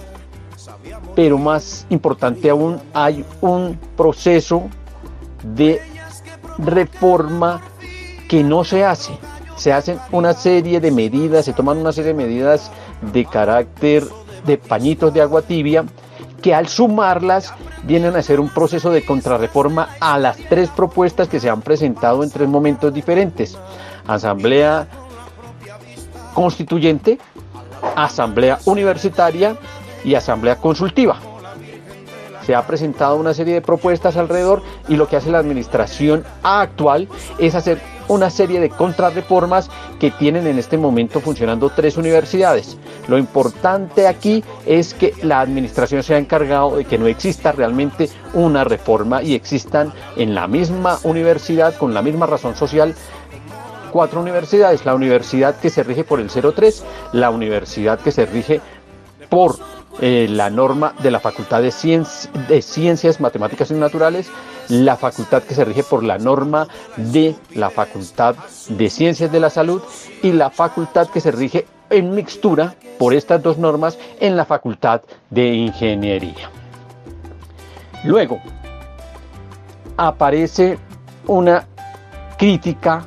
[1.15, 4.69] pero más importante aún, hay un proceso
[5.43, 5.81] de
[6.57, 7.61] reforma
[8.27, 9.17] que no se hace.
[9.55, 14.05] Se hacen una serie de medidas, se toman una serie de medidas de carácter
[14.45, 15.85] de pañitos de agua tibia
[16.41, 17.53] que al sumarlas
[17.83, 22.23] vienen a ser un proceso de contrarreforma a las tres propuestas que se han presentado
[22.23, 23.57] en tres momentos diferentes.
[24.07, 24.87] Asamblea
[26.33, 27.19] constituyente,
[27.95, 29.55] asamblea universitaria
[30.03, 31.19] y asamblea consultiva.
[32.45, 37.07] Se ha presentado una serie de propuestas alrededor y lo que hace la administración actual
[37.37, 39.69] es hacer una serie de contrarreformas
[39.99, 42.77] que tienen en este momento funcionando tres universidades.
[43.07, 48.09] Lo importante aquí es que la administración se ha encargado de que no exista realmente
[48.33, 52.95] una reforma y existan en la misma universidad, con la misma razón social,
[53.91, 54.85] cuatro universidades.
[54.85, 58.61] La universidad que se rige por el 03, la universidad que se rige
[59.29, 59.57] por
[59.99, 62.05] eh, la norma de la Facultad de,
[62.47, 64.31] de Ciencias, Matemáticas y Naturales,
[64.69, 68.35] la facultad que se rige por la norma de la Facultad
[68.69, 69.81] de Ciencias de la Salud
[70.23, 75.01] y la facultad que se rige en mixtura por estas dos normas en la Facultad
[75.29, 76.49] de Ingeniería.
[78.03, 78.39] Luego,
[79.97, 80.79] aparece
[81.27, 81.67] una
[82.37, 83.05] crítica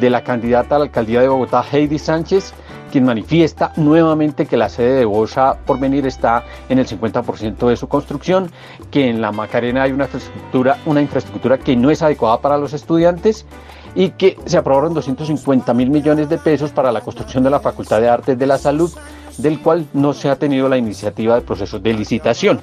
[0.00, 2.54] de la candidata a la alcaldía de Bogotá, Heidi Sánchez,
[2.90, 7.76] quien manifiesta nuevamente que la sede de Bosa por venir está en el 50% de
[7.76, 8.50] su construcción,
[8.90, 12.72] que en la Macarena hay una infraestructura, una infraestructura que no es adecuada para los
[12.72, 13.46] estudiantes
[13.94, 18.00] y que se aprobaron 250 mil millones de pesos para la construcción de la Facultad
[18.00, 18.90] de Artes de la Salud,
[19.38, 22.60] del cual no se ha tenido la iniciativa de procesos de licitación.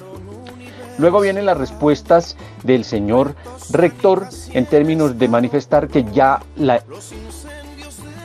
[0.98, 3.36] Luego vienen las respuestas del señor
[3.70, 6.82] rector en términos de manifestar que ya la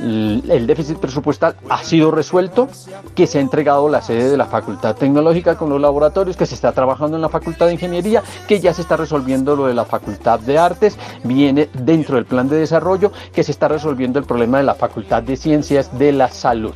[0.03, 2.67] el déficit presupuestal ha sido resuelto,
[3.15, 6.55] que se ha entregado la sede de la Facultad Tecnológica con los laboratorios, que se
[6.55, 9.85] está trabajando en la Facultad de Ingeniería, que ya se está resolviendo lo de la
[9.85, 14.57] Facultad de Artes, viene dentro del plan de desarrollo, que se está resolviendo el problema
[14.57, 16.75] de la Facultad de Ciencias de la Salud.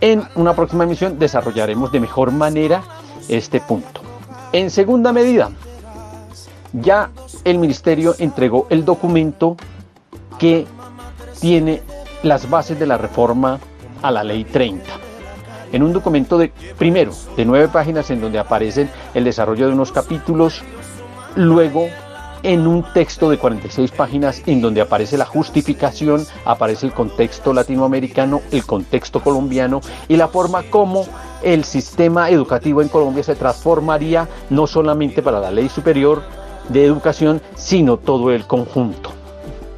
[0.00, 2.82] En una próxima emisión desarrollaremos de mejor manera
[3.28, 4.00] este punto.
[4.52, 5.50] En segunda medida,
[6.72, 7.10] ya
[7.44, 9.56] el Ministerio entregó el documento
[10.38, 10.66] que
[11.40, 11.82] tiene
[12.22, 13.58] las bases de la reforma
[14.02, 14.84] a la ley 30.
[15.72, 19.92] En un documento de, primero, de nueve páginas en donde aparecen el desarrollo de unos
[19.92, 20.62] capítulos,
[21.36, 21.88] luego
[22.42, 28.40] en un texto de 46 páginas en donde aparece la justificación, aparece el contexto latinoamericano,
[28.50, 31.06] el contexto colombiano y la forma como
[31.42, 36.22] el sistema educativo en Colombia se transformaría no solamente para la ley superior
[36.68, 39.19] de educación, sino todo el conjunto.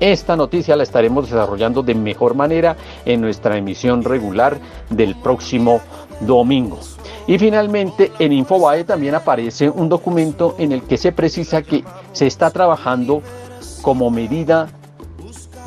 [0.02, 4.58] Esta noticia la estaremos desarrollando de mejor manera en nuestra emisión regular
[4.90, 5.80] del próximo
[6.18, 6.80] domingo.
[7.28, 12.26] Y finalmente en Infobae también aparece un documento en el que se precisa que se
[12.26, 13.22] está trabajando
[13.80, 14.70] como medida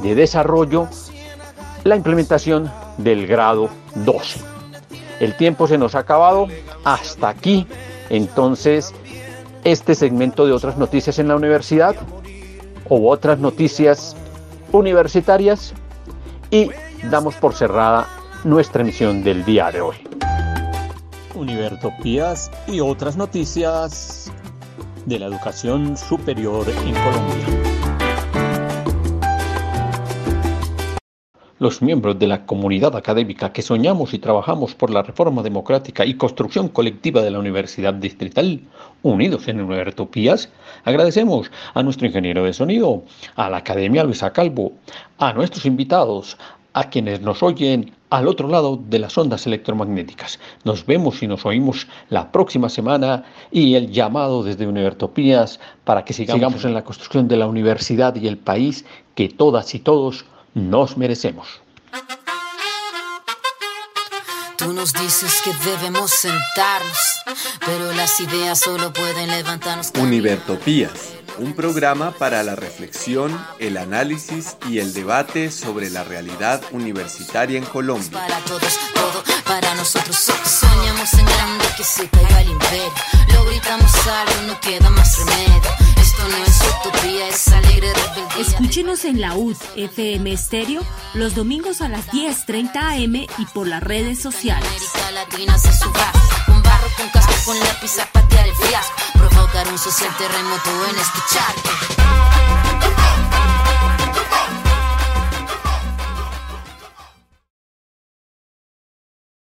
[0.04, 0.90] de desarrollo
[1.86, 3.70] la implementación del grado
[4.04, 4.42] 12.
[5.22, 6.50] El tiempo se nos ha acabado
[6.84, 7.68] hasta aquí.
[8.10, 8.94] Entonces,
[9.64, 11.96] este segmento de otras noticias en la universidad
[12.90, 14.18] o otras noticias
[14.76, 15.74] universitarias
[16.52, 16.70] y
[17.10, 18.08] damos por cerrada
[18.44, 19.96] nuestra emisión del día de hoy.
[21.34, 24.32] Univertopías y otras noticias
[25.06, 27.75] de la educación superior en Colombia.
[31.66, 36.14] Los miembros de la comunidad académica que soñamos y trabajamos por la reforma democrática y
[36.14, 38.62] construcción colectiva de la Universidad Distrital,
[39.02, 40.52] unidos en Univertopías,
[40.84, 43.02] agradecemos a nuestro ingeniero de sonido,
[43.36, 44.74] a la Academia Luisa Calvo,
[45.18, 46.38] a nuestros invitados,
[46.74, 50.40] a quienes nos oyen al otro lado de las ondas electromagnéticas.
[50.66, 56.14] Nos vemos y nos oímos la próxima semana y el llamado desde Univertopías para que
[56.14, 58.86] sigamos, sigamos en la construcción de la universidad y el país
[59.16, 60.26] que todas y todos
[60.56, 61.62] nos merecemos.
[64.58, 66.98] Tú nos dices que debemos sentarnos,
[67.66, 69.92] pero las ideas solo pueden levantarnos.
[70.00, 77.60] Univertopías, un programa para la reflexión, el análisis y el debate sobre la realidad universitaria
[77.60, 78.12] en Colombia.
[78.12, 80.16] Para todos, todo para nosotros.
[80.16, 82.94] Soñamos en grande que se caiga el imperio.
[83.34, 85.62] Lo gritamos algo, no queda más remedio.
[85.98, 88.42] Esto no es utopía, es alegre rebeldía.
[88.42, 90.82] Escúchenos en la UD FM Estéreo
[91.14, 94.68] los domingos a las 10:30 am y por las redes sociales.
[94.68, 96.12] América Latina se suba
[96.46, 98.94] con barro, con casco, con lápiz a patear el fiasco.
[99.14, 102.15] Provocar un social terremoto en este charco.